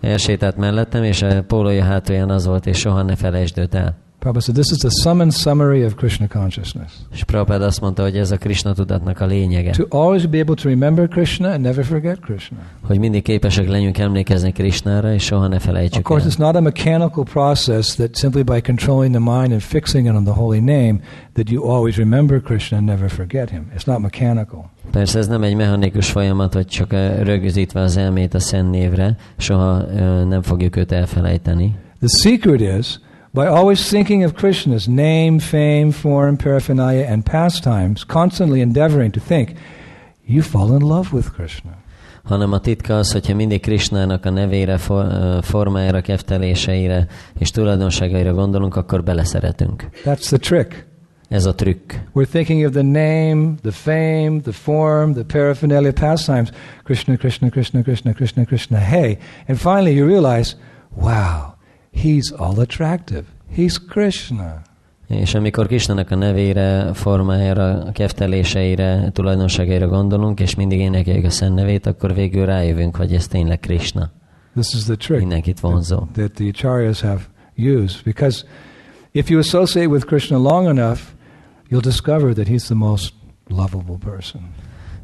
Elsétált 0.00 0.56
mellettem, 0.56 1.02
és 1.02 1.22
a 1.22 1.42
pólója 1.42 1.84
hátulján 1.84 2.30
az 2.30 2.46
volt, 2.46 2.66
és 2.66 2.78
soha 2.78 3.02
ne 3.02 3.16
felejtsd 3.16 3.58
őt 3.58 3.74
el. 3.74 3.96
Prabhupada 4.18 4.40
said, 4.44 4.54
"This 4.56 4.70
is 4.70 4.78
the 4.78 4.90
sum 5.02 5.20
and 5.20 5.32
summary 5.32 5.84
of 5.84 5.94
Krishna 5.94 6.26
consciousness." 6.28 6.92
És 7.12 7.24
Prabhupád 7.24 7.62
azt 7.62 7.80
mondta, 7.80 8.02
hogy 8.02 8.16
ez 8.16 8.30
a 8.30 8.36
Krishna 8.36 8.72
tudatnak 8.72 9.20
a 9.20 9.26
lényege, 9.26 9.70
To 9.70 9.84
always 9.88 10.26
be 10.26 10.38
able 10.40 10.54
to 10.54 10.68
remember 10.68 11.08
Krishna 11.08 11.48
and 11.48 11.60
never 11.60 11.84
forget 11.84 12.20
Krishna. 12.20 12.56
hogy 12.82 12.98
mindig 12.98 13.22
képesek 13.22 13.68
legyünk 13.68 13.98
emlékezni 13.98 14.52
Krishnára, 14.52 15.12
és 15.12 15.24
soha 15.24 15.46
ne 15.48 15.56
Of 15.56 15.62
felejtsük 15.64 16.02
course, 16.02 16.24
el. 16.26 16.30
it's 16.32 16.38
not 16.38 16.54
a 16.56 16.60
mechanical 16.60 17.24
process 17.24 17.94
that 17.94 18.16
simply 18.16 18.42
by 18.42 18.60
controlling 18.60 19.14
the 19.14 19.38
mind 19.38 19.52
and 19.52 19.60
fixing 19.60 20.06
it 20.06 20.12
on 20.12 20.24
the 20.24 20.34
holy 20.34 20.58
name 20.58 20.98
that 21.32 21.50
you 21.50 21.70
always 21.70 21.96
remember 21.96 22.40
Krishna 22.42 22.76
and 22.76 22.86
never 22.86 23.08
forget 23.10 23.50
him. 23.50 23.70
It's 23.76 23.86
not 23.86 23.98
mechanical. 23.98 24.70
Persze 24.90 25.18
ez 25.18 25.26
nem 25.28 25.42
egy 25.42 25.54
mechanikus 25.56 26.10
folyamat, 26.10 26.54
hogy 26.54 26.66
csak 26.66 26.92
rögzítve 27.22 27.80
az 27.80 27.96
elmét 27.96 28.34
a 28.34 28.40
szent 28.40 28.70
névre, 28.70 29.16
soha 29.36 29.76
nem 30.24 30.42
fogjuk 30.42 30.76
őt 30.76 30.92
elfelejteni. 30.92 31.74
The 31.98 32.18
secret 32.18 32.60
is 32.60 33.00
by 33.32 33.46
always 33.46 33.88
thinking 33.88 34.24
of 34.24 34.32
Krishna's 34.32 34.86
name, 34.86 35.38
fame, 35.38 35.90
form, 35.90 36.36
paraphernalia, 36.36 37.06
and 37.06 37.24
pastimes, 37.24 38.04
constantly 38.04 38.60
endeavoring 38.60 39.12
to 39.12 39.20
think, 39.20 39.54
you 40.24 40.42
fall 40.42 40.72
in 40.72 40.82
love 40.82 41.12
with 41.12 41.32
Krishna. 41.32 41.76
hanem 42.28 42.52
a 42.52 42.60
titka 42.60 42.96
az, 42.96 43.12
hogyha 43.12 43.34
mindig 43.34 43.60
Krishnának 43.60 44.24
a 44.24 44.30
nevére, 44.30 44.78
for, 44.78 45.06
formájára, 45.42 46.00
kefteléseire 46.00 47.06
és 47.38 47.50
tulajdonságaira 47.50 48.32
gondolunk, 48.34 48.76
akkor 48.76 49.02
beleszeretünk. 49.02 49.88
That's 50.04 50.26
the 50.26 50.36
trick. 50.36 50.86
Ez 51.28 51.44
a 51.44 51.54
trükk. 51.54 51.92
We're 52.14 52.28
thinking 52.30 52.66
of 52.66 52.72
the 52.72 52.82
name, 52.82 53.54
the 53.62 53.70
fame, 53.70 54.40
the 54.42 54.52
form, 54.52 55.12
the 55.12 55.24
paraphernalia, 55.24 55.92
pastimes. 55.92 56.50
Krishna, 56.84 57.16
Krishna, 57.16 57.50
Krishna, 57.50 57.82
Krishna, 57.82 58.12
Krishna, 58.12 58.44
Krishna. 58.44 58.78
Hey. 58.78 59.18
And 59.48 59.58
finally 59.58 59.94
you 59.94 60.06
realize, 60.06 60.56
wow, 60.96 61.54
he's 62.02 62.32
all 62.36 62.60
attractive. 62.60 63.22
He's 63.56 63.76
Krishna. 63.88 64.62
És 65.08 65.34
amikor 65.34 65.66
Krishnának 65.66 66.10
a 66.10 66.14
nevére, 66.14 66.92
formájára, 66.92 67.92
kefteléseire, 67.92 69.10
tulajdonságaira 69.12 69.88
gondolunk, 69.88 70.40
és 70.40 70.54
mindig 70.54 70.78
énekeljük 70.78 71.24
a 71.24 71.30
szent 71.30 71.54
nevét, 71.54 71.86
akkor 71.86 72.14
végül 72.14 72.46
rájövünk, 72.46 72.96
hogy 72.96 73.14
ez 73.14 73.26
tényleg 73.26 73.60
Krishna. 73.60 74.10
This 74.54 74.74
is 74.74 74.82
the 74.84 74.94
trick 74.94 75.20
Mindenkit 75.20 75.60
vonzó. 75.60 76.06
that 76.12 76.32
the 76.32 76.48
acharyas 76.48 77.00
have 77.00 77.20
used. 77.56 78.02
Because 78.04 78.44
if 79.12 79.30
you 79.30 79.38
associate 79.38 79.88
with 79.88 80.06
Krishna 80.06 80.38
long 80.38 80.78
enough, 80.78 81.00
you'll 81.70 81.82
discover 81.82 82.32
that 82.32 82.46
he's 82.46 82.64
the 82.64 82.74
most 82.74 83.12
lovable 83.48 83.96
person. 84.10 84.40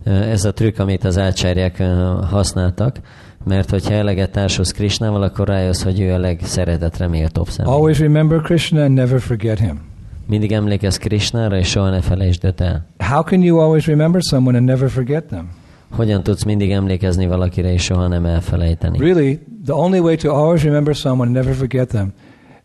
Ez 0.04 0.44
a 0.44 0.52
trükk, 0.52 0.78
amit 0.78 1.04
az 1.04 1.18
ácsárják 1.18 1.83
használtak, 2.30 3.00
mert 3.44 3.70
hogyha 3.70 3.94
eleget 3.94 4.30
társulsz 4.30 4.70
Krishnával, 4.70 5.22
akkor 5.22 5.48
rájössz, 5.48 5.83
hogy 5.83 6.00
ő 6.00 6.12
a 6.12 6.18
legszeretetre 6.18 7.09
méltóbb 7.09 7.48
személy. 7.48 7.72
Always 7.72 7.98
remember 7.98 8.40
Krishna 8.40 8.83
and 8.83 8.94
never 8.94 9.20
forget 9.20 9.59
him. 9.59 9.80
Mindig 10.26 10.52
emlékezz 10.52 10.96
Krishnára, 10.96 11.59
és 11.59 11.68
soha 11.68 11.90
ne 11.90 12.00
felejtsd 12.00 12.44
őt 12.44 12.61
el. 12.61 12.87
How 12.98 13.22
can 13.22 13.42
you 13.42 13.59
always 13.59 13.87
remember 13.87 14.22
someone 14.22 14.57
and 14.59 14.66
never 14.66 14.90
forget 14.90 15.24
them? 15.24 15.48
Hogyan 15.90 16.22
tudsz 16.22 16.44
mindig 16.44 16.70
emlékezni 16.70 17.26
valakire, 17.26 17.72
és 17.72 17.83
soha 17.83 18.09
nem 18.09 18.24
elfelejteni? 18.24 18.98
Really, 18.98 19.40
the 19.64 19.74
only 19.74 19.98
way 19.98 20.16
to 20.16 20.35
always 20.35 20.62
remember 20.62 20.94
someone 20.94 21.24
and 21.24 21.37
never 21.37 21.54
forget 21.54 21.88
them 21.88 22.12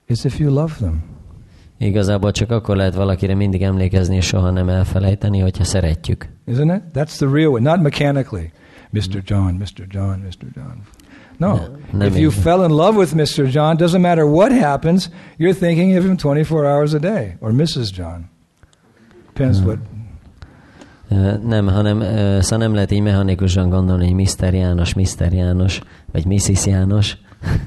is 0.08 0.24
if 0.24 0.40
you 0.40 0.54
love 0.54 0.74
them. 0.78 1.04
Igazából 1.78 2.32
csak 2.32 2.52
akkor 2.52 2.76
lehet 2.76 2.96
valakire 2.96 3.36
mindig 3.36 3.62
emlékezni, 3.62 4.16
és 4.16 4.26
soha 4.26 4.50
nem 4.50 4.70
elfelejteni, 4.70 5.40
hogyha 5.40 5.64
szeretjük. 5.64 6.30
Isn't 6.48 6.76
it? 6.76 6.82
That's 6.94 7.16
the 7.16 7.28
real 7.32 7.50
way, 7.50 7.62
not 7.62 7.82
mechanically. 7.82 8.52
Mr. 8.94 9.08
Mm-hmm. 9.08 9.20
John, 9.22 9.60
Mr. 9.60 9.88
John, 9.88 10.24
Mr. 10.24 10.54
John. 10.54 10.86
No. 11.40 11.78
no 11.94 12.06
if 12.06 12.18
you 12.18 12.32
fell 12.32 12.64
in 12.64 12.72
love 12.72 12.96
with 12.96 13.14
Mr. 13.14 13.50
John, 13.50 13.78
doesn't 13.78 14.02
matter 14.02 14.26
what 14.26 14.52
happens, 14.52 15.10
you're 15.38 15.54
thinking 15.54 15.96
of 15.96 16.04
him 16.04 16.18
24 16.18 16.66
hours 16.66 16.94
a 16.94 17.00
day, 17.00 17.38
or 17.40 17.52
Mrs. 17.52 17.94
John. 17.94 18.30
Depends 19.28 19.60
mm-hmm. 19.60 19.68
what. 19.68 19.80
Uh, 21.12 21.38
nem, 21.44 21.68
hanem 21.68 22.02
ö, 22.02 22.42
szóval 22.42 22.58
nem 22.58 22.74
lehet 22.74 22.92
így 22.92 23.02
mechanikusan 23.02 23.70
gondolni, 23.70 24.12
hogy 24.12 24.16
Mr. 24.16 24.54
János, 24.54 24.94
Mr. 24.94 25.34
János, 25.34 25.82
vagy 26.12 26.26
Mrs. 26.26 26.66
János. 26.66 27.18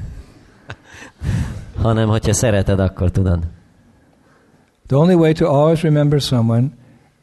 hanem, 1.82 2.08
hogyha 2.08 2.32
szereted, 2.32 2.78
akkor 2.78 3.10
tudod. 3.10 3.46
The 4.86 4.96
only 4.96 5.14
way 5.14 5.32
to 5.32 5.46
always 5.46 5.82
remember 5.82 6.20
someone 6.20 6.70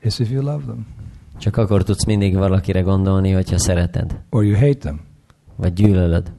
is 0.01 0.19
if 0.19 0.29
you 0.29 0.41
love 0.41 0.65
them 0.65 0.98
Csak 1.39 1.57
akkor 1.57 1.83
tudsz 1.83 2.05
mindig 2.05 2.35
valakire 2.35 2.81
gondolni, 2.81 3.31
hogyha 3.31 3.57
szereted, 3.59 4.19
or 4.29 4.43
you 4.45 4.55
hate 4.55 4.77
them. 4.77 4.99
vagy 5.55 5.73
gyűlölöd. 5.73 6.31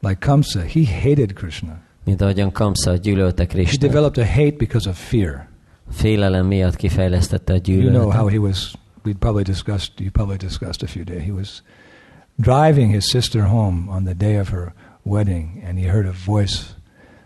Like 0.00 0.18
Kamsa, 0.26 0.60
he 0.60 1.00
hated 1.02 1.32
Krishna. 1.32 1.78
Mint 2.04 2.20
ahogyan 2.20 2.52
Kamsa 2.52 2.96
gyűlölte 2.96 3.42
He 3.42 3.48
Krisnát. 3.48 3.78
developed 3.90 4.24
a 4.24 4.26
hate 4.28 4.54
because 4.56 4.88
of 4.88 5.08
fear. 5.08 5.48
Félelem 5.90 6.46
miatt 6.46 6.76
kifejlesztette 6.76 7.52
a 7.52 7.58
You 7.64 7.88
know 7.90 8.10
how 8.10 8.10
gyűlöletet. 8.10 8.30
he 8.32 8.38
was. 8.38 8.74
We 9.04 9.12
probably 9.18 9.42
discussed. 9.42 9.92
You 10.00 10.10
probably 10.10 10.36
discussed 10.36 10.82
a 10.82 10.86
few 10.86 11.04
days. 11.04 11.22
He 11.22 11.30
was 11.30 11.62
driving 12.36 12.92
his 12.92 13.08
sister 13.10 13.42
home 13.42 13.84
on 13.88 14.04
the 14.04 14.14
day 14.14 14.38
of 14.38 14.48
her 14.48 14.72
wedding, 15.02 15.62
and 15.68 15.78
he 15.78 15.88
heard 15.88 16.06
a 16.06 16.14
voice 16.24 16.74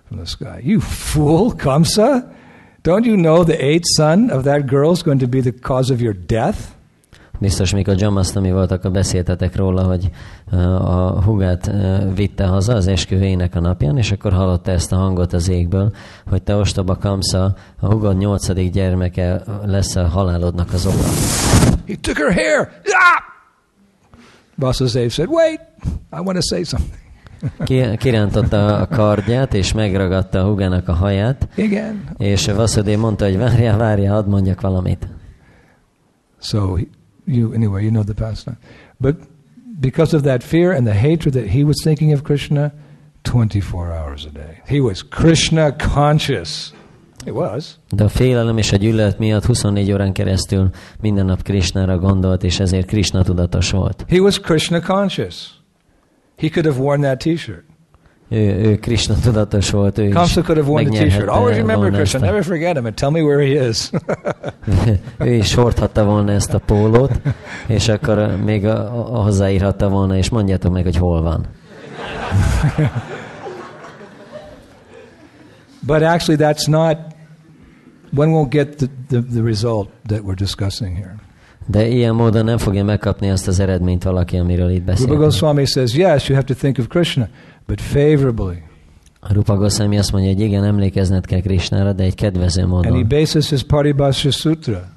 from 0.09 0.19
the 0.19 0.27
sky. 0.27 0.61
You 0.65 0.81
fool, 0.81 1.53
Kamsa! 1.57 2.23
Don't 2.83 3.05
you 3.05 3.17
know 3.17 3.45
the 3.45 3.57
eighth 3.61 3.87
son 3.97 4.31
of 4.31 4.45
that 4.45 4.67
girl 4.67 4.93
is 4.93 5.03
going 5.03 5.21
to 5.21 5.27
be 5.27 5.41
the 5.41 5.53
cause 5.61 5.93
of 5.93 6.01
your 6.01 6.17
death? 6.27 6.59
Biztos, 7.41 7.73
mikor 7.73 7.95
Jamasztami 7.99 8.51
voltak, 8.51 8.85
a 8.85 8.91
beszéltetek 8.91 9.57
róla, 9.57 9.83
hogy 9.83 10.11
a 10.81 11.23
hugát 11.23 11.71
vitte 12.15 12.47
haza 12.47 12.75
az 12.75 12.87
esküvének 12.87 13.55
a 13.55 13.61
napján, 13.61 13.97
és 13.99 14.13
akkor 14.13 14.33
hallotta 14.33 14.71
ezt 14.71 14.93
a 14.93 14.97
hangot 14.97 15.33
az 15.33 15.49
égből, 15.49 15.93
hogy 16.27 16.43
te 16.43 16.55
ostoba 16.55 16.97
Kamsa, 16.97 17.55
a 17.81 17.87
hugod 17.87 18.17
nyolcadik 18.17 18.73
gyermeke 18.73 19.43
lesz 19.65 19.97
a 19.97 20.07
halálodnak 20.07 20.73
az 20.73 20.87
oka. 20.87 21.09
He 21.87 21.97
took 22.01 22.17
her 22.17 22.33
hair. 22.33 22.69
Ah! 22.85 23.23
Vasudeva 24.55 25.09
said, 25.09 25.29
"Wait, 25.31 25.61
I 26.13 26.21
want 26.21 26.35
to 26.35 26.43
say 26.43 26.65
something." 26.65 27.08
Ki, 27.65 27.97
kirántotta 27.97 28.77
a 28.77 28.87
kardját, 28.87 29.55
és 29.55 29.73
megragadta 29.73 30.41
a 30.41 30.49
hugának 30.49 30.89
a 30.89 30.93
haját, 30.93 31.49
Igen. 31.55 32.05
és 32.17 32.47
Vasudév 32.47 32.99
mondta, 32.99 33.25
hogy 33.25 33.37
várjál, 33.39 33.77
várjál, 33.77 34.15
hadd 34.15 34.29
mondjak 34.29 34.61
valamit. 34.61 35.09
So 36.41 36.77
you 37.25 37.53
anyway, 37.55 37.83
you 37.83 37.91
know 37.91 38.05
the 38.05 38.15
pastime. 38.15 38.57
But 38.97 39.17
because 39.81 40.17
of 40.17 40.23
that 40.23 40.43
fear 40.43 40.75
and 40.75 40.87
the 40.87 40.95
hatred 40.95 41.33
that 41.35 41.47
he 41.47 41.63
was 41.63 41.77
thinking 41.83 42.13
of 42.13 42.23
Krishna, 42.23 42.73
24 43.23 43.93
hours 43.93 44.25
a 44.25 44.31
day. 44.31 44.61
He 44.67 44.81
was 44.81 45.03
Krishna 45.03 45.77
conscious. 45.95 46.73
It 47.27 47.33
was. 47.35 47.79
De 47.91 48.05
a 48.05 48.09
félelem 48.09 48.59
és 48.59 48.73
a 48.73 48.77
gyűlölet 48.77 49.19
miatt 49.19 49.45
24 49.45 49.93
órán 49.93 50.13
keresztül 50.13 50.71
minden 51.01 51.25
nap 51.25 51.43
Krishnára 51.43 51.99
gondolt, 51.99 52.45
és 52.45 52.61
ezért 52.61 52.87
Krishna 52.87 53.23
tudatos 53.23 53.71
volt. 53.71 54.05
He 54.09 54.21
was 54.21 54.41
Krishna 54.41 54.81
conscious. 54.81 55.58
He 56.39 56.49
could 56.49 56.67
have 56.67 56.79
worn 56.79 57.01
that 57.01 57.19
T-shirt. 57.19 57.65
Ő, 58.31 58.39
ő 58.39 58.79
Krishna 58.79 59.15
tudatos 59.15 59.71
volt, 59.71 59.99
ő 59.99 60.09
Kamsa 60.09 60.43
could 60.43 60.59
have 60.59 60.71
worn 60.71 60.91
the 60.91 61.05
T-shirt. 61.05 61.29
Always 61.29 61.57
remember 61.57 61.91
Krishna. 61.91 62.19
Never 62.21 62.43
forget 62.43 62.77
him, 62.77 62.87
and 62.87 62.95
tell 62.95 63.11
me 63.11 63.23
where 63.23 63.47
he 63.47 63.69
is. 63.69 63.91
ő 65.29 65.33
is 65.35 65.55
hordhatta 65.55 66.05
volna 66.05 66.33
ezt 66.33 66.55
a 66.55 66.59
pólót, 66.59 67.21
és 67.67 67.89
akkor 67.89 68.37
még 68.45 68.67
a, 68.67 68.79
a, 69.17 69.23
hozzáírhatta 69.23 69.89
volna, 69.89 70.17
és 70.17 70.29
mondjátok 70.29 70.73
meg, 70.73 70.83
hogy 70.83 70.97
hol 70.97 71.23
van. 71.23 71.47
but 75.87 76.03
actually, 76.03 76.37
that's 76.37 76.67
not. 76.67 76.97
One 78.15 78.33
won't 78.33 78.51
get 78.51 78.77
the, 78.77 78.87
the, 79.09 79.21
the 79.21 79.43
result 79.43 79.89
that 80.07 80.21
we're 80.23 80.39
discussing 80.39 80.97
here. 80.97 81.15
De 81.71 81.87
ilyen 81.89 82.15
módon 82.15 82.45
nem 82.45 82.59
fogja 82.59 82.85
megkapni 82.85 83.31
azt 83.31 83.49
az 83.49 83.61
eredményt 83.61 84.03
valaki, 84.03 84.37
amiről 84.37 84.71
itt 84.71 84.77
Rupa 84.79 84.91
beszélünk. 84.91 85.21
Goswami 85.21 85.65
says, 85.65 85.95
yes, 85.95 86.29
you 86.29 86.37
have 86.39 86.47
to 86.47 86.55
think 86.55 86.79
of 86.79 86.87
Krishna, 86.87 87.29
but 87.67 87.81
favorably. 87.81 88.63
Rupa 89.21 89.57
Goswami 89.57 89.99
azt 89.99 90.13
mondja, 90.13 90.31
hogy 90.33 90.41
igen, 90.41 90.65
emlékezned 90.65 91.27
kell 91.27 91.41
Krishnára, 91.41 91.93
de 91.93 92.03
egy 92.03 92.15
kedvező 92.15 92.63
And 92.63 92.85
he 92.85 92.91
módon. 92.91 93.09
bases 93.09 93.49
his 93.49 93.63
Paribhasha 93.63 94.31
Sutra, 94.31 94.89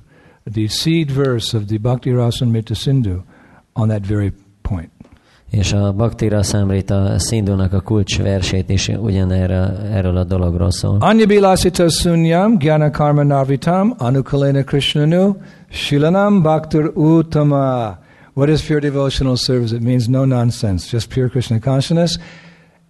the 0.53 0.67
seed 0.67 1.15
verse 1.15 1.57
of 1.57 1.63
the 1.65 1.77
Bhakti 1.77 2.11
Rasamrita 2.11 2.73
Sindhu, 2.73 3.15
on 3.73 3.87
that 3.87 4.07
very. 4.07 4.33
És 5.51 5.73
a 5.73 5.91
Bhaktira 5.91 6.43
Samrita 6.43 7.19
Szindúnak 7.19 7.73
a 7.73 7.81
kulcs 7.81 8.17
versét 8.17 8.69
is 8.69 8.87
ugyanerre, 8.87 9.77
erről 9.91 10.17
a 10.17 10.23
dologról 10.23 10.71
szól. 10.71 10.97
Anyabilasita 10.99 11.89
sunyam 11.89 12.57
gyana 12.57 12.89
karma 12.89 13.23
narvitam 13.23 13.93
anukalena 13.97 14.63
krishnanu 14.63 15.35
shilanam 15.69 16.41
bhaktir 16.41 16.91
uttama. 16.93 17.99
What 18.33 18.49
is 18.49 18.61
pure 18.61 18.79
devotional 18.79 19.35
service? 19.35 19.75
It 19.75 19.81
means 19.81 20.07
no 20.07 20.25
nonsense, 20.25 20.89
just 20.91 21.13
pure 21.13 21.29
Krishna 21.29 21.59
consciousness. 21.59 22.17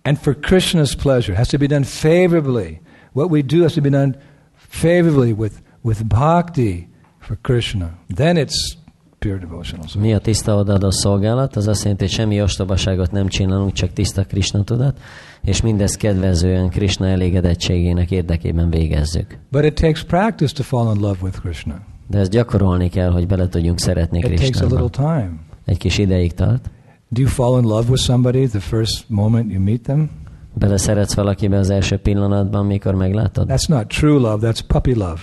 And 0.03 0.17
for 0.17 0.33
Krishna's 0.33 0.95
pleasure, 0.95 1.33
it 1.33 1.37
has 1.37 1.47
to 1.47 1.57
be 1.57 1.67
done 1.67 1.83
favorably. 1.83 2.79
What 3.13 3.29
we 3.31 3.41
do 3.41 3.61
has 3.61 3.73
to 3.73 3.81
be 3.81 3.89
done 3.89 4.15
favorably 4.53 5.33
with, 5.33 5.61
with 5.81 6.07
bhakti 6.07 6.87
for 7.19 7.37
Krishna. 7.41 7.89
Then 8.15 8.37
it's 8.37 8.77
pure 9.25 9.37
devotional 9.37 9.87
service. 9.87 9.99
Mi 9.99 10.13
a 10.13 10.19
tiszta 10.19 10.55
odaadó 10.55 10.89
szolgálat? 10.91 11.55
Az 11.55 11.67
azt 11.67 11.81
jelenti, 11.81 12.03
hogy 12.03 12.13
semmi 12.13 12.41
ostobaságot 12.41 13.11
nem 13.11 13.27
csinálunk, 13.27 13.71
csak 13.73 13.93
tiszta 13.93 14.23
Krishna 14.23 14.63
tudat, 14.63 14.99
és 15.41 15.61
mindezt 15.61 15.97
kedvezően 15.97 16.69
Krishna 16.69 17.07
elégedettségének 17.07 18.11
érdekében 18.11 18.69
végezzük. 18.69 19.37
But 19.51 19.63
it 19.63 19.73
takes 19.81 20.03
practice 20.03 20.53
to 20.53 20.63
fall 20.63 20.95
in 20.95 21.01
love 21.01 21.17
with 21.21 21.39
Krishna. 21.39 21.79
De 22.07 22.17
ezt 22.19 22.31
gyakorolni 22.31 22.89
kell, 22.89 23.09
hogy 23.11 23.27
bele 23.27 23.47
tudjunk 23.47 23.79
szeretni 23.79 24.17
It 24.17 24.23
takes 24.23 24.61
a 24.61 24.65
little 24.65 24.87
Krishnába. 24.89 24.89
time. 24.89 25.31
Egy 25.65 25.77
kis 25.77 25.97
ideig 25.97 26.33
tart. 26.33 26.69
Do 27.09 27.21
you 27.21 27.29
fall 27.29 27.61
in 27.61 27.67
love 27.67 27.89
with 27.89 28.01
somebody 28.01 28.47
the 28.47 28.59
first 28.59 29.05
moment 29.07 29.51
you 29.51 29.63
meet 29.63 29.81
them? 29.81 30.09
Bele 30.53 30.77
szeretsz 30.77 31.13
valakibe 31.13 31.57
az 31.57 31.69
első 31.69 31.97
pillanatban, 31.97 32.65
mikor 32.65 32.95
meglátod? 32.95 33.47
That's 33.49 33.67
not 33.67 33.87
true 33.87 34.19
love, 34.19 34.51
that's 34.51 34.59
puppy 34.67 34.93
love. 34.93 35.19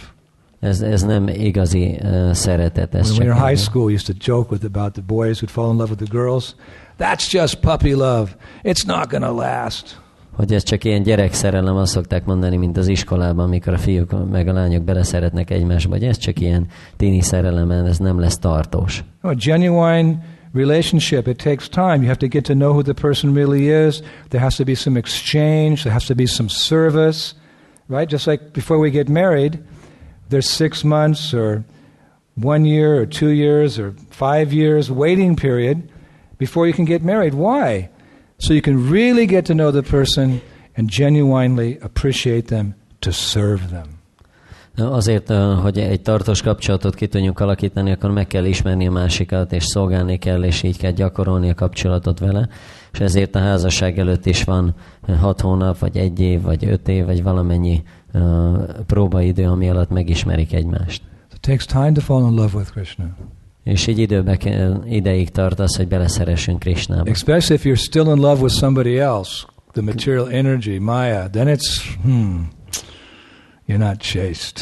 Ez, 0.61 0.81
ez 0.81 1.03
nem 1.03 1.29
igazi 1.29 1.99
uh, 2.03 2.33
szeretet. 2.33 2.95
Ez 2.95 3.11
When 3.11 3.29
we 3.29 3.35
were 3.35 3.41
in 3.41 3.49
high 3.49 3.61
school, 3.61 3.85
we 3.85 3.93
used 3.93 4.17
to 4.17 4.33
joke 4.33 4.51
with 4.51 4.65
about 4.65 4.93
the 4.93 5.03
boys 5.07 5.39
who'd 5.39 5.51
fall 5.51 5.71
in 5.71 5.77
love 5.77 5.91
with 5.91 6.03
the 6.03 6.19
girls. 6.19 6.55
That's 6.99 7.33
just 7.33 7.61
puppy 7.61 7.95
love. 7.95 8.37
It's 8.63 8.87
not 8.87 9.09
to 9.09 9.35
last. 9.35 10.01
hogy 10.39 10.53
ez 10.53 10.63
csak 10.63 10.85
ilyen 10.85 11.03
gyerekszerelem, 11.03 11.77
azt 11.77 11.93
szokták 11.93 12.25
mondani, 12.25 12.57
mint 12.57 12.77
az 12.77 12.89
iskolában, 12.89 13.45
amikor 13.45 13.73
a 13.73 13.79
fiúk 13.79 14.31
meg 14.31 14.49
a 14.49 14.53
lányok 14.53 14.83
beleszeretnek 14.83 15.51
egymásba, 15.51 15.93
hogy 15.93 16.05
ez 16.05 16.17
csak 16.17 16.41
ilyen 16.41 16.67
tini 16.97 17.21
szerelem, 17.21 17.71
ez 17.71 17.99
nem 17.99 18.21
lesz 18.21 18.39
tartós. 18.39 19.05
A 19.21 19.35
genuine 19.35 20.19
relationship, 20.55 21.27
it 21.27 21.37
takes 21.37 21.69
time. 21.69 21.97
You 21.97 22.07
have 22.07 22.17
to 22.17 22.27
get 22.27 22.45
to 22.45 22.53
know 22.53 22.73
who 22.73 22.83
the 22.83 22.93
person 22.93 23.35
really 23.35 23.87
is. 23.87 24.01
There 24.29 24.43
has 24.43 24.57
to 24.57 24.65
be 24.65 24.75
some 24.75 24.99
exchange. 24.99 25.75
There 25.75 25.93
has 25.93 26.05
to 26.05 26.15
be 26.15 26.27
some 26.27 26.49
service, 26.49 27.35
right? 27.89 28.11
Just 28.11 28.27
like 28.27 28.43
before 28.53 28.81
we 28.81 28.91
get 28.91 29.09
married, 29.09 29.59
there's 30.29 30.49
six 30.49 30.85
months 30.85 31.35
or 31.35 31.64
one 32.35 32.64
year 32.64 33.01
or 33.01 33.07
two 33.07 33.31
years 33.31 33.79
or 33.79 33.95
five 34.11 34.53
years 34.53 34.91
waiting 34.91 35.37
period 35.37 35.83
before 36.39 36.66
you 36.66 36.72
can 36.72 36.85
get 36.85 37.03
married. 37.03 37.35
Why? 37.35 37.91
So 38.39 38.53
you 38.53 38.62
can 38.62 38.91
really 38.91 39.26
get 39.26 39.47
to 39.47 39.55
know 39.55 39.70
the 39.70 39.83
person 39.83 40.41
and 40.76 40.89
genuinely 40.89 41.79
appreciate 41.83 42.47
them 42.47 42.74
to 43.01 43.12
serve 43.12 43.70
them. 43.70 43.99
Azért, 44.76 45.33
hogy 45.62 45.79
egy 45.79 46.01
tartós 46.01 46.43
kapcsolatot 46.43 46.95
ki 46.95 47.07
tudjunk 47.07 47.41
alakítani, 47.41 47.93
akkor 47.93 48.11
meg 48.11 48.26
kell 48.26 48.45
ismerni 48.45 48.87
a 48.87 48.91
másikat, 48.91 49.53
és 49.53 49.64
szolgálni 49.64 50.18
kell, 50.18 50.45
és 50.45 50.62
így 50.62 50.79
kell 50.79 50.91
gyakorolni 50.91 51.51
a 51.51 51.55
kapcsolatot 51.55 52.18
vele. 52.18 52.49
És 52.93 53.01
ezért 53.01 53.35
a 53.35 53.39
házasság 53.39 53.99
előtt 53.99 54.26
is 54.26 54.45
van 54.45 54.74
eh, 55.07 55.20
hat 55.20 55.41
hónap, 55.41 55.79
vagy 55.79 55.97
egy 55.97 56.20
év, 56.20 56.43
vagy 56.43 56.64
öt 56.64 56.89
év, 56.89 57.05
vagy 57.05 57.22
valamennyi 57.22 57.83
próbaidő, 58.87 59.45
ami 59.47 59.71
alatt 59.71 59.91
megismerik 59.91 60.53
egymást. 60.53 61.03
So 61.31 61.35
it 61.35 61.41
takes 61.41 61.67
time 61.67 61.93
to 61.93 62.01
fall 62.01 62.31
in 62.31 62.35
love 62.35 62.57
with 62.57 62.71
Krishna, 62.71 63.05
És 63.65 63.87
így 63.87 63.99
időbe 63.99 64.37
kell, 64.37 64.83
ideig 64.89 65.31
tart 65.31 65.61
az, 65.61 65.77
hogy 65.77 65.89
beleszeressünk 65.89 66.59
Krishnába. 66.59 67.11
especially 67.11 67.55
if 67.55 67.65
you're 67.65 67.85
still 67.85 68.07
in 68.07 68.21
love 68.21 68.41
with 68.43 68.55
somebody 68.55 68.99
else, 68.99 69.45
the 69.73 69.83
material 69.83 70.29
energy, 70.31 70.79
Maya. 70.79 71.29
Then 71.31 71.49
it's 71.49 71.97
hmm, 72.03 72.49
you're 73.67 73.79
not 73.79 73.97
chaste. 74.01 74.61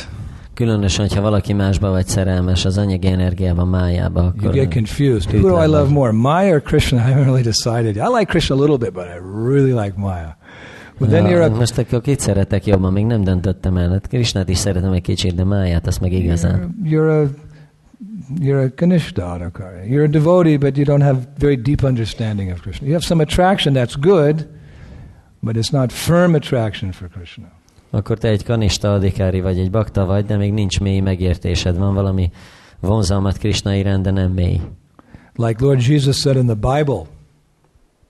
Különösen, 0.54 1.06
hogyha 1.06 1.20
valaki 1.22 1.52
másba 1.52 1.90
vagy 1.90 2.06
szerelmes, 2.06 2.64
az 2.64 2.78
anyagi 2.78 3.06
energiában, 3.06 3.68
májába, 3.68 4.20
You 4.20 4.28
akkor 4.28 4.52
get 4.52 4.72
confused. 4.72 5.34
Who 5.34 5.48
do 5.48 5.62
I 5.62 5.66
love 5.66 5.92
more, 5.92 6.12
Maya 6.12 6.52
or 6.54 6.62
Krishna? 6.62 6.98
I 7.08 7.12
haven't 7.12 7.24
really 7.24 7.42
decided. 7.42 7.96
I 7.96 8.18
like 8.18 8.24
Krishna 8.24 8.54
a 8.54 8.58
little 8.58 8.78
bit, 8.78 8.92
but 8.92 9.04
I 9.04 9.18
really 9.46 9.72
like 9.72 9.92
Maya. 9.96 10.36
Well, 10.98 11.10
then 11.10 11.26
you're 11.26 11.56
most 11.56 11.78
akkor 11.78 12.00
kit 12.00 12.20
szeretek 12.20 12.66
jobban, 12.66 12.92
még 12.92 13.06
nem 13.06 13.24
döntöttem 13.24 13.76
el. 13.76 13.90
Hát 13.90 14.08
Krisnát 14.08 14.48
is 14.48 14.58
szeretem 14.58 14.92
egy 14.92 15.02
kicsit, 15.02 15.34
de 15.34 15.44
máját 15.44 15.86
azt 15.86 16.00
meg 16.00 16.12
igazán. 16.12 16.76
You're, 16.84 16.90
you're 16.90 17.24
a 17.24 17.44
you're 18.40 18.64
a 18.64 18.74
Kanishta 18.74 19.52
You're 19.88 20.04
a 20.04 20.10
devotee, 20.10 20.56
but 20.56 20.76
you 20.76 20.84
don't 20.84 21.02
have 21.02 21.26
very 21.38 21.56
deep 21.56 21.82
understanding 21.82 22.50
of 22.50 22.60
Krishna. 22.60 22.86
You 22.86 22.92
have 22.92 23.04
some 23.04 23.22
attraction 23.22 23.74
that's 23.74 23.96
good, 24.00 24.48
but 25.42 25.56
it's 25.56 25.72
not 25.72 25.92
firm 25.92 26.34
attraction 26.34 26.92
for 26.92 27.08
Krishna. 27.08 27.46
Akkor 27.90 28.18
te 28.18 28.28
egy 28.28 28.44
kanista 28.44 28.92
adikári 28.92 29.40
vagy, 29.40 29.58
egy 29.58 29.70
bakta 29.70 30.04
vagy, 30.04 30.24
de 30.24 30.36
még 30.36 30.52
nincs 30.52 30.80
mély 30.80 31.00
megértésed. 31.00 31.76
Van 31.78 31.94
valami 31.94 32.30
vonzalmat 32.80 33.38
Krishna 33.38 33.74
iránt, 33.74 34.02
de 34.02 34.10
nem 34.10 34.32
mély. 34.32 34.60
Like 35.34 35.64
Lord 35.64 35.82
Jesus 35.82 36.16
said 36.16 36.36
in 36.36 36.46
the 36.46 36.54
Bible, 36.54 37.02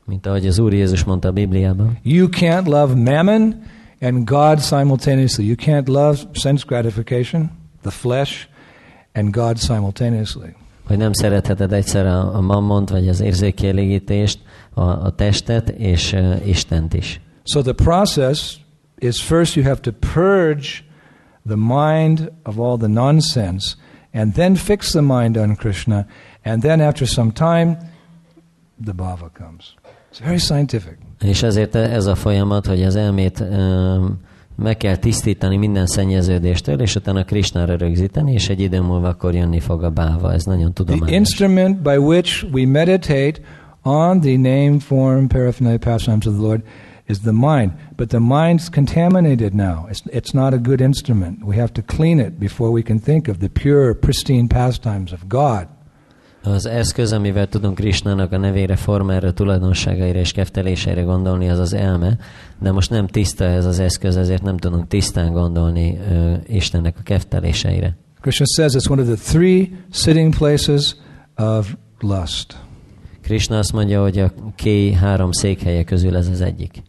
Mint 0.06 0.26
ahogy 0.26 0.46
az 0.46 0.58
Úr 0.58 0.72
Jézus 0.72 1.04
mondta 1.04 1.28
a 1.28 1.32
Bibliában. 1.32 1.98
you 2.02 2.28
can't 2.28 2.64
love 2.64 2.94
mammon 2.94 3.62
and 4.00 4.24
God 4.24 4.60
simultaneously. 4.60 5.46
You 5.46 5.54
can't 5.56 5.88
love 5.88 6.18
sense 6.32 6.64
gratification, 6.66 7.50
the 7.82 7.90
flesh, 7.90 8.46
and 9.14 9.30
God 9.30 9.58
simultaneously. 9.58 10.54
Hogy 10.86 10.96
nem 10.96 11.12
szeretheted 11.12 11.72
egyszer 11.72 12.06
a, 12.06 12.34
a 12.34 12.40
mammont, 12.40 12.90
vagy 12.90 13.08
az 13.08 13.20
érzékielégítést, 13.20 14.38
a, 14.74 14.82
a 14.82 15.14
testet, 15.14 15.68
és 15.68 16.12
uh, 16.12 16.48
Istent 16.48 16.94
is. 16.94 17.20
So 17.44 17.62
the 17.62 17.72
process 17.72 18.56
is 18.98 19.22
first 19.22 19.56
you 19.56 19.66
have 19.66 19.80
to 19.80 19.90
purge 19.92 20.84
the 21.46 21.56
mind 21.56 22.32
of 22.44 22.58
all 22.58 22.76
the 22.76 22.88
nonsense 22.88 23.76
and 24.12 24.32
then 24.32 24.54
fix 24.54 24.90
the 24.90 25.00
mind 25.00 25.36
on 25.36 25.56
Krishna 25.56 26.06
and 26.42 26.62
then 26.62 26.80
after 26.80 27.06
some 27.06 27.32
time 27.32 27.76
the 28.84 28.92
bhava 28.92 29.30
comes. 29.32 29.74
It's 30.16 30.24
very 30.24 30.38
scientific. 30.38 30.96
És 31.24 31.42
ezért 31.42 31.74
ez 31.74 32.06
a 32.06 32.14
folyamat, 32.14 32.66
hogy 32.66 32.82
az 32.82 32.96
elmét 32.96 33.40
um, 33.40 34.18
meg 34.56 34.76
kell 34.76 34.96
tisztítani 34.96 35.56
minden 35.56 35.86
szennyeződéstől, 35.86 36.80
és 36.80 36.94
utána 36.94 37.24
Krishnára 37.24 37.76
rögzíteni, 37.76 38.32
és 38.32 38.48
egy 38.48 38.60
idő 38.60 38.80
múlva 38.80 39.08
akkor 39.08 39.34
jönni 39.34 39.60
fog 39.60 39.82
a 39.82 39.90
báva. 39.90 40.32
Ez 40.32 40.44
nagyon 40.44 40.72
The 40.72 41.14
instrument 41.14 41.82
by 41.82 41.96
which 41.96 42.46
we 42.52 42.66
meditate 42.66 43.40
on 43.82 44.20
the 44.20 44.36
name, 44.36 44.78
form, 44.78 45.26
paraphernalia, 45.26 45.78
pastimes 45.78 46.26
of 46.26 46.32
the 46.32 46.42
Lord 46.42 46.62
is 47.06 47.18
the 47.18 47.32
mind. 47.32 47.72
But 47.96 48.08
the 48.08 48.18
mind's 48.18 48.68
contaminated 48.74 49.54
now. 49.54 49.86
It's, 49.90 50.02
it's 50.06 50.32
not 50.32 50.52
a 50.52 50.58
good 50.58 50.80
instrument. 50.80 51.44
We 51.44 51.56
have 51.56 51.72
to 51.72 51.82
clean 51.82 52.20
it 52.20 52.38
before 52.38 52.70
we 52.70 52.82
can 52.82 52.98
think 52.98 53.28
of 53.28 53.38
the 53.38 53.48
pure, 53.48 53.94
pristine 53.94 54.48
pastimes 54.48 55.12
of 55.12 55.28
God. 55.28 55.68
Az 56.52 56.66
eszköz, 56.66 57.12
amivel 57.12 57.48
tudunk 57.48 57.74
Krishnának 57.74 58.32
a 58.32 58.38
nevére, 58.38 58.76
formára, 58.76 59.32
tulajdonságaira 59.32 60.18
és 60.18 60.32
kefteléseire 60.32 61.02
gondolni, 61.02 61.48
az 61.48 61.58
az 61.58 61.72
elme, 61.72 62.18
de 62.60 62.72
most 62.72 62.90
nem 62.90 63.06
tiszta 63.06 63.44
ez 63.44 63.64
az 63.64 63.78
eszköz, 63.78 64.16
ezért 64.16 64.42
nem 64.42 64.56
tudunk 64.56 64.88
tisztán 64.88 65.32
gondolni 65.32 65.98
ö, 66.10 66.34
Istennek 66.46 66.96
a 66.98 67.02
kefteléseire. 67.02 67.96
Krishna 68.20 68.44
says 68.56 68.72
it's 68.74 68.90
one 68.90 69.02
of 69.02 69.06
the 69.06 69.32
three 69.32 69.68
sitting 69.90 70.36
places 70.36 70.96
of 71.36 71.74
lust. 72.00 72.56
Krishna 73.22 73.58
azt 73.58 73.72
mondja, 73.72 74.02
hogy 74.02 74.18
a 74.18 74.32
kéj 74.54 74.92
három 74.92 75.32
székhelye 75.32 75.84
közül 75.84 76.16
ez 76.16 76.28
az 76.28 76.40
egyik. 76.40 76.82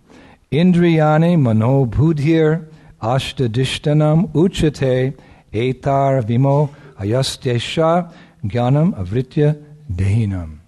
Indriyani 0.50 1.36
mano 1.36 1.86
budhir 1.86 2.60
ashtadishtanam 2.98 4.30
uchate 4.34 5.14
etar 5.52 6.26
vimo 6.26 6.68
ayastesha 6.98 8.12
jnanam 8.44 8.94
avritya 8.98 9.56
dehinam. 9.96 10.60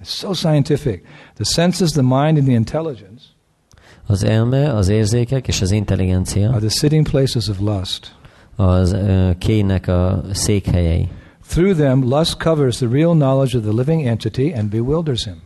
It's 0.00 0.10
so 0.10 0.32
scientific. 0.32 1.04
The 1.34 1.44
senses, 1.44 1.92
the 1.92 2.02
mind, 2.02 2.38
and 2.38 2.46
the 2.46 2.54
intelligence 2.54 3.32
Az 4.06 4.24
elme, 4.24 4.74
az 4.74 4.88
érzékek 4.88 5.48
és 5.48 5.60
az 5.60 5.70
intelligencia 5.70 6.48
are 6.48 6.58
the 6.58 6.68
sitting 6.68 7.08
places 7.08 7.48
of 7.48 7.58
lust. 7.60 8.14
az 8.56 8.92
ö, 8.92 9.30
kéjnek 9.38 9.88
a 9.88 10.22
székhelyei. 10.32 11.08
Through 11.48 11.76
them, 11.78 12.02
lust 12.02 12.36
covers 12.36 12.76
the 12.76 12.88
real 12.90 13.14
knowledge 13.14 13.58
of 13.58 13.64
the 13.64 13.72
living 13.72 14.06
entity 14.06 14.52
and 14.56 14.68
bewilders 14.68 15.24
him. 15.24 15.42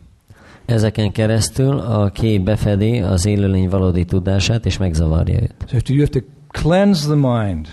Ezeken 0.65 1.11
keresztül 1.11 1.79
a 1.79 2.09
kéj 2.09 2.37
befedi 2.37 2.99
az 2.99 3.25
élőlény 3.25 3.69
valódi 3.69 4.05
tudását 4.05 4.65
és 4.65 4.77
megzavarja 4.77 5.41
őt. 5.41 5.55
So 5.67 5.93
you 5.93 5.99
have 5.99 6.19
to 6.19 6.19
cleanse 6.47 7.05
the 7.05 7.15
mind. 7.15 7.67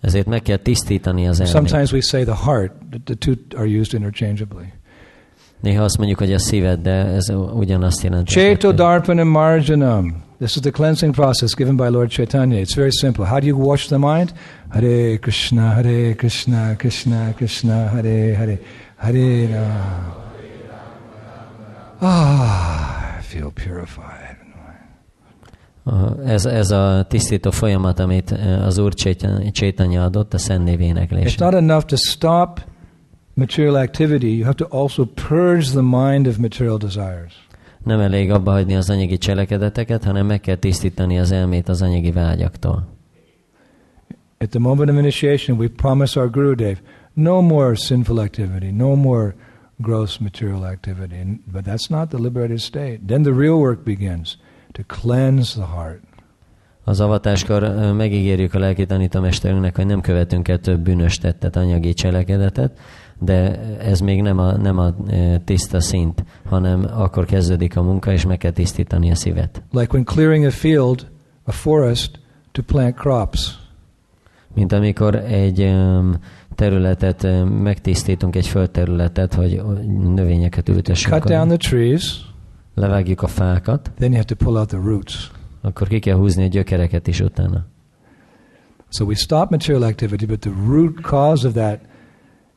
Ezért 0.00 0.26
meg 0.26 0.42
kell 0.42 0.56
tisztítani 0.56 1.28
az 1.28 1.40
elmét. 1.40 1.54
Sometimes 1.54 1.92
we 1.92 2.00
say 2.00 2.24
the 2.24 2.36
heart. 2.44 2.72
The, 3.04 3.14
two 3.14 3.34
are 3.56 3.66
used 3.66 4.00
interchangeably. 4.00 4.64
Néha 5.60 5.84
azt 5.84 5.98
mondjuk, 5.98 6.18
hogy 6.18 6.32
a 6.32 6.38
szíved, 6.38 6.80
de 6.80 6.90
ez 6.90 7.28
ugyanazt 7.52 8.02
jelenti. 8.02 8.32
Cheto 8.32 8.72
darpanam 8.72 9.28
marjanam. 9.28 10.26
This 10.38 10.54
is 10.54 10.62
the 10.62 10.70
cleansing 10.70 11.14
process 11.14 11.54
given 11.54 11.76
by 11.76 11.88
Lord 11.88 12.10
Chaitanya. 12.10 12.60
It's 12.60 12.76
very 12.76 12.92
simple. 12.92 13.24
How 13.24 13.40
do 13.40 13.46
you 13.46 13.56
wash 13.56 13.86
the 13.88 13.98
mind? 13.98 14.32
Hare 14.68 15.18
Krishna, 15.18 15.72
Hare 15.74 16.14
Krishna, 16.14 16.76
Krishna 16.76 17.32
Krishna, 17.34 17.88
Hare 17.88 18.34
Hare, 18.34 18.58
Hare 18.96 19.48
Rama. 19.48 20.14
Ah, 22.00 23.18
I 23.18 23.22
feel 23.22 23.50
purified. 23.50 24.27
Ez, 26.24 26.46
ez 26.46 26.70
a 26.70 27.06
tisztító 27.08 27.50
folyamat, 27.50 27.98
amit 27.98 28.32
eh, 28.32 28.66
az 28.66 28.78
Úr 28.78 28.94
Csétanya 29.52 30.04
adott 30.04 30.34
a 30.34 30.38
Szent 30.38 30.64
Név 30.64 30.78
It's 30.80 31.38
not 31.38 31.54
enough 31.54 31.84
to 31.84 31.96
stop 31.96 32.60
material 33.34 33.76
activity. 33.76 34.36
You 34.36 34.44
have 34.44 34.54
to 34.54 34.66
also 34.70 35.04
purge 35.04 35.70
the 35.70 35.82
mind 35.82 36.26
of 36.26 36.36
material 36.36 36.78
desires. 36.78 37.46
Nem 37.84 38.00
elég 38.00 38.30
abba 38.30 38.50
hagyni 38.50 38.76
az 38.76 38.90
anyagi 38.90 39.18
cselekedeteket, 39.18 40.04
hanem 40.04 40.26
meg 40.26 40.40
kell 40.40 40.56
tisztítani 40.56 41.18
az 41.18 41.32
elmét 41.32 41.68
az 41.68 41.82
anyagi 41.82 42.12
vágyaktól. 42.12 42.86
At 44.38 44.48
the 44.50 44.58
moment 44.58 44.90
of 44.90 44.96
initiation, 44.96 45.58
we 45.58 45.68
promise 45.68 46.20
our 46.20 46.30
Gurudev 46.30 46.76
no 47.14 47.40
more 47.40 47.74
sinful 47.74 48.20
activity, 48.20 48.70
no 48.70 48.94
more 48.94 49.34
gross 49.76 50.18
material 50.18 50.64
activity. 50.64 51.40
But 51.52 51.64
that's 51.64 51.88
not 51.88 52.08
the 52.08 52.18
liberated 52.18 52.60
state. 52.60 52.98
Then 53.06 53.22
the 53.22 53.32
real 53.32 53.58
work 53.58 53.84
begins 53.84 54.38
to 54.78 55.00
cleanse 55.00 55.54
the 55.54 55.66
heart. 55.74 56.00
Az 56.84 57.00
avatáskor 57.00 57.92
megígérjük 57.96 58.54
a 58.54 58.58
lelki 58.58 58.86
tanítómesterünknek, 58.86 59.76
hogy 59.76 59.86
nem 59.86 60.00
követünk 60.00 60.48
el 60.48 60.58
több 60.58 60.80
bűnös 60.80 61.18
tettet, 61.18 61.56
anyagi 61.56 61.94
cselekedetet, 61.94 62.78
de 63.18 63.60
ez 63.78 64.00
még 64.00 64.22
nem 64.22 64.38
a, 64.38 64.56
nem 64.56 64.78
a 64.78 64.94
tiszta 65.44 65.80
szint, 65.80 66.24
hanem 66.48 66.86
akkor 66.92 67.24
kezdődik 67.24 67.76
a 67.76 67.82
munka, 67.82 68.12
és 68.12 68.26
meg 68.26 68.38
kell 68.38 68.50
tisztítani 68.50 69.10
a 69.10 69.14
szívet. 69.14 69.62
Like 69.70 69.92
when 69.92 70.04
clearing 70.04 70.44
a 70.44 70.50
field, 70.50 71.06
a 71.44 71.52
forest, 71.52 72.18
to 72.52 72.62
plant 72.62 72.94
crops. 72.94 73.58
Mint 74.54 74.72
amikor 74.72 75.14
egy 75.14 75.76
területet 76.54 77.26
megtisztítunk, 77.62 78.36
egy 78.36 78.46
földterületet, 78.46 79.34
hogy 79.34 79.62
növényeket 80.14 80.68
ültessünk. 80.68 81.14
Cut 81.14 81.24
down 81.24 81.48
the 81.48 81.56
trees, 81.56 82.27
Levágjuk 82.78 83.22
a 83.22 83.26
fákat, 83.26 83.90
then 83.98 84.12
you 84.12 84.16
have 84.16 84.34
to 84.34 84.44
pull 84.44 84.56
out 84.56 84.68
the 84.68 84.78
roots. 84.78 85.30
akkor 85.62 85.88
ki 85.88 85.98
kell 85.98 86.16
húzni 86.16 86.44
a 86.44 86.46
gyökereket 86.46 87.06
is 87.06 87.20
utána. 87.20 87.64
So 88.90 89.04
we 89.04 89.14
stop 89.14 89.50
material 89.50 89.84
activity, 89.84 90.26
but 90.26 90.40
the 90.40 90.52
root 90.66 91.00
cause 91.00 91.46
of 91.46 91.52
that 91.54 91.80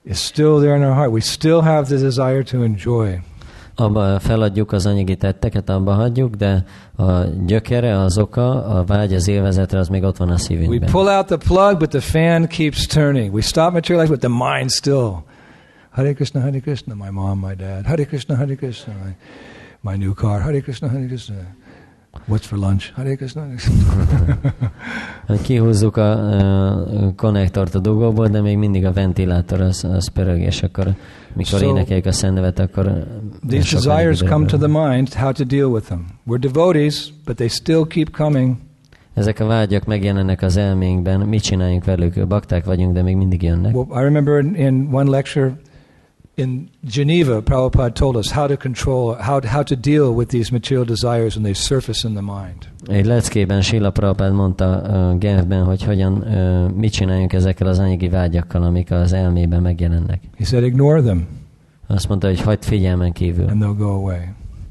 is 0.03 0.17
still 0.17 0.59
there 0.59 0.76
in 0.76 0.84
our 0.84 0.93
heart. 0.93 1.11
We 1.11 1.19
still 1.19 1.61
have 1.61 1.84
the 1.84 1.97
desire 1.97 2.43
to 2.43 2.63
enjoy. 2.63 3.19
Abba 3.76 4.19
feladjuk 4.19 4.72
az 4.72 4.86
anyagi 4.86 5.15
tetteket, 5.15 5.69
abba 5.69 5.93
hagyjuk, 5.93 6.36
de 6.36 6.63
a 6.95 7.24
gyökere, 7.45 7.99
az 7.99 8.17
oka, 8.17 8.65
a 8.65 8.84
vágy 8.84 9.13
az 9.13 9.28
élvezetre, 9.28 9.80
az 9.80 9.88
még 9.88 10.03
ott 10.03 10.17
van 10.17 10.28
a 10.28 10.32
We 10.32 10.38
szívünkben. 10.38 10.89
pull 10.91 11.07
out 11.07 11.26
the 11.26 11.38
plug, 11.38 11.78
but 11.78 11.89
the 11.89 11.99
fan 11.99 12.47
keeps 12.47 12.86
turning. 12.86 13.34
We 13.34 13.41
stop 13.41 13.72
material 13.74 14.03
activity, 14.03 14.30
but 14.30 14.39
the 14.39 14.55
mind 14.57 14.69
still. 14.69 15.24
Hare 15.89 16.13
Krishna, 16.13 16.41
Hare 16.41 16.59
Krishna, 16.59 16.95
my 16.95 17.09
mom, 17.09 17.39
my 17.39 17.55
dad. 17.55 17.86
Hare 17.86 18.05
Krishna, 18.05 18.36
Hare 18.36 18.55
Krishna, 18.55 18.93
my, 19.03 19.15
my 19.82 19.97
new 19.97 20.13
car. 20.13 20.41
Hare 20.41 20.61
Krishna, 20.61 20.88
Hare 20.88 21.07
Krishna. 21.07 21.36
What's 22.27 22.45
for 22.45 22.57
lunch? 22.57 22.91
Hare 22.95 23.15
Krishna, 23.15 23.47
Kihúzzuk 25.43 25.97
a, 25.97 26.11
a 27.05 27.13
konnektort 27.15 27.75
a 27.75 27.79
dugóból, 27.79 28.27
de 28.27 28.41
még 28.41 28.57
mindig 28.57 28.86
a 28.86 28.91
ventilátor 28.91 29.61
az, 29.61 29.84
az 29.84 30.07
pörög, 30.07 30.39
és 30.39 30.63
akkor 30.63 30.95
mikor 31.34 31.59
So- 31.59 31.69
énekeljük 31.69 32.05
a 32.05 32.11
szennevet, 32.11 32.59
akkor 32.59 33.07
These 33.47 33.67
sokkal 33.67 33.95
desires 33.95 34.19
come 34.23 34.45
to 34.45 34.57
the 34.57 34.67
mind, 34.67 35.13
how 35.13 35.32
to 35.32 35.43
deal 35.43 35.69
with 35.69 35.86
them. 35.86 36.05
We're 36.27 36.39
devotees, 36.39 37.13
but 37.25 37.36
they 37.36 37.47
still 37.47 37.86
keep 37.88 38.11
coming. 38.11 38.55
Ezek 39.13 39.39
a 39.39 39.45
vágyak 39.45 39.86
megjelennek 39.86 40.41
az 40.41 40.57
elménkben, 40.57 41.19
mit 41.19 41.41
csináljunk 41.41 41.86
velük? 41.86 42.27
Bakták 42.27 42.65
vagyunk, 42.65 42.93
de 42.93 43.01
még 43.01 43.15
mindig 43.15 43.41
jönnek. 43.43 43.75
Well, 43.75 44.01
I 44.01 44.03
remember 44.03 44.39
in, 44.43 44.55
in 44.55 44.89
one 44.91 45.09
lecture 45.09 45.59
in 46.36 46.69
Geneva, 46.86 47.41
Prabhupada 47.41 47.93
told 47.93 48.15
us 48.15 48.32
how 48.32 48.47
to 48.47 48.57
control, 48.57 49.15
how, 49.15 49.41
how 49.41 49.63
to 49.63 49.75
deal 49.75 50.13
with 50.13 50.29
these 50.29 50.51
material 50.51 50.86
desires 50.86 51.36
when 51.36 51.43
they 51.43 51.53
surface 51.53 52.07
in 52.07 52.13
the 52.13 52.21
mind. 52.21 52.67
Egy 52.88 53.05
leckében 53.05 53.61
Silla 53.61 53.91
Prabhupád 53.91 54.34
mondta 54.34 54.82
uh, 54.84 55.17
Genfben, 55.17 55.63
hogy 55.63 55.84
hogyan, 55.84 56.13
uh, 56.13 56.71
mit 56.71 56.91
csináljunk 56.91 57.34
ezekkel 57.34 57.67
az 57.67 57.79
anyagi 57.79 58.09
vágyakkal, 58.09 58.63
amik 58.63 58.91
az 58.91 59.13
elmében 59.13 59.61
megjelennek. 59.61 60.21
He 60.38 60.45
said, 60.45 60.63
ignore 60.63 61.01
them 61.01 61.27
Azt 61.88 62.07
mondta, 62.07 62.27
hogy 62.27 62.41
hagyd 62.41 62.63
figyelmen 62.63 63.11
kívül, 63.11 63.47
and 63.47 63.63
they'll 63.63 63.77
go 63.77 63.89
away. 63.89 64.19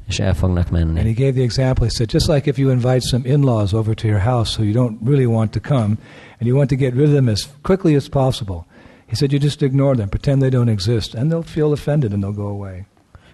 és 0.07 0.19
el 0.19 0.33
fognak 0.33 0.67
And 0.71 0.97
he 0.97 1.13
gave 1.13 1.31
the 1.31 1.43
example. 1.43 1.85
He 1.85 1.91
said, 1.91 2.09
just 2.11 2.27
like 2.27 2.49
if 2.49 2.57
you 2.57 2.71
invite 2.71 3.01
some 3.01 3.29
in 3.29 3.41
laws 3.41 3.73
over 3.73 3.93
to 3.95 4.07
your 4.07 4.19
house 4.19 4.55
who 4.57 4.65
you 4.67 4.73
don't 4.73 4.97
really 5.05 5.25
want 5.25 5.51
to 5.51 5.59
come, 5.59 5.97
and 6.39 6.47
you 6.47 6.55
want 6.55 6.69
to 6.69 6.75
get 6.75 6.93
rid 6.93 7.07
of 7.07 7.13
them 7.13 7.27
as 7.29 7.47
quickly 7.61 7.95
as 7.95 8.09
possible, 8.09 8.65
he 9.11 9.17
said, 9.17 9.31
you 9.31 9.41
just 9.41 9.61
ignore 9.61 9.95
them, 9.95 10.09
pretend 10.09 10.39
they 10.39 10.49
don't 10.49 10.69
exist, 10.69 11.15
and 11.15 11.29
they'll 11.31 11.49
feel 11.51 11.71
offended 11.71 12.13
and 12.13 12.23
they'll 12.23 12.35
go 12.35 12.47
away. 12.47 12.85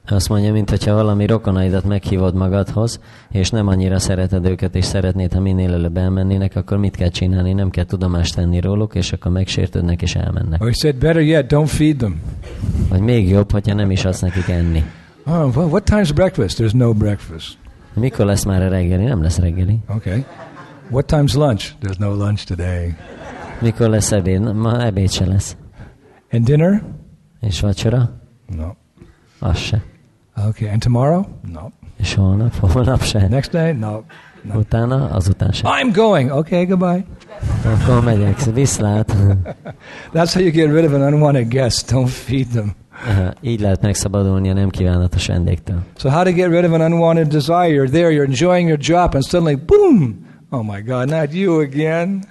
Azt 0.09 0.30
mondja, 0.30 0.51
mint 0.51 0.69
hogyha 0.69 0.93
valami 0.93 1.25
rokonaidat 1.25 1.84
meghívod 1.84 2.36
magadhoz, 2.36 2.99
és 3.30 3.49
nem 3.49 3.67
annyira 3.67 3.99
szereted 3.99 4.45
őket, 4.45 4.75
és 4.75 4.86
szeretnéd, 4.86 5.34
ha 5.34 5.39
minél 5.39 5.73
előbb 5.73 5.97
elmennének, 5.97 6.55
akkor 6.55 6.78
mit 6.78 6.95
kell 6.95 7.09
csinálni? 7.09 7.53
Nem 7.53 7.69
kell 7.69 7.84
tudomást 7.84 8.36
venni 8.36 8.59
róluk, 8.59 8.95
és 8.95 9.11
akkor 9.11 9.32
megsértődnek, 9.32 10.01
és 10.01 10.15
elmennek. 10.15 10.61
Or 10.61 10.67
he 10.67 10.73
said, 10.73 10.95
better 10.95 11.21
yet, 11.21 11.51
don't 11.51 11.67
feed 11.67 11.97
them. 11.97 12.21
Vagy 12.89 13.01
még 13.01 13.30
jobb, 13.30 13.51
hogyha 13.51 13.73
nem 13.73 13.91
is 13.91 14.05
adsz 14.05 14.19
nekik 14.19 14.47
enni. 14.47 14.84
Oh, 15.25 15.55
well, 15.55 15.67
what 15.67 15.89
time's 15.89 16.11
breakfast? 16.13 16.59
There's 16.59 16.75
no 16.75 16.93
breakfast. 16.93 17.57
Mikor 17.93 18.25
lesz 18.25 18.43
már 18.43 18.61
a 18.61 18.69
reggeli? 18.69 19.03
Nem 19.03 19.21
lesz 19.21 19.38
reggeli. 19.38 19.80
Okay. 19.95 20.25
What 20.89 21.13
time's 21.13 21.34
lunch? 21.34 21.71
There's 21.82 21.97
no 21.97 22.13
lunch 22.15 22.45
today. 22.45 22.95
Mikor 23.61 23.89
lesz 23.89 24.11
ebéd? 24.11 24.55
Ma 24.55 24.86
ebéd 24.86 25.11
se 25.11 25.25
lesz. 25.25 25.57
And 26.32 26.45
dinner? 26.45 26.84
És 27.41 27.59
vacsora? 27.59 28.09
No. 28.55 28.67
Az 29.39 29.57
se. 29.57 29.82
Okay. 30.47 30.69
And 30.69 30.82
tomorrow? 30.82 31.25
No. 31.53 31.61
És 31.97 32.13
holnap? 32.13 32.55
Holnap 32.55 33.01
se. 33.01 33.28
Next 33.28 33.51
day? 33.51 33.73
No. 33.73 34.01
no. 34.41 34.57
Utána? 34.59 35.09
Azután 35.09 35.51
se. 35.51 35.67
I'm 35.82 35.93
going. 35.93 36.32
Okay, 36.32 36.65
goodbye. 36.65 37.05
Akkor 37.65 38.03
megyek. 38.03 38.43
Viszlát. 38.53 39.15
That's 40.13 40.34
how 40.34 40.41
you 40.43 40.51
get 40.51 40.71
rid 40.71 40.86
of 40.86 40.93
an 40.93 41.13
unwanted 41.13 41.47
guest. 41.49 41.91
Don't 41.91 42.09
feed 42.09 42.47
them. 42.47 42.75
Így 43.41 43.59
lehet 43.59 43.82
megszabadulni 43.82 44.49
a 44.49 44.53
nem 44.53 44.69
kívánatos 44.69 45.28
vendégtől. 45.28 45.84
So, 45.97 46.09
how 46.09 46.23
to 46.23 46.32
get 46.32 46.49
rid 46.49 46.63
of 46.63 46.71
an 46.71 46.82
unwanted 46.82 47.28
desire? 47.28 47.67
You're 47.67 47.89
there, 47.89 48.11
you're 48.11 48.28
enjoying 48.28 48.67
your 48.67 48.80
job, 48.80 49.13
and 49.13 49.23
suddenly, 49.23 49.55
boom! 49.55 50.25
Oh 50.49 50.63
my 50.63 50.82
God, 50.82 51.09
not 51.09 51.34
you 51.34 51.59
again. 51.61 52.23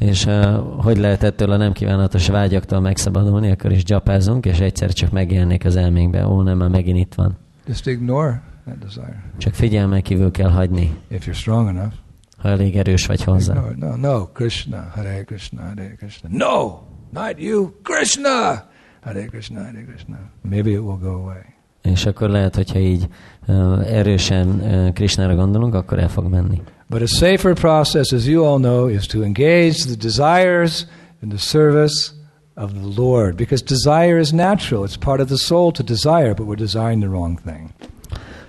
És 0.00 0.26
uh, 0.26 0.56
hogy 0.82 0.96
lehet 0.96 1.22
ettől 1.22 1.50
a 1.50 1.56
nem 1.56 1.72
kívánatos 1.72 2.28
vágyaktól 2.28 2.80
megszabadulni, 2.80 3.50
akkor 3.50 3.72
is 3.72 3.84
gyapázunk, 3.84 4.46
és 4.46 4.60
egyszer 4.60 4.92
csak 4.92 5.10
megjelenik 5.10 5.64
az 5.64 5.76
elménkbe, 5.76 6.26
ó, 6.26 6.42
nem, 6.42 6.58
már 6.58 6.68
megint 6.68 6.98
itt 6.98 7.14
van. 7.14 7.36
Just 7.66 7.86
ignore 7.86 8.42
that 8.64 8.78
desire 8.78 9.22
Csak 9.38 9.54
figyelmen 9.54 10.02
kívül 10.02 10.30
kell 10.30 10.50
hagyni, 10.50 10.96
if 11.08 11.26
you're 11.26 11.36
strong 11.36 11.68
enough. 11.68 11.92
ha 12.38 12.48
elég 12.48 12.76
erős 12.76 13.06
vagy 13.06 13.24
hozzá. 13.24 13.54
Ignore. 13.70 13.96
No, 13.96 13.96
no, 13.96 14.26
Krishna, 14.26 14.90
Hare 14.94 15.24
Krishna, 15.24 15.62
Hare 15.62 15.94
Krishna. 15.98 16.28
No, 16.32 16.78
not 17.12 17.34
you, 17.36 17.70
Krishna. 17.82 18.68
Hare 19.02 19.24
Krishna, 19.24 19.60
Hare 19.64 19.84
Krishna. 19.84 20.18
Maybe 20.42 20.70
it 20.70 20.78
will 20.78 20.98
go 21.00 21.08
away. 21.08 21.42
És 21.82 22.06
akkor 22.06 22.28
lehet, 22.28 22.54
hogyha 22.54 22.78
így 22.78 23.08
uh, 23.46 23.92
erősen 23.92 24.48
uh, 24.48 24.92
Krishnára 24.92 25.34
gondolunk, 25.34 25.74
akkor 25.74 25.98
el 25.98 26.08
fog 26.08 26.26
menni. 26.26 26.62
But 26.90 27.02
a 27.02 27.08
safer 27.08 27.54
process, 27.54 28.12
as 28.12 28.26
you 28.26 28.44
all 28.44 28.58
know, 28.58 28.88
is 28.88 29.06
to 29.06 29.22
engage 29.22 29.84
the 29.84 29.96
desires 29.96 30.86
in 31.22 31.28
the 31.28 31.38
service 31.38 32.12
of 32.56 32.72
the 32.74 33.02
Lord. 33.02 33.36
Because 33.36 33.62
desire 33.62 34.18
is 34.18 34.32
natural. 34.32 34.84
It's 34.84 34.96
part 34.96 35.20
of 35.20 35.28
the 35.28 35.38
soul 35.38 35.72
to 35.72 35.82
desire, 35.84 36.34
but 36.34 36.46
we're 36.46 36.56
desiring 36.56 37.00
the 37.00 37.08
wrong 37.08 37.38
thing. 37.38 37.72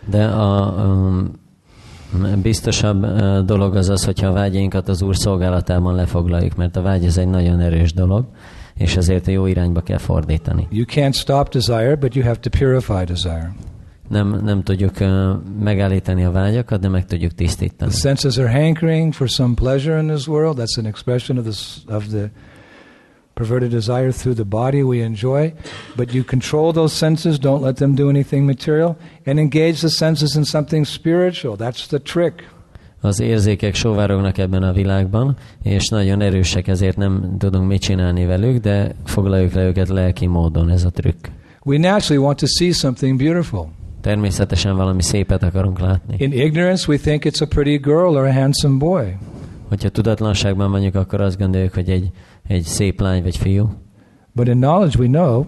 De 0.10 0.24
a 0.24 0.74
um, 0.84 1.40
biztosabb 2.42 3.04
uh, 3.04 3.40
dolog 3.40 3.76
az 3.76 3.90
az, 3.90 4.06
hogyha 4.06 4.28
a 4.28 4.32
vágyainkat 4.32 4.88
az 4.88 5.02
Úr 5.02 5.16
szolgálatában 5.16 5.96
lefoglaljuk, 5.96 6.56
mert 6.56 6.76
a 6.76 6.82
vágy 6.82 7.06
ez 7.06 7.18
egy 7.18 7.28
nagyon 7.28 7.60
erős 7.60 7.94
dolog, 7.94 8.26
és 8.76 8.96
ezért 8.96 9.28
a 9.28 9.32
jó 9.32 9.46
irányba 9.46 9.82
kell 9.82 9.98
fordítani. 9.98 10.68
You 10.70 10.86
can't 10.88 11.14
stop 11.14 11.50
desire, 11.50 11.96
but 11.96 12.16
you 12.16 12.26
have 12.26 12.40
to 12.40 12.50
purify 12.50 13.04
desire. 13.04 13.56
Nem, 14.12 14.40
nem 14.44 14.64
tudjuk 14.64 15.00
uh, 15.00 15.32
megállítani 15.60 16.24
a 16.24 16.32
vágyakat, 16.32 16.80
de 16.80 16.90
meg 16.90 17.06
tudjuk 17.06 17.32
tisztítani. 17.32 17.92
The 17.92 18.00
senses 18.00 18.38
are 18.38 18.64
hankering 18.64 19.14
for 19.14 19.30
some 19.30 19.54
pleasure 19.54 20.00
in 20.00 20.08
this 20.08 20.28
world. 20.28 20.58
That's 20.58 20.78
an 20.78 20.86
expression 20.86 21.38
of, 21.38 21.44
this, 21.44 21.84
of 21.88 22.08
the 22.08 22.30
perverted 23.34 23.70
desire 23.70 24.12
through 24.12 24.36
the 24.36 24.46
body 24.46 24.82
we 24.82 25.04
enjoy. 25.04 25.54
But 25.96 26.14
you 26.14 26.24
control 26.24 26.72
those 26.74 26.96
senses, 26.96 27.40
don't 27.40 27.64
let 27.64 27.76
them 27.76 27.96
do 27.96 28.10
anything 28.10 28.46
material, 28.46 28.96
and 29.26 29.40
engage 29.40 29.80
the 29.80 29.90
senses 29.90 30.36
in 30.36 30.44
something 30.44 30.86
spiritual. 30.86 31.58
That's 31.58 31.88
the 31.88 32.00
trick. 32.00 32.50
Az 33.04 33.20
érzékek 33.20 33.76
sóvárognak 33.76 34.38
ebben 34.38 34.64
a 34.64 34.74
világban, 34.74 35.36
és 35.64 35.88
nagyon 35.88 36.22
erősek, 36.22 36.68
ezért 36.68 36.98
nem 36.98 37.36
tudunk 37.38 37.68
mit 37.68 37.82
csinálni 37.82 38.26
velük, 38.26 38.62
de 38.62 38.96
foglaljuk 39.06 39.54
le 39.54 39.64
őket 39.64 39.90
lelki 39.90 40.26
módon, 40.26 40.70
ez 40.70 40.84
a 40.84 40.90
trükk. 40.90 41.28
We 41.66 41.78
naturally 41.78 42.24
want 42.24 42.40
to 42.40 42.48
see 42.48 42.72
something 42.72 43.18
beautiful. 43.18 43.68
Természetesen 44.02 44.76
valami 44.76 45.02
szépet 45.02 45.44
akarunk 45.44 45.80
látni. 45.80 46.16
In 46.18 46.32
ignorance, 46.32 46.92
we 46.92 46.98
think 46.98 47.24
it's 47.26 47.42
a 47.42 47.46
pretty 47.46 47.78
girl 47.78 48.16
or 48.16 48.26
a 48.26 48.34
handsome 48.34 48.78
boy. 48.78 49.18
Hogyha 49.70 49.90
tudatlanságban 49.90 50.72
vagyunk, 50.72 50.96
akkor 50.96 51.22
azt 51.22 51.38
gondoljuk, 51.38 51.74
hogy 51.74 51.90
egy, 51.90 52.10
egy 52.48 52.64
szép 52.64 53.02
lány 53.02 53.24
vagy 53.24 53.38
fiú. 53.38 53.70
But 54.34 54.48
in 54.48 54.58
knowledge, 54.58 55.00
we 55.00 55.08
know 55.08 55.46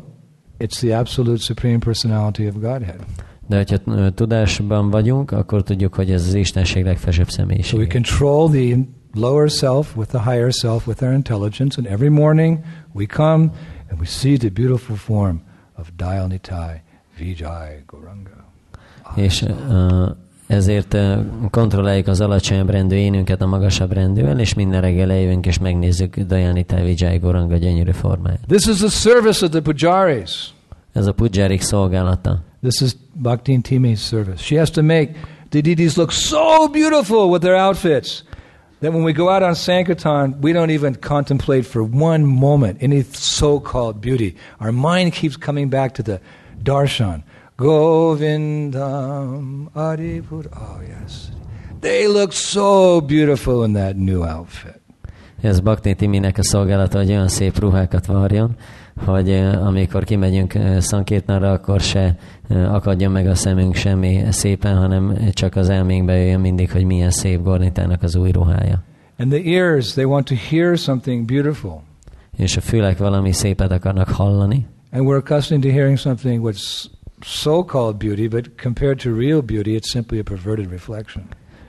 it's 0.60 0.80
the 0.80 0.98
absolute 0.98 1.42
supreme 1.42 1.78
personality 1.78 2.48
of 2.48 2.54
Godhead. 2.54 3.00
De 3.48 3.56
hogyha 3.56 4.12
tudásban 4.14 4.90
vagyunk, 4.90 5.32
akkor 5.32 5.64
tudjuk, 5.64 5.96
hogy 5.96 6.12
ez 6.12 6.28
az 6.28 6.34
Istenség 6.34 6.84
legfelsőbb 6.84 7.30
So 7.62 7.78
we 7.78 7.88
control 7.88 8.50
the 8.50 8.78
lower 9.14 9.50
self 9.50 9.96
with 9.96 10.10
the 10.10 10.32
higher 10.32 10.52
self 10.52 10.88
with 10.88 11.04
our 11.04 11.14
intelligence, 11.14 11.78
and 11.78 11.88
every 11.88 12.10
morning 12.10 12.60
we 12.94 13.06
come 13.06 13.52
and 13.90 14.00
we 14.00 14.06
see 14.06 14.38
the 14.38 14.50
beautiful 14.50 14.96
form 14.96 15.42
of 15.78 15.92
Dayal 15.98 16.28
Nitai 16.28 16.82
Vijay 17.18 17.84
Goranga. 17.86 18.43
És 19.16 19.46
ezért 20.48 20.98
kontrolláljuk 21.50 22.08
az 22.08 22.22
alacsonyabb 22.22 22.70
rendű 22.70 22.96
énünket 22.96 23.42
a 23.42 23.48
magasabb 23.48 23.92
rendűvel, 23.92 24.40
és 24.40 24.54
minden 24.54 24.82
reggel 24.82 25.12
eljövünk 25.12 25.46
és 25.46 25.60
megnézzük 25.60 26.20
Dajani 26.20 26.66
Vijay 26.82 27.18
Goranga 27.18 27.56
gyönyörű 27.56 27.92
formáját. 27.92 28.40
This 28.48 28.66
is 28.66 28.78
the 28.78 28.90
service 28.90 29.46
of 29.46 29.52
the 29.52 29.62
pujaris. 29.62 30.54
Ez 30.94 31.06
a 31.06 31.14
pudzsárik 31.14 31.62
szolgálata. 31.62 32.44
This 32.62 32.82
is 32.82 32.92
Bhakti 33.14 33.60
Timi's 33.62 34.00
service. 34.00 34.44
She 34.44 34.58
has 34.58 34.70
to 34.70 34.82
make 34.82 35.12
the 35.50 35.62
deities 35.62 35.96
look 35.96 36.12
so 36.12 36.68
beautiful 36.72 37.30
with 37.30 37.42
their 37.42 37.56
outfits 37.56 38.24
that 38.80 38.92
when 38.92 39.04
we 39.04 39.12
go 39.12 39.30
out 39.30 39.42
on 39.42 39.56
Sankirtan, 39.56 40.38
we 40.42 40.52
don't 40.52 40.70
even 40.70 40.96
contemplate 40.96 41.66
for 41.66 41.82
one 41.82 42.26
moment 42.26 42.78
any 42.82 43.04
so 43.12 43.60
called 43.60 44.02
beauty. 44.02 44.36
Our 44.60 44.72
mind 44.72 45.14
keeps 45.14 45.38
coming 45.38 45.70
back 45.70 45.94
to 45.94 46.04
the 46.04 46.20
darshan. 46.64 47.24
Govindam 47.64 49.46
Adipur. 49.74 50.46
Oh, 50.54 50.80
yes. 50.88 51.32
They 51.80 52.08
look 52.08 52.32
so 52.34 53.02
beautiful 53.02 53.64
in 53.64 53.74
that 53.74 53.96
new 53.96 54.24
outfit. 54.24 54.82
Ez 55.42 55.60
Bakti 55.60 55.96
Timinek 55.96 56.38
a 56.38 56.44
szolgálata, 56.44 56.98
hogy 56.98 57.10
olyan 57.10 57.28
szép 57.28 57.60
ruhákat 57.60 58.06
varjon, 58.06 58.56
hogy 59.06 59.30
eh, 59.30 59.66
amikor 59.68 60.04
kimegyünk 60.04 60.54
eh, 60.54 60.80
Szankértnarra, 60.80 61.52
akkor 61.52 61.80
se 61.80 62.18
eh, 62.48 62.74
akadjon 62.74 63.12
meg 63.12 63.28
a 63.28 63.36
szemünk 63.36 63.76
semmi 63.76 64.24
szépen, 64.30 64.78
hanem 64.78 65.18
csak 65.32 65.56
az 65.56 65.70
elménkbe 65.70 66.18
jöjjön 66.18 66.40
mindig, 66.40 66.72
hogy 66.72 66.84
milyen 66.84 67.12
szép 67.12 67.44
Gornitának 67.44 68.04
az 68.04 68.16
új 68.16 68.32
ruhája. 68.32 68.84
And 69.18 69.32
the 69.32 69.42
ears, 69.44 69.94
they 69.94 70.06
want 70.06 70.26
to 70.26 70.36
hear 70.50 70.78
something 70.78 71.26
beautiful. 71.26 71.82
És 72.38 72.58
a 72.58 72.62
fülek 72.62 72.98
valami 72.98 73.32
szépet 73.32 73.72
akarnak 73.72 74.10
hallani, 74.10 74.66
And 74.92 75.08
we're 75.08 75.18
accustomed 75.18 75.64
to 75.64 75.70
hearing 75.72 75.98
something 75.98 76.44
what's 76.44 76.92
so 77.26 77.64
called 77.64 77.98
beauty, 77.98 78.28
but 78.28 78.58
compared 78.58 79.00
to 79.00 79.14
real 79.14 79.42
beauty, 79.42 79.76
it's 79.76 79.92
simply 79.92 80.20
a 80.20 80.24
perverted 80.24 80.72
reflection. 80.72 81.24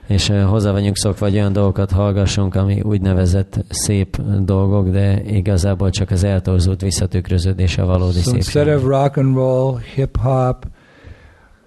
és 0.07 0.29
eh, 0.29 0.45
hozzá 0.45 0.71
vagyunk 0.71 0.97
szokva, 0.97 1.25
hogy 1.25 1.35
olyan 1.35 1.53
dolgokat 1.53 1.91
hallgassunk, 1.91 2.55
ami 2.55 2.81
úgynevezett 2.81 3.65
szép 3.69 4.21
dolgok, 4.39 4.89
de 4.89 5.23
igazából 5.23 5.89
csak 5.89 6.11
az 6.11 6.23
eltorzult 6.23 6.81
visszatükröződése 6.81 7.81
a 7.81 7.85
valódi 7.85 8.19
So 8.19 8.35
instead 8.35 8.67
of 8.67 8.83
rock 8.83 9.17
and 9.17 9.35
roll, 9.35 9.79
hip 9.95 10.17
hop, 10.17 10.65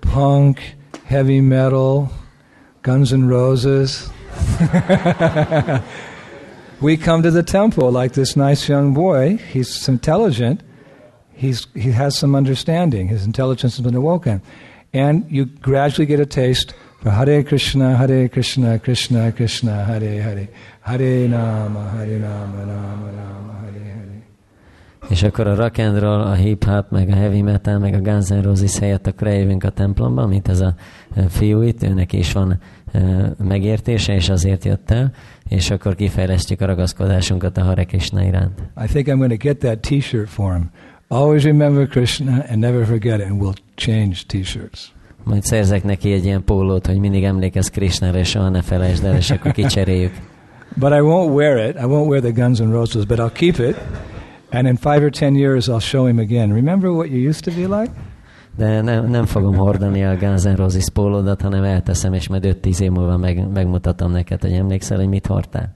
punk, 0.01 0.61
heavy 1.05 1.41
metal, 1.41 2.11
Guns 2.83 3.11
N' 3.11 3.29
Roses, 3.29 4.07
we 6.81 6.97
come 6.97 7.23
to 7.23 7.31
the 7.31 7.43
temple 7.43 8.03
like 8.03 8.15
this 8.15 8.35
nice 8.35 8.73
young 8.73 8.95
boy. 8.95 9.39
He's 9.53 9.89
intelligent. 9.89 10.61
He's, 11.39 11.67
he 11.75 11.93
has 11.93 12.19
some 12.19 12.35
understanding. 12.35 13.09
His 13.09 13.25
intelligence 13.25 13.77
has 13.77 13.85
been 13.85 13.95
awoken. 13.95 14.43
And 14.93 15.25
you 15.29 15.45
gradually 15.61 16.07
get 16.07 16.21
a 16.21 16.27
taste 16.27 16.75
for 17.03 17.11
Hare 17.11 17.43
Krishna, 17.45 17.97
Hare 17.97 18.29
Krishna, 18.29 18.79
Krishna 18.79 19.33
Krishna, 19.33 19.85
Hare 19.85 20.23
Hare, 20.23 20.49
Hare 20.81 21.29
Nama, 21.29 21.83
Hare 21.91 22.19
Nama, 22.19 22.65
Nama 22.65 23.11
Nama, 23.13 23.53
Hare 23.63 23.85
Hare. 23.95 24.23
És 25.09 25.23
akkor 25.23 25.47
a 25.47 25.55
rock 25.55 25.79
and 25.79 25.99
roll, 25.99 26.21
a 26.21 26.35
hip 26.35 26.65
hop, 26.65 26.91
meg 26.91 27.09
a 27.09 27.15
heavy 27.15 27.43
metal, 27.43 27.79
meg 27.79 27.95
a 27.95 28.01
Guns 28.01 28.29
N' 28.29 28.43
Roses 28.43 28.79
helyett 28.79 29.07
akkor 29.07 29.27
eljövünk 29.27 29.65
a 29.65 29.71
templomba, 29.71 30.27
mint 30.27 30.49
ez 30.49 30.61
a 30.61 30.75
fiú 31.29 31.63
itt, 31.63 31.83
őnek 31.83 32.13
is 32.13 32.33
van 32.33 32.61
megértése, 33.39 34.15
és 34.15 34.29
azért 34.29 34.65
jött 34.65 34.91
el, 34.91 35.13
és 35.49 35.71
akkor 35.71 35.95
kifejlesztjük 35.95 36.61
a 36.61 36.67
ragaszkodásunkat 36.67 37.57
a 37.57 37.63
Hare 37.63 37.85
Krishna 37.85 38.23
iránt. 38.25 38.61
I 38.85 38.87
think 38.87 39.07
I'm 39.07 39.17
going 39.17 39.31
to 39.31 39.49
get 39.49 39.59
that 39.59 39.79
T-shirt 39.81 40.29
for 40.29 40.53
him. 40.53 40.71
Always 41.11 41.45
remember 41.45 41.87
Krishna 41.87 42.45
and 42.49 42.61
never 42.61 42.85
forget 42.85 43.21
it, 43.21 43.27
and 43.27 43.41
we'll 43.41 43.57
change 43.75 44.27
T-shirts. 44.27 44.93
Majd 45.25 45.43
szerzek 45.43 45.85
neki 45.85 46.13
egy 46.13 46.25
ilyen 46.25 46.45
pólót, 46.45 46.87
hogy 46.87 46.99
mindig 46.99 47.25
emlékezz 47.25 47.69
Krishnára, 47.69 48.19
és 48.19 48.29
soha 48.29 48.49
ne 48.49 48.63
felejtsd 48.63 49.05
el, 49.05 49.17
és 49.17 49.31
akkor 49.31 49.53
kicseréljük. 49.53 50.13
But 50.81 50.93
I 50.93 51.01
won't 51.01 51.35
wear 51.35 51.69
it. 51.69 51.77
I 51.77 51.85
won't 51.85 52.07
wear 52.07 52.21
the 52.21 52.31
Guns 52.31 52.59
N' 52.59 52.71
Roses, 52.71 53.05
but 53.05 53.19
I'll 53.19 53.33
keep 53.33 53.59
it. 53.59 53.77
And 54.51 54.67
in 54.67 54.77
five 54.77 55.05
or 55.05 55.11
ten 55.11 55.35
years, 55.35 55.69
I'll 55.69 55.81
show 55.81 56.07
him 56.07 56.19
again. 56.19 56.53
Remember 56.53 56.91
what 56.91 57.11
you 57.11 57.29
used 57.29 57.43
to 57.45 57.51
be 57.51 57.81
like? 57.81 57.93
De 58.57 58.81
nem, 58.81 59.07
nem 59.07 59.27
fogom 59.27 59.57
hordani 59.57 60.05
a 60.05 60.17
Guns 60.17 60.43
N' 60.43 60.55
Roses 60.57 60.91
pólódat, 60.91 61.43
hanem 61.43 61.65
elteszem, 61.65 62.13
és 62.13 62.29
majd 62.29 62.57
5-10 62.63 62.81
év 62.81 62.91
múlva 62.91 63.17
meg, 63.17 63.49
megmutatom 63.53 64.13
neked, 64.13 64.41
hogy 64.41 64.53
emlékszel, 64.53 64.97
hogy 64.97 65.09
mit 65.09 65.27
hordtál. 65.27 65.75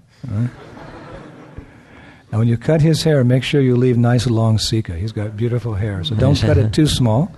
And 2.33 2.39
when 2.39 2.49
you 2.49 2.57
cut 2.57 2.81
his 2.81 3.05
hair, 3.05 3.25
make 3.25 3.43
sure 3.43 3.61
you 3.61 3.77
leave 3.77 3.99
nice 3.99 4.27
long 4.27 4.59
sika. 4.59 4.95
He's 4.95 5.13
got 5.13 5.37
beautiful 5.37 5.75
hair, 5.75 6.03
so 6.03 6.15
don't 6.15 6.41
cut 6.41 6.57
it 6.57 6.73
too 6.73 6.87
small. 6.87 7.31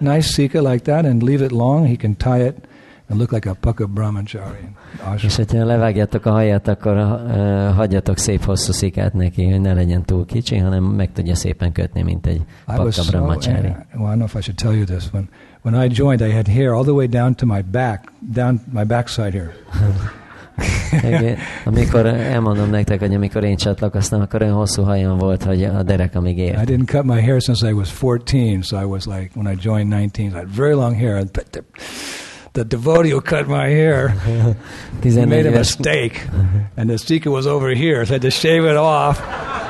Nice 0.00 0.34
sika 0.34 0.60
like 0.60 0.82
that, 0.84 1.04
and 1.04 1.22
leave 1.22 1.42
it 1.42 1.52
long. 1.52 1.86
He 1.86 1.96
can 1.96 2.16
tie 2.16 2.40
it 2.40 2.56
and 3.08 3.20
look 3.20 3.30
like 3.30 3.46
a 3.46 3.54
pucka 3.54 3.86
brahmachari. 3.86 4.68
És 5.22 5.36
hogyha 5.36 5.64
levágjátok 5.64 6.26
a 6.26 6.30
haját, 6.30 6.68
akkor 6.68 6.96
uh, 6.96 7.74
hagyjatok 7.74 8.18
szép 8.18 8.44
hosszú 8.44 8.72
szikát 8.72 9.12
neki, 9.12 9.50
hogy 9.50 9.60
ne 9.60 9.74
legyen 9.74 10.04
túl 10.04 10.26
kicsi, 10.26 10.56
hanem 10.56 10.84
meg 10.84 11.12
tudja 11.12 11.34
szépen 11.34 11.72
kötni, 11.72 12.02
mint 12.02 12.26
egy 12.26 12.42
I 12.68 12.78
was 12.78 12.94
so, 12.94 13.10
brahmachari. 13.10 13.68
well, 13.68 13.76
I 13.94 13.96
don't 13.96 14.14
know 14.14 14.26
if 14.26 14.34
I 14.34 14.40
should 14.40 14.56
tell 14.56 14.74
you 14.74 14.84
this. 14.84 15.12
When, 15.12 15.28
when 15.62 15.84
I 15.84 15.94
joined, 15.94 16.20
I 16.20 16.32
had 16.32 16.48
hair 16.48 16.72
all 16.72 16.84
the 16.84 16.94
way 16.94 17.06
down 17.06 17.34
to 17.34 17.46
my 17.46 17.62
back, 17.62 18.12
down 18.32 18.60
my 18.72 18.84
backside 18.84 19.32
here. 19.32 19.52
Amikor 21.64 22.06
elmondom 22.06 22.70
nektek, 22.70 23.00
hogy 23.00 23.14
amikor 23.14 23.44
én 23.44 23.56
csatlakoztam, 23.56 24.20
akkor 24.20 24.42
olyan 24.42 24.54
hosszú 24.54 24.82
hajam 24.82 25.18
volt, 25.18 25.44
hogy 25.44 25.64
a 25.64 25.82
derekamig 25.82 26.38
I 26.38 26.40
ért. 26.40 26.64
didn't 26.64 26.90
cut 26.90 27.04
my 27.04 27.22
hair 27.22 27.40
since 27.40 27.68
I 27.68 27.72
was 27.72 27.90
14, 27.90 28.62
so 28.62 28.76
I 28.76 28.84
was 28.84 29.06
like, 29.06 29.30
when 29.34 29.52
I 29.52 29.56
joined 29.62 29.88
19, 29.90 30.32
I 30.32 30.38
had 30.38 30.48
very 30.48 30.74
long 30.74 30.96
hair. 30.96 31.16
And 31.16 31.30
the, 31.30 31.64
the, 32.52 32.64
devotee 32.64 33.10
who 33.10 33.20
cut 33.20 33.46
my 33.46 33.68
hair, 33.68 34.08
he 35.02 35.26
made 35.26 35.46
a 35.46 35.50
mistake, 35.50 36.26
and 36.76 36.88
the 36.88 36.98
stika 36.98 37.30
was 37.30 37.46
over 37.46 37.74
here, 37.74 38.04
so 38.04 38.10
I 38.10 38.14
had 38.14 38.22
to 38.22 38.30
shave 38.30 38.64
it 38.64 38.76
off. 38.76 39.20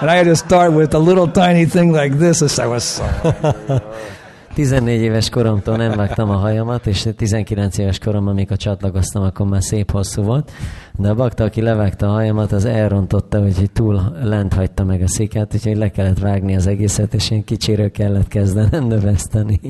And 0.01 0.11
I 0.11 0.17
had 0.17 0.27
to 0.27 0.37
start 0.37 0.73
with 0.73 0.95
a 0.95 0.99
little 0.99 1.29
tiny 1.29 1.65
thing 1.67 1.93
like 1.93 2.19
this. 2.19 2.43
As 2.43 2.59
I 2.59 2.67
was, 2.67 3.01
14 4.55 5.01
éves 5.01 5.29
koromtól 5.29 5.77
nem 5.77 5.97
vágtam 5.97 6.31
a 6.31 6.37
hajamat, 6.37 6.87
és 6.87 7.09
19 7.17 7.79
éves 7.79 7.99
korom, 7.99 8.27
amikor 8.27 8.57
csatlakoztam, 8.57 9.23
akkor 9.23 9.47
már 9.47 9.63
szép 9.63 9.91
hosszú 9.91 10.23
volt. 10.23 10.53
De 10.99 11.09
a 11.09 11.15
bakta, 11.15 11.45
aki 11.45 11.61
levágta 11.61 12.07
a 12.07 12.13
hajamat, 12.13 12.53
az 12.53 12.65
elrontotta, 12.65 13.41
hogy 13.41 13.71
túl 13.73 14.17
lent 14.23 14.53
hagyta 14.53 14.85
meg 14.85 15.03
a 15.03 15.09
szikát, 15.09 15.55
úgyhogy 15.55 15.77
le 15.77 15.91
kellett 15.91 16.19
vágni 16.19 16.57
az 16.57 16.67
egészet, 16.67 17.15
és 17.15 17.31
én 17.31 17.45
kicsiről 17.45 17.91
kellett 17.91 18.29
kezdenem 18.29 18.87
növeszteni. 18.87 19.61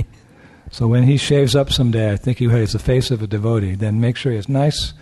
So 0.71 0.87
when 0.87 1.05
he 1.05 1.17
shaves 1.17 1.55
up 1.55 1.69
someday, 1.69 2.13
I 2.13 2.17
think 2.17 2.39
he 2.39 2.59
has 2.59 2.71
the 2.71 2.79
face 2.79 3.15
of 3.15 3.23
a 3.23 3.27
devotee. 3.27 3.77
Then 3.77 3.95
make 3.95 4.15
sure 4.15 4.35
has 4.35 4.47
nice, 4.47 4.93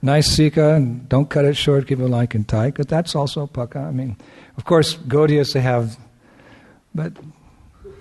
nice 0.00 0.30
sika. 0.30 0.78
Don't 1.08 1.28
cut 1.28 1.44
it 1.44 1.54
short. 1.54 1.86
Keep 1.86 1.98
it 1.98 2.10
like 2.10 2.36
and 2.36 2.46
tight. 2.46 2.74
Because 2.74 2.86
that's 2.86 3.14
also 3.14 3.46
paka. 3.46 3.78
I 3.78 3.92
mean, 3.92 4.16
of 4.56 4.64
course, 4.64 4.98
Gaudiyas 5.08 5.52
they 5.52 5.62
have, 5.62 5.96
but 6.94 7.12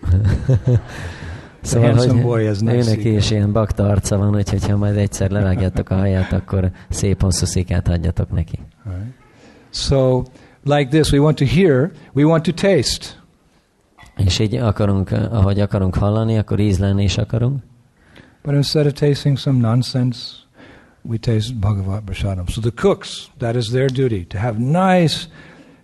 Szóval, 1.64 1.94
hogy 1.94 2.22
boy 2.22 2.48
nice 2.48 2.74
őnek 2.74 3.04
is 3.04 3.32
ilyen 3.32 3.52
bakta 3.52 3.88
arca 3.88 4.18
van, 4.18 4.36
úgyhogy 4.36 4.68
ha 4.68 4.78
majd 4.78 4.98
egyszer 4.98 5.32
levágjátok 5.32 5.90
a 5.90 5.96
haját, 5.96 6.32
akkor 6.32 6.72
szép 6.90 7.22
hosszú 7.22 7.46
szikát 7.46 7.88
adjatok 7.88 8.32
neki. 8.32 8.60
Right. 8.86 9.14
So, 9.70 10.24
like 10.64 10.90
this, 10.90 11.12
we 11.12 11.20
want 11.20 11.38
to 11.38 11.46
hear, 11.46 11.92
we 12.14 12.24
want 12.24 12.44
to 12.44 12.52
taste. 12.52 13.06
És 14.18 14.40
így 14.40 14.56
akarunk, 14.56 15.12
ahogy 15.12 15.60
akarunk 15.60 15.96
hallani, 15.96 16.38
akkor 16.38 16.60
ízlelni 16.60 17.04
is 17.04 17.18
akarunk. 17.18 17.64
But 18.44 18.54
instead 18.54 18.86
of 18.86 18.94
tasting 18.94 19.38
some 19.38 19.60
nonsense, 19.60 20.20
we 21.02 21.18
taste 21.18 21.54
Bhagavat 21.54 22.02
Prasadam. 22.04 22.48
So 22.48 22.62
the 22.62 22.72
cooks, 22.76 23.30
that 23.38 23.56
is 23.56 23.70
their 23.70 23.92
duty, 23.92 24.26
to 24.26 24.38
have 24.38 24.58
nice, 24.60 25.28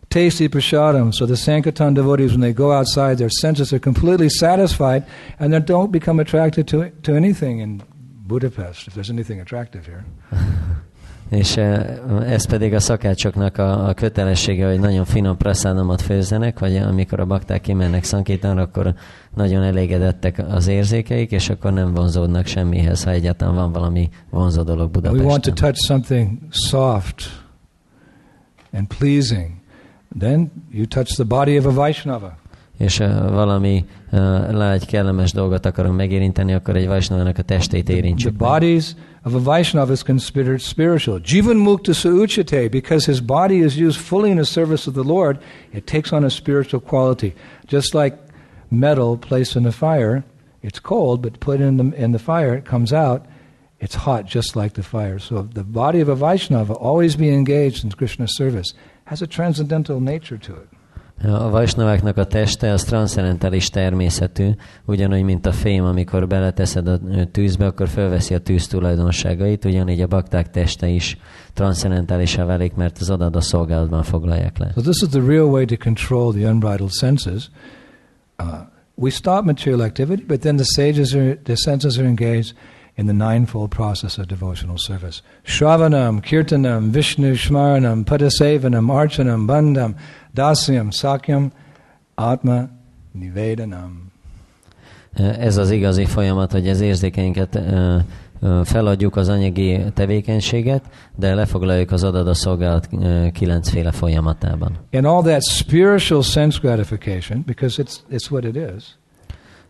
tasty 0.10 0.50
prasadam. 0.50 1.14
So 1.14 1.26
the 1.26 1.38
Sankirtan 1.38 1.94
devotees, 1.94 2.32
when 2.32 2.42
they 2.42 2.54
go 2.54 2.72
outside, 2.72 3.18
their 3.18 3.30
senses 3.30 3.72
are 3.74 3.80
completely 3.80 4.30
satisfied 4.30 5.06
and 5.40 5.54
they 5.54 5.60
don't 5.60 5.92
become 5.92 6.20
attracted 6.20 6.68
to, 6.70 6.90
to 7.04 7.16
anything 7.16 7.60
in 7.60 7.82
Budapest, 8.28 8.88
if 8.88 8.94
there's 8.94 9.10
anything 9.10 9.40
attractive 9.40 9.86
here. 9.86 10.06
És 11.30 11.58
eh, 11.58 11.98
ez 12.26 12.46
pedig 12.46 12.74
a 12.74 12.80
szakácsoknak 12.80 13.58
a, 13.58 13.88
a 13.88 13.94
kötelessége, 13.94 14.68
hogy 14.68 14.80
nagyon 14.80 15.06
finom 15.06 15.38
praszádomat 15.38 16.02
főzzenek, 16.02 16.60
vagy 16.60 16.76
amikor 16.78 17.20
a 17.20 17.26
bakták 17.26 17.62
kimennek 17.62 18.04
szankítani, 18.04 18.60
akkor 18.60 18.94
nagyon 19.36 19.64
elégedettek 19.64 20.44
az 20.48 20.68
érzékeik, 20.68 21.32
és 21.32 21.50
akkor 21.50 21.74
nem 21.74 21.94
vonzódnak 21.94 22.46
semmihez, 22.46 23.04
ha 23.04 23.12
egyáltalán 23.12 23.56
van 23.56 23.72
valami 23.72 24.10
vonzó 24.30 24.64
dolog 24.64 24.96
We 24.96 25.24
want 25.24 25.44
to 25.44 25.52
touch 25.52 25.86
something 25.86 26.38
soft 26.50 27.24
and 28.74 28.88
pleasing. 28.98 29.59
Then 30.18 30.52
you 30.72 30.86
touch 30.86 31.16
the 31.16 31.26
body 31.26 31.58
of 31.58 31.66
a 31.66 31.72
Vaishnava. 31.72 32.38
És 32.78 33.00
uh, 33.00 33.30
valami 33.30 33.86
uh, 34.12 34.20
lágy, 34.52 34.86
kellemes 34.86 35.32
dolgot 35.32 35.66
akarunk 35.66 35.96
megérinteni, 35.96 36.54
akkor 36.54 36.76
egy 36.76 36.88
Vaisnavának 36.88 37.38
a 37.38 37.42
testét 37.42 37.86
The 37.86 37.94
érintsük 37.94 38.38
meg. 38.38 38.50
bodies 38.50 38.96
of 39.24 39.34
a 39.34 39.42
Vaishnava 39.42 39.92
is 39.92 40.04
considered 40.04 40.60
spiritual. 40.60 41.22
Jivan 41.24 41.56
mukta 41.56 41.94
sauchate, 41.94 42.70
because 42.70 43.12
his 43.12 43.20
body 43.20 43.64
is 43.64 43.78
used 43.78 44.00
fully 44.00 44.30
in 44.30 44.36
the 44.36 44.46
service 44.46 44.90
of 44.90 44.94
the 44.94 45.04
Lord, 45.04 45.38
it 45.72 45.86
takes 45.86 46.12
on 46.12 46.24
a 46.24 46.30
spiritual 46.30 46.82
quality. 46.82 47.34
Just 47.68 47.94
like 47.94 48.18
metal 48.70 49.18
placed 49.18 49.56
in 49.56 49.66
a 49.66 49.72
fire, 49.72 50.24
it's 50.62 50.80
cold, 50.80 51.22
but 51.22 51.40
put 51.40 51.60
in 51.60 51.78
the, 51.78 52.04
in 52.04 52.12
the 52.12 52.20
fire, 52.20 52.56
it 52.56 52.66
comes 52.70 52.92
out, 52.94 53.26
it's 53.80 53.96
hot 53.96 54.26
just 54.26 54.56
like 54.56 54.74
the 54.74 54.84
fire. 54.84 55.20
So 55.20 55.42
the 55.54 55.64
body 55.64 56.02
of 56.02 56.10
a 56.10 56.16
Vaishnava, 56.16 56.74
always 56.74 57.16
be 57.16 57.30
engaged 57.30 57.84
in 57.84 57.92
Krishna's 57.92 58.36
service, 58.36 58.74
has 59.10 59.22
a 59.22 59.28
transcendental 59.28 60.00
nature 60.00 60.38
to 60.38 60.54
it. 60.54 60.70
A 61.24 61.50
Vaisnaváknak 61.50 62.18
a 62.18 62.26
teste 62.26 62.72
az 62.72 62.84
transzcendentális 62.84 63.70
természetű, 63.70 64.50
ugyanúgy, 64.86 65.24
mint 65.24 65.46
a 65.46 65.52
fém, 65.52 65.84
amikor 65.84 66.28
beleteszed 66.28 66.88
a 66.88 67.00
tűzbe, 67.32 67.66
akkor 67.66 67.88
felveszi 67.88 68.34
a 68.34 68.40
tűz 68.40 68.68
tulajdonságait, 68.68 69.66
ugyanígy 69.66 70.02
a 70.02 70.08
bakták 70.08 70.50
teste 70.50 70.88
is 70.88 71.18
transzcendentálisá 71.54 72.46
válik, 72.46 72.74
mert 72.74 72.98
az 73.00 73.10
adat 73.10 73.36
a 73.36 73.42
szolgálatban 73.42 74.04
foglalják 74.04 74.58
le. 74.58 74.72
So 74.76 74.82
this 74.82 75.02
is 75.02 75.08
the 75.08 75.22
real 75.28 75.46
way 75.46 75.66
to 75.66 75.76
control 75.78 76.34
the 76.34 76.50
unbridled 76.50 76.92
senses. 76.92 77.50
Uh, 78.44 78.46
we 78.96 79.10
stop 79.10 79.46
material 79.46 79.82
activity, 79.82 80.24
but 80.28 80.40
then 80.40 80.56
the 80.56 80.66
sages 80.76 81.14
are, 81.14 81.40
the 81.44 81.56
senses 81.56 81.98
are 81.98 82.08
engaged 82.08 82.54
in 83.00 83.06
the 83.06 83.30
ninefold 83.30 83.70
process 83.70 84.18
of 84.18 84.26
devotional 84.28 84.78
service. 84.78 85.22
Shravanam, 85.46 86.22
Kirtanam, 86.22 86.92
Vishnu 86.92 87.36
Shmaranam, 87.36 88.04
Padasevanam, 88.04 88.90
Archanam, 89.00 89.48
Bandham, 89.48 89.96
Dasyam, 90.34 90.92
Sakyam, 90.92 91.52
Atma, 92.16 92.70
Nivedanam. 93.12 94.12
Ez 95.40 95.58
az 95.58 95.72
igazi 95.72 96.06
folyamat, 96.06 96.52
hogy 96.52 96.70
az 96.70 96.82
érzékeinket 96.82 97.60
feladjuk 98.64 99.16
az 99.16 99.30
anyagi 99.30 99.84
tevékenységet, 99.94 100.84
de 101.16 101.36
lefoglaljuk 101.36 101.92
az 101.92 102.04
adat 102.04 102.28
a 102.28 102.34
szolgálat 102.34 102.90
kilencféle 103.34 103.92
folyamatában. 103.92 104.78
And 104.92 105.06
all 105.06 105.22
that 105.22 105.44
spiritual 105.44 106.22
sense 106.22 106.60
gratification, 106.62 107.44
because 107.46 107.84
it's, 107.84 107.96
it's 108.12 108.32
what 108.32 108.44
it 108.44 108.56
is. 108.56 108.98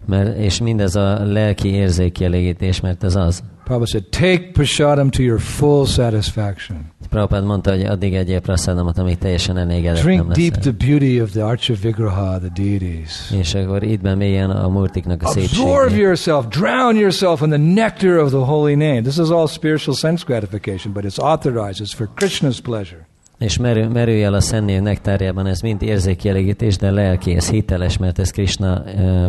Mert, 0.05 0.37
és 0.37 0.61
mindez 0.61 0.95
a 0.95 1.25
lelki 1.25 1.67
érzékkielégítés, 1.67 2.79
mert 2.79 3.03
ez 3.03 3.15
az. 3.15 3.43
Prabhupada 3.63 3.85
said, 3.85 4.05
take 4.09 4.51
prasadam 4.53 5.09
to 5.09 5.21
your 5.21 5.39
full 5.39 5.85
satisfaction. 5.85 6.77
Prabhupád 7.09 7.43
mondta, 7.43 7.71
hogy 7.71 7.83
addig 7.83 8.13
egyéb 8.13 8.41
praszádomat, 8.41 8.97
amíg 8.97 9.17
teljesen 9.17 9.57
elégedett 9.57 10.01
Drink 10.01 10.19
nem 10.19 10.33
deep 10.33 10.57
the 10.57 10.71
beauty 10.71 11.21
of 11.21 11.31
the 11.31 11.45
Archa 11.45 11.73
Vigraha, 11.81 12.37
the 12.39 12.49
deities. 12.55 13.31
És 13.31 13.53
akkor 13.53 13.83
itt 13.83 14.15
mélyen 14.15 14.49
a 14.49 14.69
murtiknak 14.69 15.23
a 15.23 15.27
Absorb 15.27 15.47
szépségét. 15.47 15.97
yourself, 16.03 16.45
drown 16.47 16.95
yourself 16.95 17.41
in 17.41 17.49
the 17.49 17.57
nectar 17.57 18.17
of 18.17 18.29
the 18.29 18.45
holy 18.45 18.73
name. 18.73 19.01
This 19.01 19.17
is 19.17 19.29
all 19.29 19.47
spiritual 19.47 19.95
sense 19.95 20.23
gratification, 20.25 20.93
but 20.93 21.03
it's 21.03 21.19
authorized. 21.19 21.81
It's 21.87 21.95
for 21.95 22.09
Krishna's 22.15 22.59
pleasure. 22.61 23.07
És 23.39 23.57
merül, 23.57 23.87
merülj 23.87 24.23
el 24.23 24.33
a 24.33 24.39
szennév 24.39 24.81
nektárjában, 24.81 25.45
ez 25.45 25.61
mind 25.61 25.81
érzékkielégítés, 25.81 26.77
de 26.77 26.91
lelki, 26.91 27.35
ez 27.35 27.49
hiteles, 27.49 27.97
mert 27.97 28.19
ez 28.19 28.31
Krishna 28.31 28.83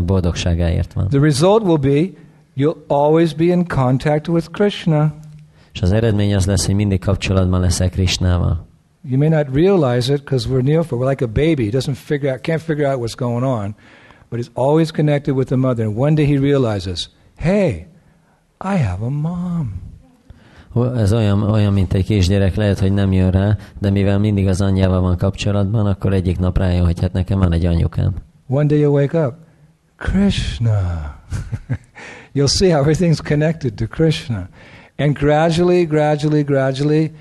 boldogságáért 0.05 0.93
van. 0.93 1.09
The 1.09 1.21
result 1.21 1.63
will 1.63 1.77
be 1.77 2.11
you'll 2.57 2.85
always 2.87 3.35
be 3.35 3.45
in 3.45 3.67
contact 3.67 4.29
with 4.29 4.51
Krishna. 4.51 5.15
És 5.73 5.83
az 5.83 5.93
eredmény 5.93 6.35
az 6.35 6.47
lesz, 6.47 6.67
hogy 6.67 6.75
mindig 6.75 7.01
kapcsolatban 7.01 7.61
leszel 7.61 7.91
Krishnával. 7.91 8.67
You 9.03 9.19
may 9.19 9.29
not 9.29 9.47
realize 9.55 10.13
it 10.13 10.25
because 10.25 10.49
we're 10.49 10.63
neophyte. 10.63 10.97
We're 10.97 11.09
like 11.09 11.25
a 11.25 11.29
baby. 11.29 11.71
Doesn't 11.71 11.97
figure 11.97 12.33
out, 12.33 12.41
can't 12.43 12.61
figure 12.61 12.91
out 12.91 12.99
what's 12.99 13.15
going 13.15 13.45
on, 13.45 13.75
but 14.29 14.39
he's 14.39 14.51
always 14.55 14.91
connected 14.91 15.35
with 15.35 15.49
the 15.49 15.57
mother. 15.57 15.87
And 15.87 15.97
one 15.97 16.15
day 16.15 16.27
he 16.27 16.39
realizes, 16.39 17.09
hey, 17.37 17.87
I 18.61 18.77
have 18.77 19.03
a 19.07 19.11
mom. 19.11 19.90
Ez 20.75 21.13
olyan, 21.13 21.43
olyan, 21.43 21.73
mint 21.73 21.93
egy 21.93 22.05
kisgyerek, 22.05 22.55
lehet, 22.55 22.79
hogy 22.79 22.93
nem 22.93 23.13
jön 23.13 23.31
rá, 23.31 23.57
de 23.79 23.91
mivel 23.91 24.19
mindig 24.19 24.49
az 24.49 24.61
anyjával 24.61 25.01
van 25.01 25.17
kapcsolatban, 25.17 25.87
akkor 25.87 26.13
egyik 26.13 26.39
nap 26.39 26.59
rájön, 26.59 26.85
hogy 26.85 27.01
hát 27.01 27.13
nekem 27.13 27.39
van 27.39 27.53
egy 27.53 27.67
anyukám. 27.67 28.15
One 28.49 28.67
day 28.67 28.79
you'll 28.79 28.93
wake 28.93 29.27
up, 29.27 29.35
Krishna. 29.97 30.79
you'll 32.35 32.49
see 32.49 32.71
how 32.71 32.81
everything's 32.81 33.21
connected 33.21 33.75
to 33.75 33.87
Krishna. 33.87 34.49
And 34.97 35.19
gradually, 35.19 35.87
gradually, 35.87 36.45
gradually, 36.45 37.13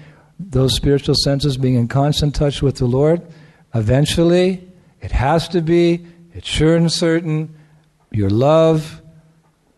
those 0.52 0.76
spiritual 0.76 1.16
senses 1.16 1.58
being 1.58 1.76
in 1.76 1.88
constant 1.88 2.36
touch 2.36 2.62
with 2.62 2.76
the 2.76 2.86
Lord, 2.86 3.22
eventually, 3.74 4.68
it 5.02 5.12
has 5.12 5.48
to 5.50 5.62
be, 5.62 6.06
it's 6.34 6.48
sure 6.48 6.76
and 6.76 6.92
certain, 6.92 7.56
your 8.12 8.30
love 8.30 9.02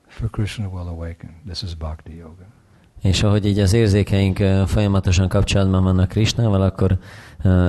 for 0.08 0.28
Krishna 0.30 0.70
will 0.70 0.90
awaken. 0.90 1.36
This 1.46 1.64
is 1.64 1.76
Bhakti 1.76 2.16
Yoga. 2.16 2.51
És 3.02 3.24
ahogy 3.24 3.46
így 3.46 3.60
az 3.60 3.74
érzékeink 3.74 4.38
folyamatosan 4.66 5.28
kapcsolatban 5.28 5.84
vannak 5.84 6.08
Krishnával, 6.08 6.62
akkor 6.62 6.98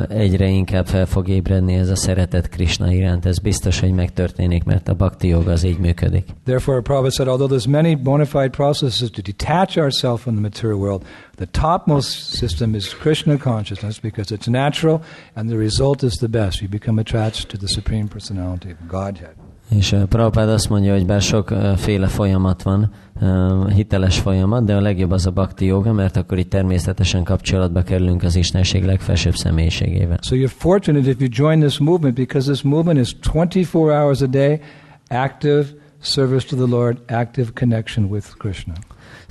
egyre 0.08 0.46
inkább 0.48 0.86
fel 0.86 1.06
fog 1.06 1.28
ébredni 1.28 1.74
ez 1.74 1.88
a 1.88 1.96
szeretet 1.96 2.48
Krishna 2.48 2.92
iránt. 2.92 3.26
Ez 3.26 3.38
biztos, 3.38 3.80
hogy 3.80 3.92
megtörténik, 3.92 4.64
mert 4.64 4.88
a 4.88 4.94
bhakti 4.94 5.28
joga 5.28 5.52
az 5.52 5.62
így 5.64 5.78
működik. 5.78 6.28
Therefore, 6.44 6.80
Prabhupada 6.80 7.14
said, 7.14 7.28
although 7.28 7.52
there's 7.52 7.70
many 7.70 8.02
bona 8.02 8.24
fide 8.24 8.48
processes 8.48 9.10
to 9.10 9.22
detach 9.22 9.78
ourselves 9.78 10.22
from 10.22 10.34
the 10.34 10.42
material 10.42 10.78
world, 10.78 11.04
the 11.36 11.46
topmost 11.50 12.34
system 12.34 12.74
is 12.74 12.94
Krishna 12.94 13.36
consciousness 13.36 13.98
because 13.98 14.34
it's 14.34 14.50
natural 14.50 15.00
and 15.34 15.48
the 15.48 15.56
result 15.56 16.02
is 16.02 16.12
the 16.12 16.28
best. 16.28 16.60
You 16.60 16.68
become 16.68 17.00
attached 17.00 17.48
to 17.48 17.56
the 17.56 17.68
Supreme 17.68 18.08
Personality 18.08 18.70
of 18.70 18.88
Godhead. 18.88 19.41
És 19.76 19.92
uh, 19.92 20.02
Prabhupád 20.02 20.48
azt 20.48 20.68
mondja, 20.68 20.92
hogy 20.92 21.06
bár 21.06 21.20
sokféle 21.20 22.06
folyamat 22.06 22.62
van, 22.62 22.92
uh, 23.20 23.70
hiteles 23.70 24.18
folyamat, 24.18 24.64
de 24.64 24.74
a 24.74 24.80
legjobb 24.80 25.10
az 25.10 25.26
a 25.26 25.30
bhakti 25.30 25.64
joga, 25.64 25.92
mert 25.92 26.16
akkor 26.16 26.38
itt 26.38 26.50
természetesen 26.50 27.24
kapcsolatba 27.24 27.82
kerülünk 27.82 28.22
az 28.22 28.36
Istenség 28.36 28.84
legfelsőbb 28.84 29.34
személyiségével. 29.34 30.18
So 30.22 30.36
you're 30.36 30.52
fortunate 30.56 31.10
if 31.10 31.20
you 31.20 31.28
join 31.32 31.60
this 31.60 31.78
movement 31.78 32.14
because 32.14 32.50
this 32.50 32.62
movement 32.62 32.98
is 32.98 33.16
24 33.32 33.90
hours 33.90 34.20
a 34.20 34.26
day, 34.26 34.60
active 35.08 35.66
service 36.00 36.46
to 36.46 36.56
the 36.56 36.76
Lord, 36.76 36.98
active 37.06 37.50
connection 37.54 38.10
with 38.10 38.26
Krishna. 38.38 38.74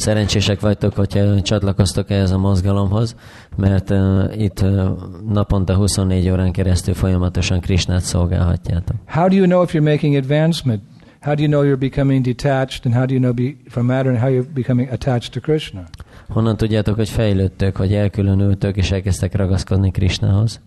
Szerencsések 0.02 0.60
vagytok, 0.60 0.96
hogyha 0.96 1.42
csatlakoztok 1.42 2.10
ehhez 2.10 2.32
a 2.32 2.38
mozgalomhoz, 2.38 3.16
mert 3.58 3.90
uh, 3.90 4.42
itt 4.42 4.62
uh, 4.62 4.90
naponta 5.30 5.76
24 5.76 6.30
órán 6.30 6.52
keresztül 6.52 6.94
folyamatosan 6.94 7.60
Krisnát 7.60 8.02
szolgálhatjátok. 8.02 8.96
How 9.08 9.28
do 9.28 9.36
you 9.36 9.46
know 9.46 9.64
if 9.64 9.74
you're 9.74 9.92
making 9.92 10.16
advancement? 10.16 10.82
how 11.22 11.36
do 11.36 11.44
you 11.44 11.48
know 11.48 11.62
you're 11.62 11.78
becoming 11.78 12.24
detached, 12.24 12.86
and 12.86 12.96
how 12.96 13.06
do 13.06 13.14
you 13.14 13.20
know 13.20 13.34
be, 13.34 13.56
from 13.70 13.88
matter, 13.88 14.10
and 14.10 14.20
how 14.20 14.28
you're 14.28 14.54
becoming 14.54 14.90
attached 14.90 15.34
to 15.34 15.40
Krishna? 15.40 15.88
Honnan 16.30 16.58
tudjátok, 16.58 16.96
hogy 16.96 17.10
fejlődtök, 17.10 17.76
hogy 17.76 17.94
elkülönültök, 17.94 18.78
és 18.78 18.92
elkezdtek 18.92 19.36
ragaszkodni 19.36 19.92
Krishnahoz? 19.92 20.60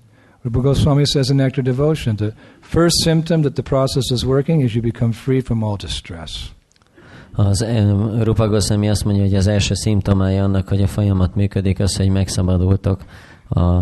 Rupa 0.42 0.60
Goswami 0.60 1.04
says 1.04 1.28
in 1.28 1.36
Nectar 1.36 1.64
Devotion, 1.64 2.16
the 2.16 2.32
first 2.60 3.02
symptom 3.02 3.40
that 3.40 3.54
the 3.54 3.62
process 3.62 4.10
is 4.10 4.24
working 4.24 4.62
is 4.62 4.74
you 4.74 4.82
become 4.82 5.12
free 5.12 5.40
from 5.40 5.62
all 5.62 5.76
distress. 5.76 6.53
Az 7.36 7.62
em, 7.62 8.22
Rupa 8.22 8.48
Goswami 8.48 8.88
azt 8.88 9.04
mondja, 9.04 9.22
hogy 9.22 9.34
az 9.34 9.46
első 9.46 9.74
szimptomája 9.74 10.44
annak, 10.44 10.68
hogy 10.68 10.82
a 10.82 10.86
folyamat 10.86 11.34
működik, 11.34 11.80
az, 11.80 11.96
hogy 11.96 12.08
megszabadultok 12.08 13.04
a 13.48 13.80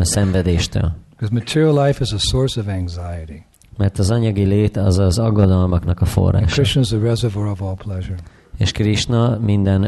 szenvedéstől. 0.00 0.92
Because 1.10 1.34
material 1.34 1.86
life 1.86 1.98
is 2.02 2.12
a 2.12 2.18
source 2.18 2.60
of 2.60 2.66
anxiety. 2.66 3.42
Mert 3.76 3.98
az 3.98 4.10
anyagi 4.10 4.44
lét 4.44 4.76
az 4.76 4.98
az 4.98 5.18
aggodalmaknak 5.18 6.00
a 6.00 6.04
forrása. 6.04 6.54
Krishna 6.54 6.80
is 6.80 6.88
the 6.88 6.98
reservoir 6.98 7.46
of 7.50 7.62
all 7.62 7.74
pleasure. 7.74 8.16
És 8.58 8.72
Krishna 8.72 9.38
minden 9.38 9.82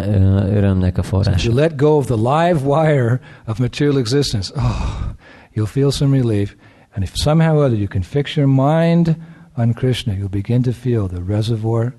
örömnek 0.57 0.99
a 0.99 1.03
So 1.03 1.09
forrása. 1.09 1.49
you 1.51 1.59
let 1.59 1.77
go 1.77 1.97
of 1.97 2.07
the 2.07 2.15
live 2.17 2.61
wire 2.65 3.21
of 3.47 3.59
material 3.59 3.99
existence, 3.99 4.53
oh, 4.57 5.11
you'll 5.55 5.67
feel 5.71 5.91
some 5.91 6.17
relief. 6.21 6.57
And 6.95 7.05
if 7.05 7.13
somehow 7.15 7.57
or 7.57 7.65
other 7.65 7.79
you 7.79 7.89
can 7.89 8.03
fix 8.03 8.37
your 8.37 8.49
mind 8.49 9.17
on 9.57 9.73
Krishna, 9.73 10.13
you'll 10.15 10.29
begin 10.31 10.63
to 10.63 10.73
feel 10.73 11.07
the 11.09 11.21
reservoir 11.35 11.95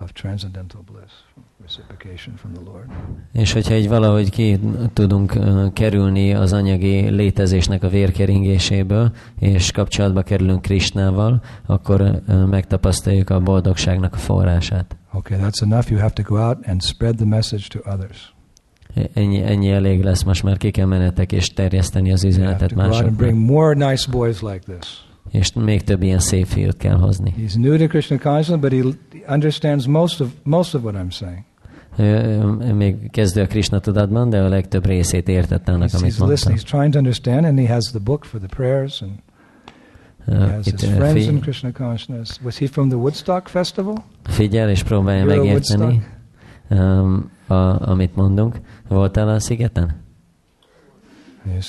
of 0.00 0.12
transcendental 0.12 0.80
bliss, 0.92 1.12
reciprocation 1.62 2.36
from 2.36 2.52
the 2.52 2.62
Lord. 2.64 2.86
És 3.32 3.52
hogyha 3.52 3.74
így 3.74 3.88
valahogy 3.88 4.30
ki 4.30 4.60
tudunk 4.92 5.38
kerülni 5.72 6.34
az 6.34 6.52
anyagi 6.52 7.08
létezésnek 7.08 7.82
a 7.82 7.88
vérkeringéséből, 7.88 9.12
és 9.38 9.70
kapcsolatba 9.70 10.22
kerülünk 10.22 10.62
Krishnával, 10.62 11.42
akkor 11.66 12.22
megtapasztaljuk 12.26 13.30
a 13.30 13.40
boldogságnak 13.40 14.14
a 14.14 14.16
forrását. 14.16 14.96
Okay, 15.12 15.38
that's 15.38 15.62
enough. 15.62 15.90
You 15.90 16.00
have 16.00 16.12
to 16.12 16.22
go 16.22 16.36
out 16.36 16.66
and 16.66 16.82
spread 16.82 17.16
the 17.16 17.26
message 17.26 17.64
to 17.68 17.78
others. 17.92 18.34
Ennyi, 19.12 19.42
ennyi 19.42 19.70
elég 19.70 20.02
lesz, 20.02 20.22
most 20.22 20.42
már 20.42 20.56
ki 20.56 20.70
kell 20.70 20.86
menetek 20.86 21.32
és 21.32 21.48
terjeszteni 21.48 22.12
az 22.12 22.24
üzenetet 22.24 22.74
másoknak. 22.74 23.14
bring 23.14 23.38
more 23.38 23.90
nice 23.90 24.10
boys 24.10 24.40
like 24.40 24.58
this. 24.58 25.05
És 25.30 25.52
még 25.52 25.82
több 25.82 26.02
ilyen 26.02 26.18
szép 26.18 26.46
fiút 26.46 26.76
kell 26.76 26.96
hozni. 26.96 27.34
He's 27.38 27.60
new 27.60 27.76
to 27.78 27.86
Krishna 27.86 28.18
consciousness, 28.18 28.60
but 28.60 28.72
he 28.72 29.32
understands 29.32 29.86
most 29.86 30.20
of 30.20 30.28
most 30.42 30.74
of 30.74 30.82
what 30.82 30.94
I'm 30.94 31.10
saying. 31.10 31.44
Ő, 31.98 32.72
még 32.72 33.10
kezdő 33.10 33.42
a 33.42 33.46
Krishna 33.46 33.80
tudatban, 33.80 34.30
de 34.30 34.42
a 34.42 34.48
legtöbb 34.48 34.86
részét 34.86 35.28
értette 35.28 35.72
annak, 35.72 35.88
He's, 35.88 35.94
amit 35.94 36.12
he's 36.12 36.18
mondtam. 36.18 36.28
listening. 36.28 36.58
He's 36.58 36.68
trying 36.68 36.92
to 36.92 36.98
understand, 36.98 37.44
and 37.44 37.58
he 37.58 37.72
has 37.72 37.84
the 37.84 37.98
book 37.98 38.24
for 38.24 38.40
the 38.40 38.48
prayers, 38.56 39.02
and 39.02 39.12
he 40.26 40.52
has 40.54 40.64
his 40.64 40.90
friends 40.90 41.26
in 41.26 41.40
Krishna 41.40 41.72
consciousness. 41.72 42.40
Was 42.42 42.58
he 42.58 42.66
from 42.66 42.88
the 42.88 42.98
Woodstock 42.98 43.48
Festival? 43.48 44.04
figyel 44.22 44.70
és 44.70 44.82
próbálja 44.82 45.22
a 45.22 45.26
megérteni, 45.26 46.06
um, 46.70 47.30
a, 47.46 47.88
amit 47.90 48.16
mondunk. 48.16 48.60
Voltál 48.88 49.28
a 49.28 49.40
szigeten? 49.40 50.04
You 51.44 51.60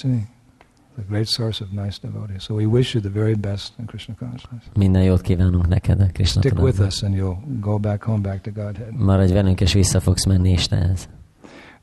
the 0.98 1.04
great 1.08 1.28
source 1.28 1.62
of 1.62 1.72
nice 1.74 2.00
devotees. 2.00 2.44
So 2.44 2.56
we 2.56 2.66
wish 2.66 2.96
you 2.96 3.02
the 3.02 3.10
very 3.10 3.36
best 3.36 3.74
in 3.80 3.86
Krishna 3.86 4.16
consciousness. 4.20 4.64
Minden 4.76 5.04
jót 5.04 5.22
kívánunk 5.22 5.68
neked 5.68 6.00
a 6.00 6.08
Krishna 6.14 6.42
Stick 6.42 6.60
with 6.60 6.80
us, 6.80 7.04
and 7.04 7.16
you'll 7.16 7.38
go 7.60 7.78
back 7.78 8.04
home, 8.04 8.22
back 8.22 8.42
to 8.42 8.52
Godhead. 8.52 8.94
Maradj 8.98 9.34
velünk, 9.34 9.62
és 9.62 9.74
vissza 9.74 10.00
fogsz 10.00 10.26
menni 10.26 10.52
Istenhez. 10.52 11.10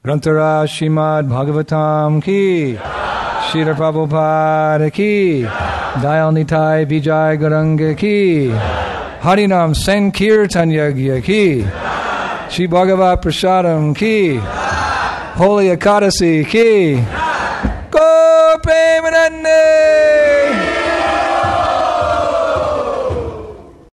Grantara 0.02 0.66
Shimad 0.66 1.26
Bhagavatam 1.26 2.20
ki, 2.20 2.78
Shira 3.50 3.74
Prabhupada 3.74 4.90
ki, 4.90 5.46
Dayal 6.02 6.32
Nitai 6.32 6.84
Vijay 6.84 7.36
Garanga 7.38 7.94
ki, 7.94 8.50
Harinam 9.20 9.74
Sankirtan 9.74 10.70
Yagya 10.70 11.20
ki, 11.20 11.64
Shri 12.50 12.66
Bhagavat 12.66 13.22
Prasadam 13.22 13.94
ki, 13.94 14.40
Holy 15.36 15.68
Ekadasi 15.76 16.44
ki, 16.46 17.23
Go 18.54 18.60
Premanande! 18.60 19.50